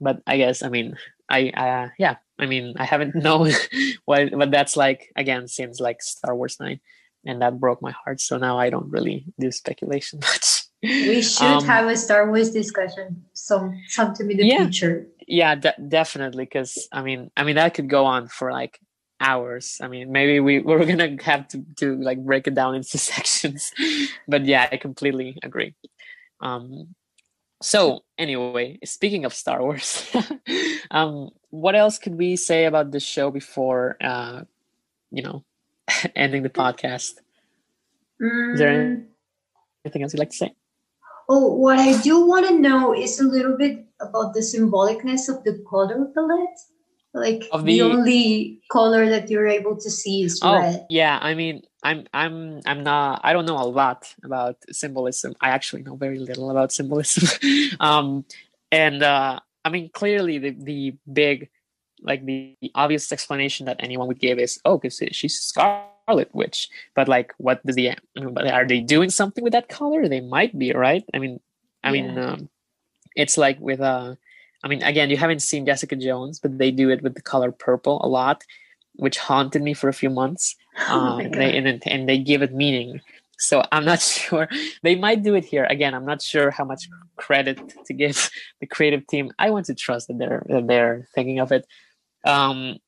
But 0.00 0.22
I 0.26 0.36
guess 0.38 0.62
I 0.62 0.68
mean 0.68 0.96
I 1.28 1.50
uh 1.50 1.88
yeah, 1.98 2.16
I 2.38 2.46
mean 2.46 2.74
I 2.78 2.84
haven't 2.84 3.14
known 3.26 3.50
what 4.04 4.32
what 4.32 4.50
that's 4.50 4.76
like 4.76 5.10
again 5.16 5.48
since 5.48 5.80
like 5.80 6.02
Star 6.02 6.34
Wars 6.34 6.56
9 6.60 6.80
and 7.26 7.42
that 7.42 7.58
broke 7.60 7.82
my 7.82 7.90
heart. 7.92 8.20
So 8.20 8.38
now 8.38 8.58
I 8.58 8.70
don't 8.70 8.90
really 8.90 9.26
do 9.38 9.50
speculation 9.50 10.20
much. 10.22 10.64
We 10.82 11.22
should 11.22 11.42
Um, 11.46 11.64
have 11.66 11.88
a 11.88 11.96
Star 11.96 12.28
Wars 12.30 12.50
discussion 12.50 13.24
some 13.34 13.74
sometime 13.88 14.30
in 14.30 14.36
the 14.38 14.46
Yeah. 14.46 14.64
future. 14.64 15.06
yeah, 15.26 15.54
de- 15.56 15.74
definitely 15.88 16.46
cuz 16.46 16.88
I 16.92 17.02
mean 17.02 17.30
I 17.36 17.42
mean 17.44 17.56
that 17.56 17.74
could 17.74 17.90
go 17.90 18.06
on 18.06 18.28
for 18.28 18.52
like 18.52 18.78
hours. 19.20 19.78
I 19.82 19.88
mean 19.88 20.12
maybe 20.12 20.38
we 20.40 20.60
we're 20.66 20.86
to 20.86 21.16
have 21.24 21.48
to 21.48 21.64
to 21.82 21.96
like 21.98 22.22
break 22.24 22.46
it 22.46 22.54
down 22.54 22.74
into 22.78 22.98
sections. 22.98 23.72
but 24.28 24.46
yeah, 24.46 24.68
I 24.70 24.76
completely 24.78 25.36
agree. 25.42 25.74
Um 26.40 26.94
so 27.62 28.04
anyway, 28.16 28.78
speaking 28.84 29.24
of 29.24 29.34
Star 29.34 29.62
Wars, 29.62 30.06
um, 30.90 31.30
what 31.50 31.74
else 31.74 31.98
could 31.98 32.14
we 32.16 32.36
say 32.36 32.64
about 32.66 32.90
this 32.92 33.02
show 33.02 33.30
before, 33.30 33.96
uh, 34.00 34.42
you 35.10 35.22
know, 35.22 35.44
ending 36.16 36.42
the 36.42 36.50
podcast? 36.50 37.18
Is 38.20 38.58
there 38.58 38.72
Mm, 38.72 39.06
anything 39.84 40.02
else 40.02 40.12
you'd 40.12 40.18
like 40.18 40.30
to 40.30 40.36
say? 40.36 40.54
Oh, 41.28 41.52
what 41.54 41.78
I 41.78 42.00
do 42.02 42.26
want 42.26 42.48
to 42.48 42.58
know 42.58 42.94
is 42.94 43.20
a 43.20 43.24
little 43.24 43.56
bit 43.56 43.84
about 44.00 44.34
the 44.34 44.40
symbolicness 44.40 45.28
of 45.28 45.44
the 45.44 45.62
color 45.68 46.06
palette. 46.14 46.58
Like 47.14 47.44
the, 47.50 47.62
the- 47.62 47.82
only 47.82 48.60
color 48.70 49.08
that 49.08 49.30
you're 49.30 49.46
able 49.46 49.76
to 49.76 49.90
see 49.90 50.22
is 50.24 50.40
Oh, 50.42 50.54
red. 50.58 50.86
yeah. 50.90 51.18
I 51.22 51.34
mean, 51.34 51.62
I'm, 51.82 52.06
I'm, 52.12 52.60
I'm 52.66 52.82
not. 52.82 53.20
I 53.22 53.32
don't 53.32 53.46
know 53.46 53.58
a 53.58 53.68
lot 53.68 54.14
about 54.24 54.56
symbolism. 54.70 55.34
I 55.40 55.50
actually 55.50 55.82
know 55.82 55.96
very 55.96 56.18
little 56.18 56.50
about 56.50 56.72
symbolism. 56.72 57.28
um, 57.80 58.24
and 58.72 59.02
uh, 59.02 59.40
I 59.64 59.70
mean, 59.70 59.90
clearly 59.90 60.38
the 60.38 60.50
the 60.50 60.96
big, 61.10 61.48
like 62.02 62.24
the, 62.24 62.56
obvious 62.74 63.12
explanation 63.12 63.66
that 63.66 63.76
anyone 63.78 64.08
would 64.08 64.18
give 64.18 64.38
is, 64.38 64.60
oh, 64.64 64.78
because 64.78 65.00
she's 65.12 65.38
Scarlet 65.38 66.34
Witch. 66.34 66.68
But 66.94 67.08
like, 67.08 67.32
what 67.38 67.64
does 67.64 67.76
the? 67.76 67.90
I 67.90 67.96
mean, 68.16 68.34
but 68.34 68.50
are 68.50 68.66
they 68.66 68.80
doing 68.80 69.10
something 69.10 69.44
with 69.44 69.52
that 69.52 69.68
color? 69.68 70.08
They 70.08 70.20
might 70.20 70.58
be, 70.58 70.72
right? 70.72 71.04
I 71.14 71.18
mean, 71.18 71.40
I 71.84 71.92
mean, 71.92 72.18
um, 72.18 72.48
it's 73.14 73.38
like 73.38 73.60
with 73.60 73.80
uh, 73.80 74.16
I 74.64 74.68
mean, 74.68 74.82
again, 74.82 75.10
you 75.10 75.16
haven't 75.16 75.42
seen 75.42 75.66
Jessica 75.66 75.96
Jones, 75.96 76.40
but 76.40 76.58
they 76.58 76.70
do 76.70 76.90
it 76.90 77.02
with 77.02 77.14
the 77.14 77.22
color 77.22 77.52
purple 77.52 78.00
a 78.02 78.08
lot, 78.08 78.44
which 78.94 79.18
haunted 79.18 79.62
me 79.62 79.74
for 79.74 79.88
a 79.88 79.94
few 79.94 80.10
months. 80.10 80.56
Oh 80.88 81.00
Uh, 81.00 81.18
and 81.18 81.34
they 81.34 81.56
and, 81.56 81.82
and 81.86 82.08
they 82.08 82.18
give 82.18 82.42
it 82.42 82.54
meaning. 82.54 83.00
So 83.38 83.62
I'm 83.72 83.84
not 83.84 84.00
sure 84.18 84.48
they 84.82 84.94
might 84.94 85.22
do 85.22 85.34
it 85.34 85.44
here. 85.44 85.64
Again, 85.64 85.94
I'm 85.94 86.06
not 86.06 86.22
sure 86.22 86.50
how 86.50 86.64
much 86.64 86.88
credit 87.16 87.58
to 87.86 87.92
give 87.92 88.30
the 88.60 88.66
creative 88.66 89.06
team. 89.06 89.32
I 89.38 89.50
want 89.50 89.66
to 89.66 89.74
trust 89.74 90.08
that 90.08 90.18
they're 90.18 90.44
that 90.48 90.66
they're 90.66 91.08
thinking 91.14 91.38
of 91.40 91.52
it. 91.52 91.66
Um, 92.24 92.78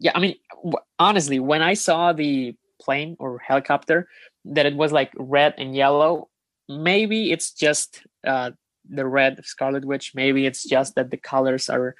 yeah, 0.00 0.12
I 0.14 0.20
mean, 0.20 0.36
w- 0.56 0.84
honestly, 0.98 1.38
when 1.38 1.62
I 1.62 1.74
saw 1.74 2.12
the 2.12 2.54
plane 2.80 3.16
or 3.18 3.38
helicopter 3.38 4.08
that 4.46 4.66
it 4.66 4.74
was 4.74 4.92
like 4.92 5.12
red 5.16 5.54
and 5.58 5.74
yellow, 5.74 6.28
maybe 6.68 7.30
it's 7.30 7.52
just 7.52 8.02
uh, 8.26 8.50
the 8.88 9.06
red 9.06 9.38
of 9.38 9.46
Scarlet 9.46 9.84
Witch. 9.84 10.12
Maybe 10.14 10.46
it's 10.46 10.64
just 10.64 10.94
that 10.96 11.10
the 11.10 11.16
colors 11.16 11.70
are 11.70 11.94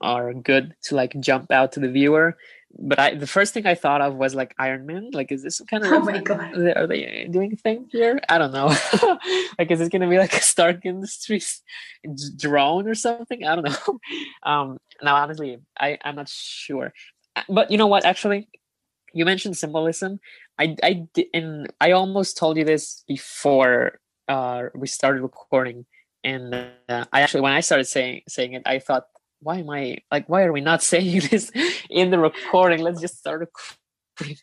are 0.00 0.34
good 0.34 0.74
to 0.82 0.94
like 0.94 1.18
jump 1.20 1.50
out 1.50 1.72
to 1.72 1.80
the 1.80 1.90
viewer. 1.90 2.36
But 2.78 2.98
I, 2.98 3.14
the 3.14 3.26
first 3.26 3.54
thing 3.54 3.66
I 3.66 3.74
thought 3.74 4.00
of 4.02 4.14
was 4.14 4.34
like 4.34 4.54
Iron 4.58 4.86
Man. 4.86 5.10
Like, 5.12 5.32
is 5.32 5.42
this 5.42 5.60
kind 5.70 5.84
of 5.84 5.92
Oh 5.92 6.00
my? 6.00 6.20
God. 6.20 6.56
Are 6.76 6.86
they, 6.86 7.26
doing 7.30 7.52
a 7.52 7.56
thing 7.56 7.88
here? 7.90 8.20
I 8.28 8.38
don't 8.38 8.52
know. 8.52 8.66
like, 9.58 9.70
is 9.70 9.78
this 9.78 9.88
gonna 9.88 10.08
be 10.08 10.18
like 10.18 10.34
a 10.34 10.40
Stark 10.42 10.84
Industries 10.84 11.62
drone 12.36 12.86
or 12.86 12.94
something? 12.94 13.44
I 13.44 13.56
don't 13.56 13.68
know. 13.68 14.00
Um, 14.42 14.78
now, 15.02 15.16
honestly, 15.16 15.58
I 15.78 15.98
I'm 16.04 16.16
not 16.16 16.28
sure. 16.28 16.92
Uh, 17.34 17.42
But 17.48 17.70
you 17.70 17.78
know 17.78 17.86
what? 17.86 18.04
Actually, 18.04 18.48
you 19.12 19.24
mentioned 19.24 19.56
symbolism. 19.56 20.20
I 20.58 20.76
I 20.82 21.06
and 21.32 21.72
I 21.80 21.92
almost 21.92 22.36
told 22.36 22.56
you 22.56 22.64
this 22.64 23.04
before 23.08 23.98
uh, 24.28 24.64
we 24.74 24.86
started 24.86 25.22
recording, 25.22 25.86
and 26.24 26.54
uh, 26.54 27.04
I 27.12 27.22
actually 27.22 27.40
when 27.40 27.52
I 27.52 27.60
started 27.60 27.84
saying 27.84 28.22
saying 28.28 28.52
it, 28.54 28.62
I 28.66 28.78
thought, 28.78 29.06
why 29.40 29.58
am 29.58 29.70
I 29.70 29.98
like 30.10 30.28
why 30.28 30.44
are 30.44 30.52
we 30.52 30.60
not 30.60 30.82
saying 30.92 31.20
this 31.30 31.50
in 31.90 32.10
the 32.10 32.18
recording? 32.18 32.80
Let's 32.80 33.00
just 33.00 33.18
start 33.18 33.40
recording. 33.40 34.38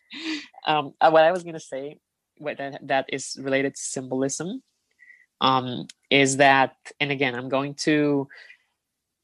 Um, 0.66 0.94
uh, 0.98 1.10
what 1.10 1.24
I 1.24 1.30
was 1.30 1.42
gonna 1.42 1.60
say, 1.60 1.98
what 2.38 2.56
that, 2.56 2.80
that 2.86 3.04
is 3.12 3.36
related 3.38 3.74
to 3.74 3.80
symbolism, 3.82 4.62
um, 5.42 5.88
is 6.08 6.38
that, 6.38 6.74
and 6.98 7.10
again, 7.10 7.34
I'm 7.34 7.50
going 7.50 7.74
to 7.82 8.26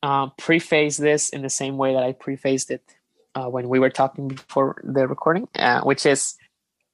uh, 0.02 0.26
preface 0.36 0.98
this 0.98 1.30
in 1.30 1.40
the 1.40 1.48
same 1.48 1.78
way 1.78 1.94
that 1.94 2.02
I 2.02 2.12
prefaced 2.12 2.70
it 2.70 2.82
uh, 3.34 3.46
when 3.46 3.70
we 3.70 3.78
were 3.78 3.88
talking 3.88 4.28
before 4.28 4.82
the 4.84 5.08
recording, 5.08 5.48
uh, 5.54 5.80
which 5.80 6.04
is 6.04 6.36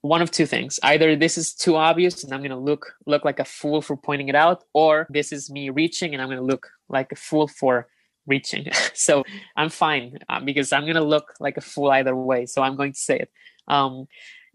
one 0.03 0.23
of 0.23 0.31
two 0.31 0.47
things: 0.47 0.79
either 0.85 1.17
this 1.17 1.37
is 1.37 1.53
too 1.53 1.75
obvious 1.75 2.23
and 2.23 2.33
I'm 2.33 2.41
going 2.41 2.51
to 2.51 2.57
look 2.57 2.95
look 3.05 3.25
like 3.25 3.41
a 3.41 3.45
fool 3.45 3.83
for 3.83 3.97
pointing 3.97 4.29
it 4.29 4.37
out, 4.37 4.63
or 4.75 5.09
this 5.11 5.33
is 5.33 5.51
me 5.51 5.71
reaching 5.71 6.13
and 6.13 6.23
I'm 6.23 6.29
going 6.29 6.39
to 6.39 6.45
look 6.45 6.69
like 6.89 7.11
a 7.11 7.17
fool 7.17 7.49
for 7.49 7.89
reaching. 8.27 8.67
so 8.95 9.25
I'm 9.57 9.69
fine 9.69 10.19
uh, 10.29 10.41
because 10.41 10.73
I'm 10.73 10.83
going 10.83 10.97
to 10.97 11.05
look 11.05 11.35
like 11.41 11.57
a 11.57 11.61
fool 11.61 11.91
either 11.91 12.15
way. 12.15 12.47
So 12.47 12.63
I'm 12.63 12.77
going 12.77 12.93
to 12.93 12.99
say 12.99 13.19
it. 13.19 13.31
Um, 13.69 14.07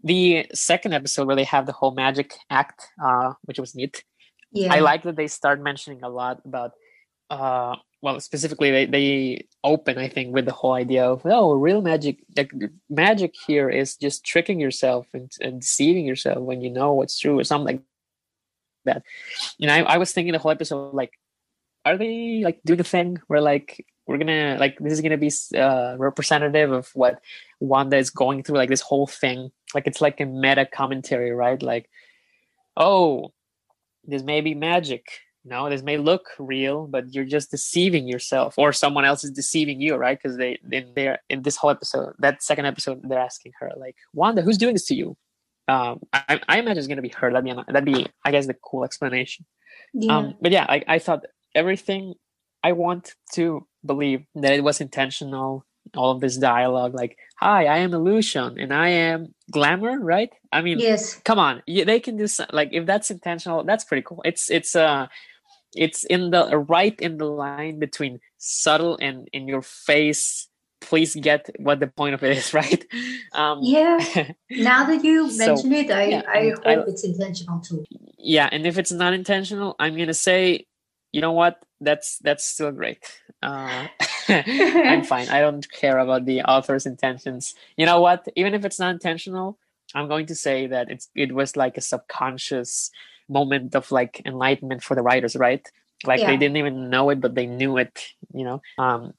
the 0.02 0.46
second 0.52 0.94
episode 0.94 1.26
where 1.26 1.36
they 1.36 1.44
have 1.44 1.66
the 1.66 1.72
whole 1.72 1.94
magic 1.94 2.34
act, 2.50 2.88
uh, 3.02 3.34
which 3.44 3.58
was 3.58 3.74
neat. 3.74 4.04
Yeah. 4.52 4.74
I 4.74 4.80
like 4.80 5.04
that 5.04 5.16
they 5.16 5.28
start 5.28 5.62
mentioning 5.62 6.02
a 6.02 6.08
lot 6.08 6.40
about 6.44 6.72
uh, 7.30 7.76
well 8.02 8.20
specifically 8.20 8.70
they, 8.70 8.86
they 8.86 9.46
open 9.64 9.96
i 9.96 10.08
think 10.08 10.34
with 10.34 10.44
the 10.44 10.52
whole 10.52 10.74
idea 10.74 11.04
of 11.04 11.22
oh 11.24 11.54
real 11.54 11.80
magic 11.80 12.18
the 12.34 12.70
magic 12.90 13.32
here 13.46 13.70
is 13.70 13.96
just 13.96 14.24
tricking 14.24 14.60
yourself 14.60 15.06
and, 15.14 15.30
and 15.40 15.60
deceiving 15.60 16.04
yourself 16.04 16.38
when 16.38 16.60
you 16.60 16.68
know 16.68 16.92
what's 16.92 17.18
true 17.18 17.38
or 17.38 17.44
something 17.44 17.76
like 17.76 17.84
that 18.84 19.02
you 19.56 19.66
know 19.66 19.72
I, 19.72 19.94
I 19.94 19.98
was 19.98 20.12
thinking 20.12 20.32
the 20.32 20.40
whole 20.40 20.50
episode 20.50 20.92
like 20.92 21.12
are 21.84 21.96
they 21.96 22.42
like 22.44 22.60
doing 22.64 22.80
a 22.80 22.84
thing 22.84 23.18
where 23.26 23.40
like 23.40 23.84
we're 24.06 24.18
gonna 24.18 24.56
like 24.58 24.78
this 24.78 24.92
is 24.92 25.00
gonna 25.00 25.16
be 25.16 25.30
uh, 25.56 25.96
representative 25.98 26.72
of 26.72 26.90
what 26.94 27.20
wanda 27.60 27.96
is 27.96 28.10
going 28.10 28.42
through 28.42 28.56
like 28.56 28.68
this 28.68 28.80
whole 28.80 29.06
thing. 29.06 29.50
Like 29.74 29.86
it's 29.86 30.00
like 30.00 30.20
a 30.20 30.26
meta 30.26 30.66
commentary 30.66 31.30
right? 31.30 31.62
Like 31.62 31.88
oh 32.76 33.32
this 34.04 34.22
may 34.22 34.40
be 34.40 34.54
magic 34.54 35.06
no 35.44 35.68
this 35.68 35.82
may 35.82 35.96
look 35.96 36.26
real 36.38 36.86
but 36.86 37.12
you're 37.14 37.24
just 37.24 37.50
deceiving 37.50 38.08
yourself 38.08 38.54
or 38.56 38.72
someone 38.72 39.04
else 39.04 39.24
is 39.24 39.30
deceiving 39.30 39.80
you 39.80 39.94
right? 39.94 40.18
Because 40.20 40.36
they 40.36 40.58
in 40.70 40.92
there 40.94 41.20
in 41.28 41.42
this 41.42 41.56
whole 41.56 41.70
episode 41.70 42.14
that 42.18 42.42
second 42.42 42.66
episode 42.66 43.00
they're 43.04 43.18
asking 43.18 43.52
her 43.60 43.70
like 43.76 43.96
wanda 44.12 44.42
who's 44.42 44.58
doing 44.58 44.74
this 44.74 44.86
to 44.86 44.94
you? 44.94 45.16
Um 45.68 46.00
i, 46.12 46.40
I 46.48 46.58
imagine 46.58 46.78
it's 46.78 46.88
to 46.88 47.02
be 47.02 47.14
her. 47.16 47.32
That'd 47.32 47.44
be 47.44 47.72
that'd 47.72 47.84
be 47.84 48.06
i 48.24 48.30
guess 48.30 48.46
the 48.46 48.54
cool 48.54 48.84
explanation. 48.84 49.46
Yeah. 49.94 50.16
um 50.16 50.34
but 50.40 50.52
yeah 50.52 50.66
I, 50.68 50.84
I 50.88 50.98
thought 50.98 51.24
everything 51.54 52.14
i 52.62 52.72
want 52.72 53.14
to 53.32 53.66
believe 53.84 54.24
that 54.34 54.52
it 54.52 54.64
was 54.64 54.80
intentional 54.80 55.64
all 55.96 56.12
of 56.12 56.20
this 56.20 56.36
dialogue 56.36 56.94
like 56.94 57.18
hi 57.36 57.66
i 57.66 57.78
am 57.78 57.92
illusion 57.92 58.58
and 58.58 58.72
i 58.72 58.88
am 58.88 59.34
glamour 59.52 59.98
right? 60.00 60.30
I 60.52 60.62
mean 60.62 60.78
yes. 60.80 61.20
come 61.24 61.38
on 61.38 61.62
they 61.66 62.00
can 62.00 62.16
do 62.16 62.26
some, 62.26 62.46
like 62.52 62.70
if 62.72 62.86
that's 62.86 63.10
intentional 63.10 63.62
that's 63.64 63.84
pretty 63.84 64.02
cool. 64.02 64.22
It's 64.24 64.50
it's 64.50 64.74
uh 64.74 65.06
it's 65.74 66.04
in 66.04 66.30
the 66.30 66.56
right 66.58 66.98
in 67.00 67.18
the 67.18 67.26
line 67.26 67.78
between 67.78 68.20
subtle 68.38 68.98
and 69.00 69.28
in 69.32 69.46
your 69.46 69.62
face 69.62 70.48
please 70.80 71.14
get 71.14 71.48
what 71.60 71.78
the 71.78 71.86
point 71.86 72.14
of 72.14 72.24
it 72.24 72.36
is 72.36 72.52
right? 72.60 72.84
Um 73.34 73.60
yeah. 73.62 73.98
Now 74.50 74.84
that 74.86 75.04
you 75.04 75.24
mention 75.36 75.70
so, 75.70 75.78
it 75.78 75.90
i 75.90 76.04
yeah, 76.04 76.22
i 76.26 76.50
hope 76.50 76.66
I, 76.66 76.72
it's 76.88 77.04
intentional 77.04 77.60
too. 77.60 77.84
Yeah 78.18 78.48
and 78.50 78.66
if 78.66 78.78
it's 78.78 78.92
not 78.92 79.12
intentional 79.12 79.76
i'm 79.78 79.96
gonna 79.96 80.14
say 80.14 80.66
you 81.12 81.20
know 81.20 81.32
what 81.32 81.62
that's 81.80 82.18
that's 82.18 82.44
still 82.44 82.72
great 82.72 83.20
uh 83.42 83.86
i'm 84.28 85.04
fine 85.04 85.28
i 85.28 85.40
don't 85.40 85.70
care 85.70 85.98
about 85.98 86.24
the 86.24 86.42
author's 86.42 86.86
intentions 86.86 87.54
you 87.76 87.86
know 87.86 88.00
what 88.00 88.26
even 88.36 88.54
if 88.54 88.64
it's 88.64 88.78
not 88.78 88.92
intentional 88.92 89.58
i'm 89.94 90.08
going 90.08 90.26
to 90.26 90.34
say 90.34 90.66
that 90.66 90.90
it's 90.90 91.08
it 91.14 91.32
was 91.32 91.56
like 91.56 91.76
a 91.76 91.80
subconscious 91.80 92.90
moment 93.32 93.74
of 93.74 93.90
like 93.90 94.22
enlightenment 94.24 94.82
for 94.82 94.94
the 94.94 95.02
writers, 95.02 95.34
right? 95.34 95.66
Like 96.04 96.20
yeah. 96.20 96.28
they 96.28 96.36
didn't 96.36 96.56
even 96.56 96.90
know 96.90 97.10
it, 97.10 97.20
but 97.20 97.34
they 97.34 97.46
knew 97.46 97.78
it, 97.78 98.06
you 98.32 98.44
know. 98.44 98.60
Um, 98.78 99.14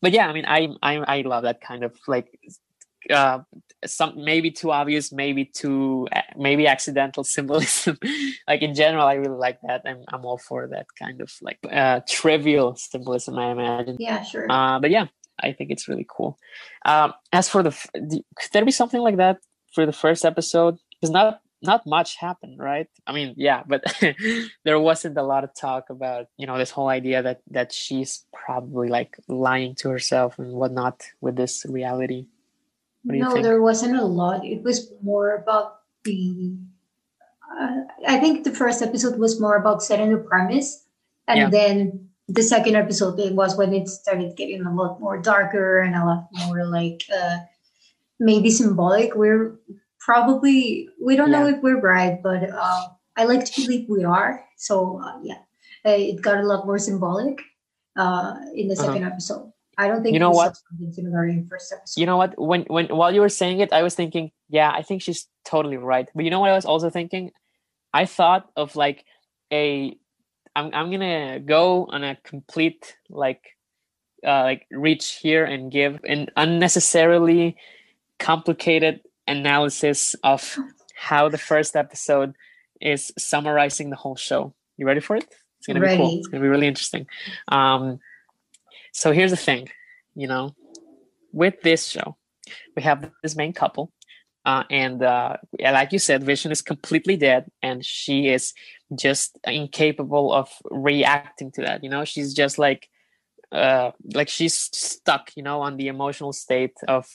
but 0.00 0.12
yeah, 0.12 0.28
I 0.28 0.32
mean, 0.32 0.44
I 0.46 0.68
I 0.82 1.18
I 1.18 1.20
love 1.22 1.42
that 1.44 1.60
kind 1.60 1.84
of 1.84 1.96
like 2.06 2.38
uh, 3.10 3.40
some 3.86 4.12
maybe 4.16 4.50
too 4.50 4.70
obvious, 4.70 5.12
maybe 5.12 5.44
too 5.44 6.08
maybe 6.36 6.66
accidental 6.66 7.24
symbolism. 7.36 7.98
like 8.46 8.62
in 8.62 8.74
general, 8.74 9.06
I 9.06 9.14
really 9.14 9.38
like 9.38 9.58
that. 9.66 9.82
I'm 9.84 10.02
I'm 10.08 10.24
all 10.24 10.38
for 10.38 10.68
that 10.68 10.86
kind 10.98 11.20
of 11.20 11.30
like 11.42 11.58
uh, 11.70 12.00
trivial 12.08 12.76
symbolism. 12.76 13.38
I 13.38 13.50
imagine. 13.52 13.96
Yeah, 13.98 14.22
sure. 14.22 14.50
Uh, 14.50 14.78
but 14.80 14.90
yeah, 14.90 15.06
I 15.42 15.52
think 15.52 15.70
it's 15.70 15.88
really 15.88 16.06
cool. 16.08 16.38
Um, 16.84 17.12
as 17.32 17.48
for 17.48 17.62
the, 17.62 17.70
the, 17.94 18.22
could 18.36 18.50
there 18.52 18.64
be 18.64 18.72
something 18.72 19.00
like 19.00 19.16
that 19.16 19.38
for 19.74 19.86
the 19.86 19.92
first 19.92 20.24
episode? 20.24 20.78
Because 21.00 21.10
not 21.10 21.40
not 21.62 21.84
much 21.86 22.16
happened 22.16 22.58
right 22.58 22.86
i 23.06 23.12
mean 23.12 23.34
yeah 23.36 23.62
but 23.66 23.82
there 24.64 24.78
wasn't 24.78 25.16
a 25.16 25.22
lot 25.22 25.44
of 25.44 25.50
talk 25.54 25.90
about 25.90 26.26
you 26.36 26.46
know 26.46 26.56
this 26.56 26.70
whole 26.70 26.88
idea 26.88 27.22
that 27.22 27.40
that 27.50 27.72
she's 27.72 28.24
probably 28.32 28.88
like 28.88 29.16
lying 29.26 29.74
to 29.74 29.88
herself 29.88 30.38
and 30.38 30.52
whatnot 30.52 31.02
with 31.20 31.36
this 31.36 31.66
reality 31.68 32.26
no 33.08 33.42
there 33.42 33.62
wasn't 33.62 33.96
a 33.96 34.04
lot 34.04 34.44
it 34.44 34.62
was 34.62 34.92
more 35.02 35.36
about 35.36 35.80
the 36.04 36.56
uh, 37.60 37.80
i 38.06 38.18
think 38.18 38.44
the 38.44 38.54
first 38.54 38.82
episode 38.82 39.18
was 39.18 39.40
more 39.40 39.56
about 39.56 39.82
setting 39.82 40.10
the 40.10 40.18
premise 40.18 40.86
and 41.26 41.38
yeah. 41.38 41.50
then 41.50 42.08
the 42.28 42.42
second 42.42 42.76
episode 42.76 43.18
it 43.18 43.32
was 43.34 43.56
when 43.56 43.72
it 43.72 43.88
started 43.88 44.36
getting 44.36 44.64
a 44.64 44.74
lot 44.74 45.00
more 45.00 45.18
darker 45.18 45.80
and 45.80 45.94
a 45.94 46.04
lot 46.04 46.28
more 46.46 46.66
like 46.66 47.04
uh 47.14 47.38
maybe 48.20 48.50
symbolic 48.50 49.14
we're 49.14 49.58
probably 50.08 50.88
we 51.04 51.16
don't 51.16 51.30
yeah. 51.30 51.40
know 51.40 51.46
if 51.48 51.60
we're 51.60 51.80
right, 51.80 52.22
but 52.22 52.48
uh, 52.48 52.88
I 53.14 53.24
like 53.24 53.44
to 53.44 53.60
believe 53.60 53.90
we 53.90 54.04
are. 54.04 54.42
So 54.56 55.02
uh, 55.04 55.20
yeah, 55.22 55.44
uh, 55.84 56.00
it 56.00 56.22
got 56.22 56.38
a 56.38 56.48
lot 56.48 56.64
more 56.64 56.78
symbolic 56.78 57.36
uh, 57.94 58.40
in 58.56 58.68
the 58.68 58.74
2nd 58.74 59.04
uh-huh. 59.04 59.12
episode. 59.12 59.52
I 59.78 59.86
don't 59.86 60.02
think 60.02 60.12
you 60.12 60.18
know 60.18 60.30
what 60.30 60.56
in 60.82 61.46
first 61.48 61.72
episode. 61.72 62.00
You 62.00 62.06
know 62.06 62.16
what? 62.16 62.34
When 62.36 62.62
when 62.62 62.86
while 62.88 63.14
you 63.14 63.20
were 63.20 63.28
saying 63.28 63.60
it, 63.60 63.72
I 63.72 63.82
was 63.82 63.94
thinking, 63.94 64.32
yeah, 64.48 64.72
I 64.74 64.82
think 64.82 65.02
she's 65.02 65.28
totally 65.44 65.76
right. 65.76 66.08
But 66.14 66.24
you 66.24 66.30
know 66.30 66.40
what 66.40 66.50
I 66.50 66.54
was 66.54 66.64
also 66.64 66.90
thinking? 66.90 67.30
I 67.94 68.04
thought 68.04 68.50
of 68.56 68.74
like 68.74 69.04
a 69.52 69.96
I'm 70.56 70.74
I'm 70.74 70.90
gonna 70.90 71.38
go 71.38 71.86
on 71.86 72.02
a 72.02 72.16
complete 72.24 72.96
like 73.08 73.56
uh 74.26 74.42
like 74.42 74.66
reach 74.72 75.20
here 75.22 75.44
and 75.44 75.70
give 75.70 76.00
an 76.04 76.28
unnecessarily 76.36 77.56
complicated 78.18 79.00
analysis 79.28 80.16
of 80.24 80.58
how 80.96 81.28
the 81.28 81.38
first 81.38 81.76
episode 81.76 82.34
is 82.80 83.12
summarizing 83.16 83.90
the 83.90 83.96
whole 83.96 84.16
show. 84.16 84.52
You 84.76 84.86
ready 84.86 85.00
for 85.00 85.14
it? 85.14 85.26
It's 85.58 85.68
gonna 85.68 85.80
ready. 85.80 85.96
be 85.96 86.02
cool. 86.02 86.18
It's 86.18 86.26
gonna 86.26 86.42
be 86.42 86.48
really 86.48 86.66
interesting. 86.66 87.06
Um, 87.46 88.00
so 88.98 89.12
here's 89.12 89.30
the 89.30 89.36
thing, 89.36 89.68
you 90.14 90.26
know, 90.26 90.54
with 91.32 91.60
this 91.62 91.86
show, 91.86 92.16
we 92.76 92.82
have 92.82 93.10
this 93.22 93.36
main 93.36 93.52
couple, 93.52 93.92
uh, 94.44 94.64
and 94.70 95.02
uh, 95.02 95.36
like 95.60 95.92
you 95.92 95.98
said, 95.98 96.24
Vision 96.24 96.50
is 96.50 96.62
completely 96.62 97.16
dead, 97.16 97.50
and 97.62 97.84
she 97.84 98.28
is 98.28 98.54
just 98.94 99.38
incapable 99.44 100.32
of 100.32 100.50
reacting 100.70 101.52
to 101.52 101.62
that. 101.62 101.84
You 101.84 101.90
know, 101.90 102.04
she's 102.04 102.34
just 102.34 102.58
like, 102.58 102.88
uh, 103.52 103.92
like 104.14 104.28
she's 104.28 104.54
stuck, 104.54 105.30
you 105.36 105.42
know, 105.42 105.60
on 105.60 105.76
the 105.76 105.88
emotional 105.88 106.32
state 106.32 106.76
of 106.88 107.06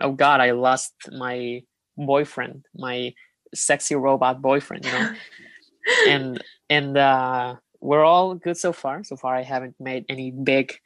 oh 0.00 0.12
god 0.12 0.40
i 0.40 0.50
lost 0.50 0.94
my 1.12 1.62
boyfriend 1.96 2.64
my 2.76 3.12
sexy 3.54 3.94
robot 3.94 4.40
boyfriend 4.40 4.84
you 4.84 4.92
know 4.92 5.14
and 6.08 6.44
and 6.68 6.96
uh 6.96 7.54
we're 7.80 8.04
all 8.04 8.34
good 8.34 8.56
so 8.56 8.72
far 8.72 9.02
so 9.04 9.16
far 9.16 9.34
i 9.34 9.42
haven't 9.42 9.74
made 9.80 10.04
any 10.08 10.30
big 10.30 10.78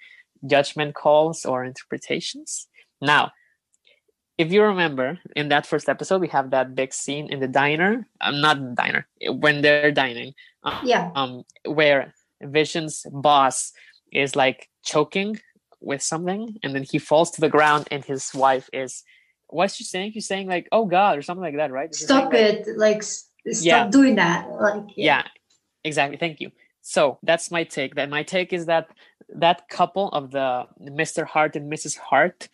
judgment 0.47 0.95
calls 0.95 1.45
or 1.45 1.65
interpretations. 1.65 2.69
Now 3.01 3.33
if 4.39 4.51
you 4.51 4.63
remember 4.63 5.19
in 5.37 5.49
that 5.49 5.67
first 5.67 5.89
episode 5.89 6.21
we 6.21 6.29
have 6.29 6.51
that 6.51 6.75
big 6.75 6.93
scene 6.93 7.31
in 7.33 7.41
the 7.41 7.49
diner. 7.49 8.07
I'm 8.21 8.35
um, 8.35 8.41
not 8.41 8.59
the 8.59 8.75
diner 8.75 9.07
when 9.29 9.63
they're 9.63 9.93
dining. 9.93 10.35
Um, 10.65 10.81
yeah. 10.85 11.11
um 11.15 11.45
where 11.65 12.15
vision's 12.41 13.07
boss 13.11 13.73
is 14.13 14.37
like 14.37 14.69
choking 14.85 15.41
with 15.81 16.03
something 16.03 16.57
and 16.63 16.75
then 16.75 16.85
he 16.85 16.99
falls 16.99 17.31
to 17.33 17.41
the 17.41 17.49
ground 17.49 17.89
and 17.91 18.05
his 18.05 18.33
wife 18.35 18.69
is 18.73 19.03
what's 19.49 19.75
she 19.75 19.85
saying? 19.85 20.13
She's 20.13 20.27
saying 20.27 20.49
like 20.49 20.69
oh 20.73 20.87
god 20.87 21.19
or 21.19 21.23
something 21.23 21.43
like 21.43 21.57
that 21.57 21.71
right? 21.73 21.95
Stop 21.95 22.35
it. 22.35 22.67
Like, 22.67 22.77
like 22.79 23.03
stop 23.03 23.65
yeah. 23.65 23.89
doing 23.89 24.17
that. 24.17 24.49
Like 24.51 24.85
yeah. 24.97 25.23
yeah 25.23 25.23
exactly. 25.85 26.17
Thank 26.17 26.41
you. 26.41 26.51
So 26.83 27.19
that's 27.23 27.51
my 27.51 27.65
take. 27.65 27.95
That 27.95 28.11
my 28.11 28.23
take 28.23 28.53
is 28.53 28.67
that 28.67 28.89
that 29.35 29.69
couple 29.69 30.09
of 30.11 30.31
the 30.31 30.67
mr 30.83 31.27
hart 31.27 31.57
and 31.57 31.73
mrs 31.73 31.97
hart 31.97 32.49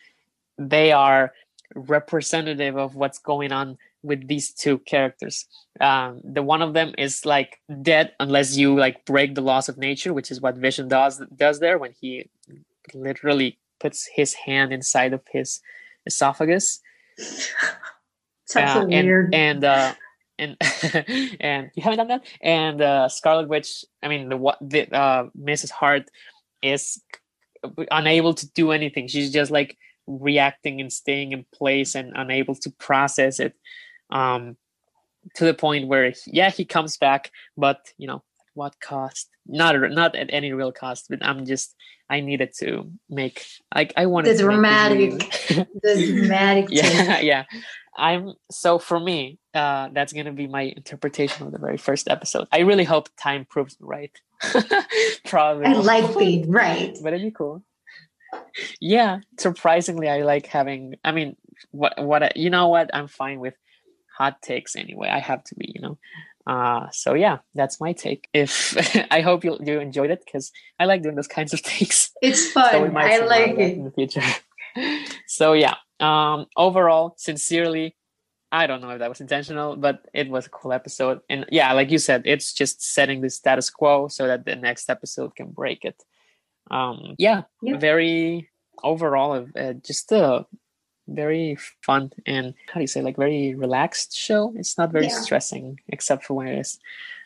they 0.57 0.91
are 0.91 1.33
representative 1.75 2.77
of 2.77 2.95
what's 2.95 3.19
going 3.19 3.51
on 3.51 3.77
with 4.01 4.27
these 4.27 4.51
two 4.51 4.77
characters 4.79 5.45
um 5.81 6.21
the 6.23 6.41
one 6.41 6.61
of 6.61 6.73
them 6.73 6.93
is 6.97 7.25
like 7.25 7.59
dead 7.81 8.13
unless 8.19 8.55
you 8.55 8.75
like 8.77 9.05
break 9.05 9.35
the 9.35 9.41
laws 9.41 9.67
of 9.67 9.77
nature 9.77 10.13
which 10.13 10.31
is 10.31 10.41
what 10.41 10.55
vision 10.55 10.87
does 10.87 11.21
does 11.35 11.59
there 11.59 11.77
when 11.77 11.93
he 11.99 12.29
literally 12.93 13.57
puts 13.79 14.07
his 14.13 14.33
hand 14.33 14.71
inside 14.73 15.13
of 15.13 15.21
his 15.31 15.61
esophagus. 16.05 16.81
Sounds 18.45 18.71
uh, 18.71 18.73
so 18.73 18.81
and, 18.81 18.89
weird. 18.89 19.35
And 19.35 19.63
uh, 19.63 19.93
and 20.37 20.57
and 21.39 21.71
you 21.75 21.83
haven't 21.83 21.97
done 21.97 22.07
that. 22.07 22.25
And 22.41 22.81
uh, 22.81 23.09
Scarlet 23.09 23.47
Witch, 23.47 23.85
I 24.03 24.07
mean 24.07 24.29
the 24.29 24.37
what 24.37 24.57
the 24.61 24.91
uh, 24.93 25.29
Mrs. 25.37 25.71
Hart 25.71 26.09
is 26.61 27.01
unable 27.91 28.33
to 28.33 28.49
do 28.51 28.71
anything. 28.71 29.07
She's 29.07 29.31
just 29.31 29.51
like 29.51 29.77
reacting 30.07 30.81
and 30.81 30.91
staying 30.91 31.31
in 31.31 31.45
place 31.53 31.95
and 31.95 32.13
unable 32.15 32.55
to 32.55 32.69
process 32.71 33.39
it. 33.39 33.53
Um, 34.09 34.57
to 35.35 35.45
the 35.45 35.53
point 35.53 35.87
where 35.87 36.13
yeah 36.25 36.49
he 36.49 36.65
comes 36.65 36.97
back, 36.97 37.31
but 37.57 37.93
you 37.97 38.07
know 38.07 38.23
what 38.53 38.79
cost? 38.79 39.29
Not 39.47 39.75
not 39.91 40.15
at 40.15 40.29
any 40.31 40.53
real 40.53 40.71
cost. 40.71 41.07
But 41.09 41.23
I'm 41.23 41.45
just 41.45 41.75
I 42.09 42.21
needed 42.21 42.53
to 42.59 42.91
make 43.09 43.45
like 43.73 43.93
I 43.95 44.05
wanted 44.05 44.37
the 44.37 44.43
dramatic, 44.43 45.11
the 45.83 46.13
dramatic. 46.13 46.67
yeah, 46.69 47.19
yeah. 47.31 47.43
I'm 47.95 48.33
so 48.51 48.79
for 48.79 48.99
me, 48.99 49.39
uh, 49.53 49.89
that's 49.91 50.13
gonna 50.13 50.33
be 50.33 50.47
my 50.47 50.61
interpretation 50.61 51.45
of 51.45 51.51
the 51.51 51.59
very 51.59 51.77
first 51.77 52.07
episode. 52.09 52.47
I 52.51 52.59
really 52.59 52.85
hope 52.85 53.09
time 53.17 53.45
proves 53.45 53.79
me 53.79 53.87
right. 53.87 54.21
Probably. 55.25 55.65
I 55.65 55.73
like 55.73 56.17
pain, 56.17 56.49
right? 56.51 56.97
But 57.01 57.13
it'd 57.13 57.25
be 57.25 57.31
cool. 57.31 57.63
Yeah, 58.79 59.19
surprisingly, 59.39 60.09
I 60.09 60.21
like 60.21 60.45
having. 60.45 60.95
I 61.03 61.11
mean, 61.11 61.35
what 61.71 61.93
what 61.97 62.37
you 62.37 62.49
know 62.49 62.67
what? 62.67 62.89
I'm 62.93 63.07
fine 63.07 63.39
with 63.39 63.55
hot 64.17 64.41
takes 64.41 64.75
anyway. 64.75 65.09
I 65.09 65.19
have 65.19 65.43
to 65.45 65.55
be, 65.55 65.71
you 65.73 65.81
know. 65.81 65.97
Uh, 66.47 66.87
so 66.91 67.13
yeah, 67.13 67.39
that's 67.55 67.79
my 67.79 67.93
take. 67.93 68.27
If 68.33 68.75
I 69.11 69.21
hope 69.21 69.43
you 69.43 69.57
you 69.63 69.79
enjoyed 69.79 70.11
it 70.11 70.23
because 70.25 70.51
I 70.79 70.85
like 70.85 71.01
doing 71.01 71.15
those 71.15 71.27
kinds 71.27 71.53
of 71.53 71.61
takes. 71.61 72.11
It's 72.21 72.51
fun. 72.51 72.71
So 72.71 72.97
I 72.97 73.17
like 73.19 73.57
it 73.57 73.77
in 73.77 73.83
the 73.83 73.91
future. 73.91 74.23
so 75.27 75.53
yeah, 75.53 75.75
um, 75.99 76.45
overall, 76.55 77.13
sincerely, 77.17 77.95
I 78.51 78.67
don't 78.67 78.81
know 78.81 78.89
if 78.89 78.99
that 78.99 79.09
was 79.09 79.21
intentional, 79.21 79.75
but 79.75 80.07
it 80.13 80.29
was 80.29 80.47
a 80.47 80.49
cool 80.49 80.73
episode. 80.73 81.21
And 81.29 81.45
yeah, 81.51 81.71
like 81.73 81.91
you 81.91 81.99
said, 81.99 82.23
it's 82.25 82.53
just 82.53 82.81
setting 82.81 83.21
the 83.21 83.29
status 83.29 83.69
quo 83.69 84.07
so 84.07 84.27
that 84.27 84.45
the 84.45 84.55
next 84.55 84.89
episode 84.89 85.35
can 85.35 85.51
break 85.51 85.85
it. 85.85 86.03
Um, 86.71 87.15
yeah, 87.17 87.43
yeah. 87.61 87.77
very 87.77 88.49
overall, 88.83 89.47
uh, 89.55 89.73
just 89.73 90.11
a 90.11 90.45
very 91.07 91.57
fun 91.81 92.11
and 92.25 92.53
how 92.67 92.75
do 92.75 92.81
you 92.81 92.87
say 92.87 93.01
like 93.01 93.17
very 93.17 93.55
relaxed 93.55 94.15
show. 94.15 94.53
It's 94.55 94.77
not 94.77 94.91
very 94.91 95.07
yeah. 95.07 95.21
stressing 95.21 95.79
except 95.87 96.25
for 96.25 96.35
when 96.35 96.47
it 96.47 96.59
is. 96.59 96.79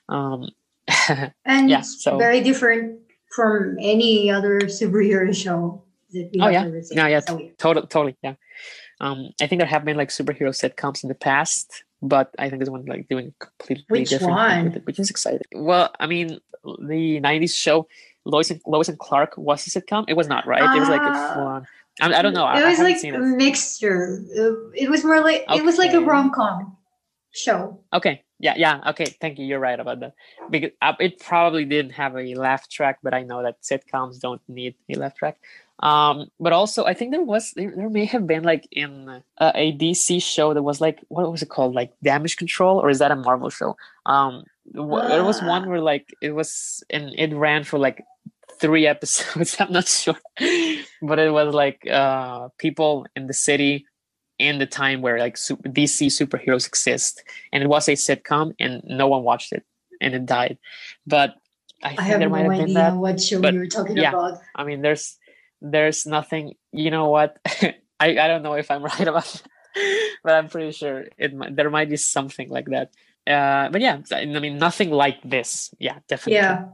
Um, 0.10 0.50
and 1.46 1.70
yeah, 1.70 1.82
so 1.82 2.18
very 2.18 2.42
different 2.42 3.00
from 3.36 3.78
any 3.80 4.30
other 4.30 4.62
superhero 4.62 5.36
show 5.36 5.84
that 6.12 6.30
we 6.34 6.42
oh 6.42 6.50
yeah, 6.50 6.64
no, 6.92 7.08
yeah, 7.08 7.20
so, 7.20 7.40
yeah. 7.40 7.50
totally, 7.58 7.88
totally, 7.88 8.18
yeah. 8.22 8.36
Um, 9.00 9.30
I 9.42 9.48
think 9.48 9.60
there 9.60 9.68
have 9.68 9.86
been 9.86 9.98
like 9.98 10.10
superhero 10.10 10.50
sitcoms 10.50 11.04
in 11.04 11.10
the 11.10 11.16
past, 11.16 11.84
but 12.02 12.34
I 12.40 12.50
think 12.50 12.60
this 12.60 12.70
one 12.70 12.86
like 12.86 13.08
doing 13.08 13.34
completely 13.40 13.86
which 13.88 14.10
different, 14.10 14.34
one? 14.34 14.82
which 14.86 15.00
is 15.00 15.10
exciting. 15.10 15.42
Well, 15.54 15.92
I 16.00 16.08
mean, 16.08 16.40
the 16.64 17.20
'90s 17.20 17.56
show 17.56 17.88
Lois 18.26 18.52
and 18.52 18.62
Lois 18.66 18.90
and 18.90 19.00
Clark 19.00 19.38
was 19.38 19.66
a 19.68 19.70
sitcom. 19.70 20.06
It 20.08 20.16
was 20.16 20.28
not 20.28 20.48
right. 20.48 20.62
Uh, 20.62 20.76
it 20.76 20.80
was 20.80 20.90
like 20.90 21.02
a 21.02 21.12
ah. 21.14 21.34
full. 21.34 21.68
I, 22.02 22.20
I, 22.20 22.22
don't 22.22 22.34
know. 22.34 22.50
It 22.50 22.66
was 22.66 22.80
like 22.80 23.04
a 23.04 23.18
mixture. 23.20 24.24
It 24.74 24.90
was 24.90 25.04
more 25.04 25.22
like 25.22 25.46
okay. 25.48 25.60
it 25.60 25.64
was 25.64 25.78
like 25.78 25.94
a 25.94 26.02
rom 26.02 26.32
com 26.32 26.76
show. 27.32 27.80
Okay. 27.94 28.24
Yeah. 28.40 28.56
Yeah. 28.58 28.82
Okay. 28.88 29.06
Thank 29.06 29.38
you. 29.40 29.46
You're 29.46 29.60
right 29.60 29.80
about 29.80 30.00
that. 30.00 30.14
Because 30.50 30.72
uh, 30.82 30.94
it 31.00 31.20
probably 31.20 31.66
didn't 31.66 31.92
have 31.92 32.16
a 32.16 32.36
laugh 32.36 32.68
track, 32.68 33.00
but 33.04 33.14
I 33.14 33.24
know 33.24 33.44
that 33.44 33.62
sitcoms 33.62 34.20
don't 34.20 34.42
need 34.48 34.76
a 34.90 34.98
laugh 34.98 35.16
track. 35.16 35.38
Um, 35.80 36.28
but 36.40 36.54
also, 36.54 36.86
I 36.86 36.94
think 36.94 37.12
there 37.12 37.24
was 37.24 37.52
there, 37.56 37.74
there 37.76 37.90
may 37.90 38.06
have 38.06 38.28
been 38.28 38.44
like 38.44 38.68
in 38.72 39.10
uh, 39.10 39.52
a 39.56 39.74
DC 39.74 40.22
show 40.22 40.54
that 40.54 40.62
was 40.62 40.80
like 40.80 41.04
what 41.10 41.30
was 41.32 41.42
it 41.42 41.50
called, 41.50 41.74
like 41.74 41.94
Damage 42.04 42.38
Control, 42.38 42.80
or 42.80 42.90
is 42.90 43.00
that 43.00 43.12
a 43.12 43.16
Marvel 43.16 43.50
show? 43.50 43.76
Um, 44.06 44.44
uh. 44.78 45.08
there 45.08 45.24
was 45.24 45.42
one 45.42 45.70
where 45.70 45.82
like 45.82 46.14
it 46.22 46.32
was 46.32 46.84
and 46.90 47.12
it 47.18 47.36
ran 47.36 47.64
for 47.64 47.80
like 47.80 48.04
three 48.60 48.88
episodes. 48.94 49.58
I'm 49.60 49.72
not 49.72 49.88
sure, 49.88 50.18
but 51.02 51.20
it 51.20 51.34
was 51.34 51.54
like 51.54 51.86
uh, 51.90 52.50
people 52.58 53.08
in 53.16 53.28
the 53.28 53.34
city 53.34 53.86
in 54.40 54.60
the 54.60 54.66
time 54.66 55.02
where 55.02 55.20
like 55.20 55.38
super, 55.38 55.70
DC 55.70 56.08
superheroes 56.08 56.68
exist, 56.68 57.24
and 57.52 57.64
it 57.64 57.68
was 57.68 57.88
a 57.88 57.94
sitcom, 57.94 58.54
and 58.60 58.84
no 58.86 59.08
one 59.08 59.24
watched 59.24 59.52
it, 59.52 59.66
and 60.00 60.14
it 60.14 60.26
died. 60.26 60.58
But 61.06 61.36
I, 61.84 61.96
I 61.98 62.02
have 62.04 62.20
no 62.22 62.52
idea 62.52 62.92
what 62.96 63.20
show 63.20 63.42
you 63.50 63.60
were 63.60 63.68
talking 63.68 63.98
yeah, 63.98 64.10
about. 64.10 64.40
I 64.56 64.64
mean, 64.64 64.82
there's 64.82 65.18
there's 65.64 66.06
nothing. 66.06 66.54
You 66.72 66.92
know 66.92 67.10
what? 67.10 67.40
I 67.46 67.74
I 68.20 68.28
don't 68.28 68.44
know 68.44 68.54
if 68.54 68.70
I'm 68.70 68.84
right 68.92 69.08
about, 69.08 69.26
that, 69.26 70.10
but 70.24 70.34
I'm 70.36 70.50
pretty 70.50 70.72
sure 70.72 71.06
it 71.18 71.34
might, 71.34 71.56
there 71.56 71.70
might 71.70 71.90
be 71.90 71.98
something 71.98 72.50
like 72.50 72.68
that. 72.68 72.92
Uh, 73.26 73.70
but 73.70 73.82
yeah, 73.82 74.02
I 74.12 74.26
mean, 74.26 74.60
nothing 74.60 74.92
like 74.92 75.18
this. 75.24 75.74
Yeah, 75.80 76.00
definitely. 76.08 76.36
Yeah. 76.36 76.66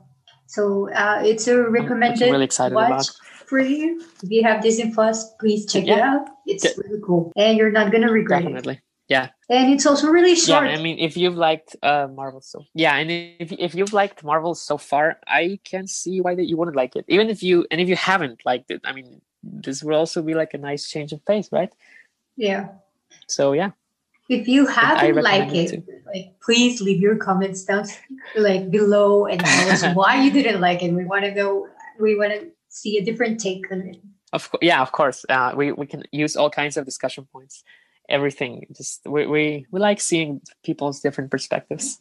So 0.47 0.91
uh, 0.91 1.21
it's 1.23 1.47
a 1.47 1.61
recommended 1.69 2.23
I'm 2.23 2.31
really 2.31 2.45
excited 2.45 2.73
watch 2.73 2.89
about. 2.89 3.05
for 3.45 3.59
you. 3.59 4.01
If 4.23 4.31
you 4.31 4.41
have 4.43 4.63
Disney 4.63 4.91
Plus, 4.91 5.31
please 5.39 5.71
check 5.71 5.85
yeah. 5.85 5.97
it 5.97 6.01
out. 6.01 6.27
It's 6.47 6.63
De- 6.63 6.81
really 6.81 7.01
cool, 7.05 7.31
and 7.37 7.57
you're 7.57 7.71
not 7.71 7.91
gonna 7.91 8.11
regret 8.11 8.41
definitely. 8.41 8.75
it. 8.75 8.81
Yeah. 9.09 9.29
And 9.49 9.73
it's 9.73 9.87
also 9.87 10.07
really 10.09 10.35
short. 10.35 10.67
Yeah, 10.67 10.77
I 10.77 10.81
mean, 10.81 10.99
if 10.99 11.17
you've 11.17 11.35
liked 11.35 11.75
uh, 11.81 12.07
Marvel 12.13 12.41
so 12.41 12.63
yeah, 12.75 12.95
and 12.95 13.09
if 13.11 13.51
if 13.51 13.73
you've 13.73 13.91
liked 13.91 14.23
Marvel 14.23 14.53
so 14.53 14.77
far, 14.77 15.19
I 15.25 15.59
can 15.63 15.87
see 15.87 16.21
why 16.21 16.35
that 16.35 16.45
you 16.45 16.55
wouldn't 16.55 16.77
like 16.77 16.95
it. 16.95 17.05
Even 17.07 17.29
if 17.29 17.41
you 17.41 17.65
and 17.71 17.81
if 17.81 17.89
you 17.89 17.95
haven't 17.95 18.45
liked 18.45 18.69
it, 18.69 18.81
I 18.85 18.93
mean, 18.93 19.21
this 19.41 19.83
will 19.83 19.95
also 19.95 20.21
be 20.21 20.35
like 20.35 20.53
a 20.53 20.59
nice 20.59 20.87
change 20.87 21.11
of 21.11 21.25
pace, 21.25 21.49
right? 21.51 21.73
Yeah. 22.37 22.69
So 23.27 23.53
yeah. 23.53 23.71
If 24.29 24.47
you 24.47 24.67
haven't 24.67 25.23
liked 25.23 25.53
it, 25.53 25.73
it 25.73 26.05
like 26.05 26.39
please 26.39 26.79
leave 26.79 27.01
your 27.01 27.15
comments 27.15 27.63
down 27.63 27.85
like 28.37 28.69
below 28.69 29.25
and 29.25 29.43
tell 29.43 29.69
us 29.71 29.83
why 29.95 30.21
you 30.21 30.29
didn't 30.29 30.61
like 30.61 30.83
it. 30.83 30.93
We 30.93 31.05
want 31.05 31.25
to 31.25 31.33
know. 31.33 31.67
We 31.99 32.15
want 32.15 32.33
to 32.33 32.51
see 32.69 32.99
a 32.99 33.03
different 33.03 33.39
take 33.39 33.71
on 33.71 33.81
it. 33.81 33.97
Of 34.31 34.51
course, 34.51 34.61
yeah, 34.61 34.83
of 34.83 34.91
course. 34.91 35.25
Uh, 35.27 35.53
we 35.57 35.71
we 35.71 35.87
can 35.87 36.03
use 36.11 36.35
all 36.35 36.51
kinds 36.51 36.77
of 36.77 36.85
discussion 36.85 37.27
points 37.33 37.63
everything. 38.09 38.65
Just 38.75 39.01
we 39.05 39.25
we, 39.25 39.65
we 39.71 39.79
like 39.79 40.01
seeing 40.01 40.41
people's 40.63 40.99
different 40.99 41.31
perspectives. 41.31 41.99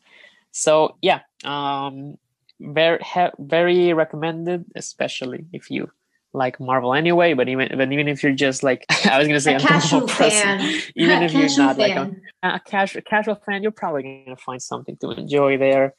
So 0.51 0.97
yeah, 1.03 1.21
um, 1.45 2.19
very 2.61 2.99
ha- 3.01 3.33
very 3.39 3.93
recommended, 3.93 4.65
especially 4.75 5.47
if 5.53 5.71
you 5.71 5.91
like 6.33 6.61
Marvel 6.61 6.95
anyway. 6.95 7.35
But 7.35 7.49
even 7.49 7.69
but 7.77 7.93
even 7.93 8.09
if 8.09 8.23
you're 8.23 8.33
just 8.33 8.63
like 8.63 8.85
I 9.05 9.19
was 9.19 9.29
gonna 9.29 9.41
say 9.41 9.55
a, 9.55 9.57
a 9.59 9.61
casual 9.61 10.09
person, 10.09 10.59
fan. 10.59 10.83
even 10.97 11.23
if 11.23 11.33
you're 11.33 11.57
not 11.57 11.77
fan. 11.77 11.79
like 11.79 11.97
a, 12.43 12.57
a 12.57 12.61
casual 12.61 13.03
casual 13.03 13.35
fan, 13.35 13.63
you're 13.63 13.73
probably 13.73 14.25
gonna 14.25 14.37
find 14.37 14.63
something 14.63 14.97
to 14.99 15.11
enjoy 15.13 15.59
there. 15.59 15.95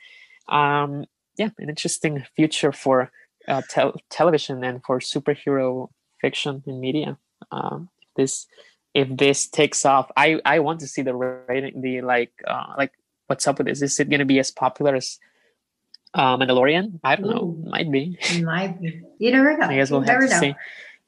Um, 0.47 1.05
yeah, 1.37 1.49
an 1.57 1.69
interesting 1.69 2.25
future 2.35 2.71
for 2.71 3.11
uh, 3.47 3.61
tel- 3.69 3.95
television 4.09 4.63
and 4.63 4.83
for 4.83 4.99
superhero 4.99 5.89
fiction 6.19 6.63
and 6.67 6.79
media. 6.79 7.17
Um, 7.51 7.89
this 8.15 8.47
if 8.93 9.07
this 9.15 9.47
takes 9.47 9.85
off 9.85 10.11
i 10.17 10.39
i 10.45 10.59
want 10.59 10.79
to 10.79 10.87
see 10.87 11.01
the 11.01 11.13
rating 11.13 11.81
the 11.81 12.01
like 12.01 12.31
uh 12.47 12.73
like 12.77 12.91
what's 13.29 13.47
up 13.47 13.59
with 13.59 13.67
this? 13.67 13.81
Is 13.83 13.99
it 13.99 14.09
going 14.09 14.19
to 14.19 14.25
be 14.25 14.39
as 14.39 14.49
popular 14.49 14.95
as 14.95 15.19
uh, 16.15 16.35
mandalorian? 16.35 16.99
I 17.03 17.15
don't 17.15 17.27
Ooh, 17.27 17.33
know 17.33 17.69
might 17.69 17.91
be. 17.91 18.17
Might 18.41 18.81
be. 18.81 19.01
You 19.19 19.31
never 19.31 19.55
know. 19.55 19.67
I 19.69 19.75
guess 19.75 19.91
we'll 19.91 20.01
you 20.01 20.11
have 20.11 20.21
to 20.21 20.27
know. 20.27 20.39
see. 20.39 20.55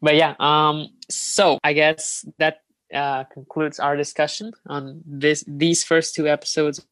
But 0.01 0.15
yeah 0.15 0.33
um 0.39 0.89
so 1.09 1.59
i 1.63 1.73
guess 1.73 2.25
that 2.39 2.61
uh 2.93 3.23
concludes 3.25 3.79
our 3.79 3.95
discussion 3.95 4.51
on 4.65 5.03
this 5.05 5.43
these 5.47 5.83
first 5.83 6.15
two 6.15 6.27
episodes 6.27 6.85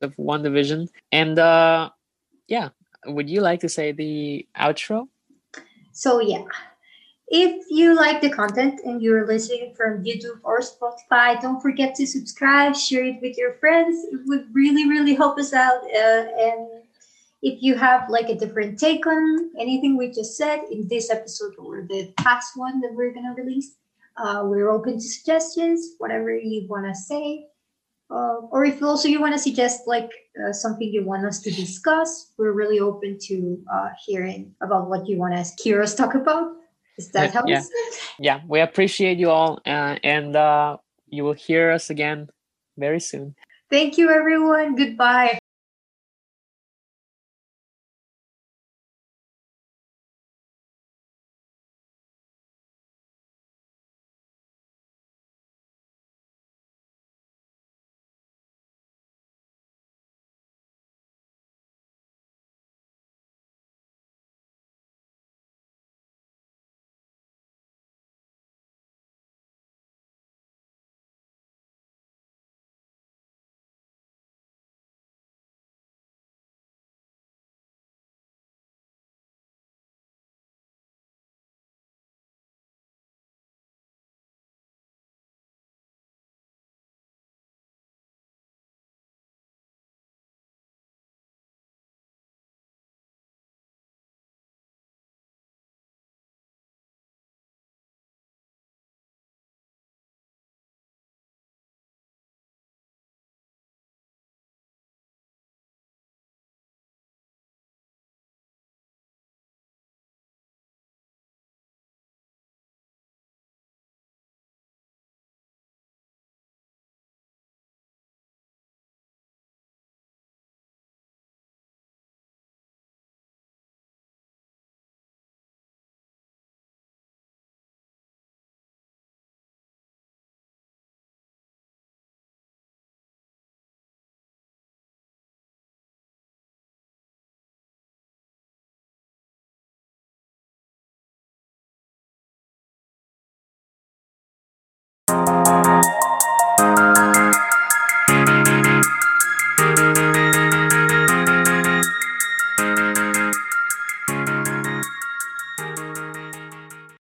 of 0.00 0.16
WandaVision. 0.16 0.88
and 1.12 1.38
uh 1.38 1.90
yeah 2.48 2.70
would 3.06 3.28
you 3.28 3.42
like 3.42 3.60
to 3.60 3.68
say 3.68 3.92
the 3.92 4.46
outro? 4.56 5.08
So 5.92 6.20
yeah 6.20 6.44
if 7.28 7.64
you 7.70 7.94
like 7.94 8.20
the 8.20 8.30
content 8.30 8.80
and 8.84 9.00
you're 9.00 9.26
listening 9.26 9.74
from 9.74 10.04
YouTube 10.04 10.40
or 10.42 10.60
Spotify, 10.60 11.40
don't 11.40 11.60
forget 11.60 11.94
to 11.96 12.06
subscribe, 12.06 12.76
share 12.76 13.04
it 13.04 13.20
with 13.22 13.38
your 13.38 13.54
friends. 13.54 14.04
It 14.12 14.20
would 14.26 14.46
really, 14.52 14.88
really 14.88 15.14
help 15.14 15.38
us 15.38 15.54
out. 15.54 15.82
Uh, 15.84 16.26
and 16.38 16.68
if 17.42 17.62
you 17.62 17.76
have 17.76 18.08
like 18.10 18.28
a 18.28 18.34
different 18.34 18.78
take 18.78 19.06
on 19.06 19.50
anything 19.58 19.96
we 19.96 20.10
just 20.10 20.36
said 20.36 20.60
in 20.70 20.86
this 20.88 21.10
episode 21.10 21.54
or 21.58 21.86
the 21.88 22.12
past 22.18 22.56
one 22.56 22.80
that 22.82 22.92
we're 22.94 23.12
going 23.12 23.34
to 23.34 23.42
release, 23.42 23.76
uh, 24.16 24.42
we're 24.44 24.70
open 24.70 24.94
to 24.94 25.00
suggestions, 25.00 25.94
whatever 25.98 26.36
you 26.36 26.66
want 26.68 26.86
to 26.86 26.94
say. 26.94 27.46
Uh, 28.10 28.36
or 28.50 28.66
if 28.66 28.82
also 28.82 29.08
you 29.08 29.18
want 29.20 29.32
to 29.32 29.38
suggest 29.38 29.86
like 29.86 30.10
uh, 30.46 30.52
something 30.52 30.92
you 30.92 31.04
want 31.04 31.24
us 31.24 31.40
to 31.40 31.50
discuss, 31.50 32.32
we're 32.36 32.52
really 32.52 32.80
open 32.80 33.18
to 33.18 33.58
uh, 33.72 33.88
hearing 34.06 34.54
about 34.60 34.90
what 34.90 35.08
you 35.08 35.16
want 35.16 35.34
to 35.34 35.62
hear 35.62 35.82
us 35.82 35.94
talk 35.94 36.14
about. 36.14 36.52
Is 36.96 37.10
that 37.12 37.32
how 37.32 37.44
yeah. 37.46 37.62
yeah, 38.18 38.40
we 38.46 38.60
appreciate 38.60 39.18
you 39.18 39.30
all, 39.30 39.60
uh, 39.66 39.96
and 40.04 40.36
uh, 40.36 40.76
you 41.08 41.24
will 41.24 41.32
hear 41.32 41.70
us 41.70 41.90
again 41.90 42.28
very 42.78 43.00
soon. 43.00 43.34
Thank 43.70 43.98
you, 43.98 44.10
everyone. 44.10 44.76
Goodbye. 44.76 45.38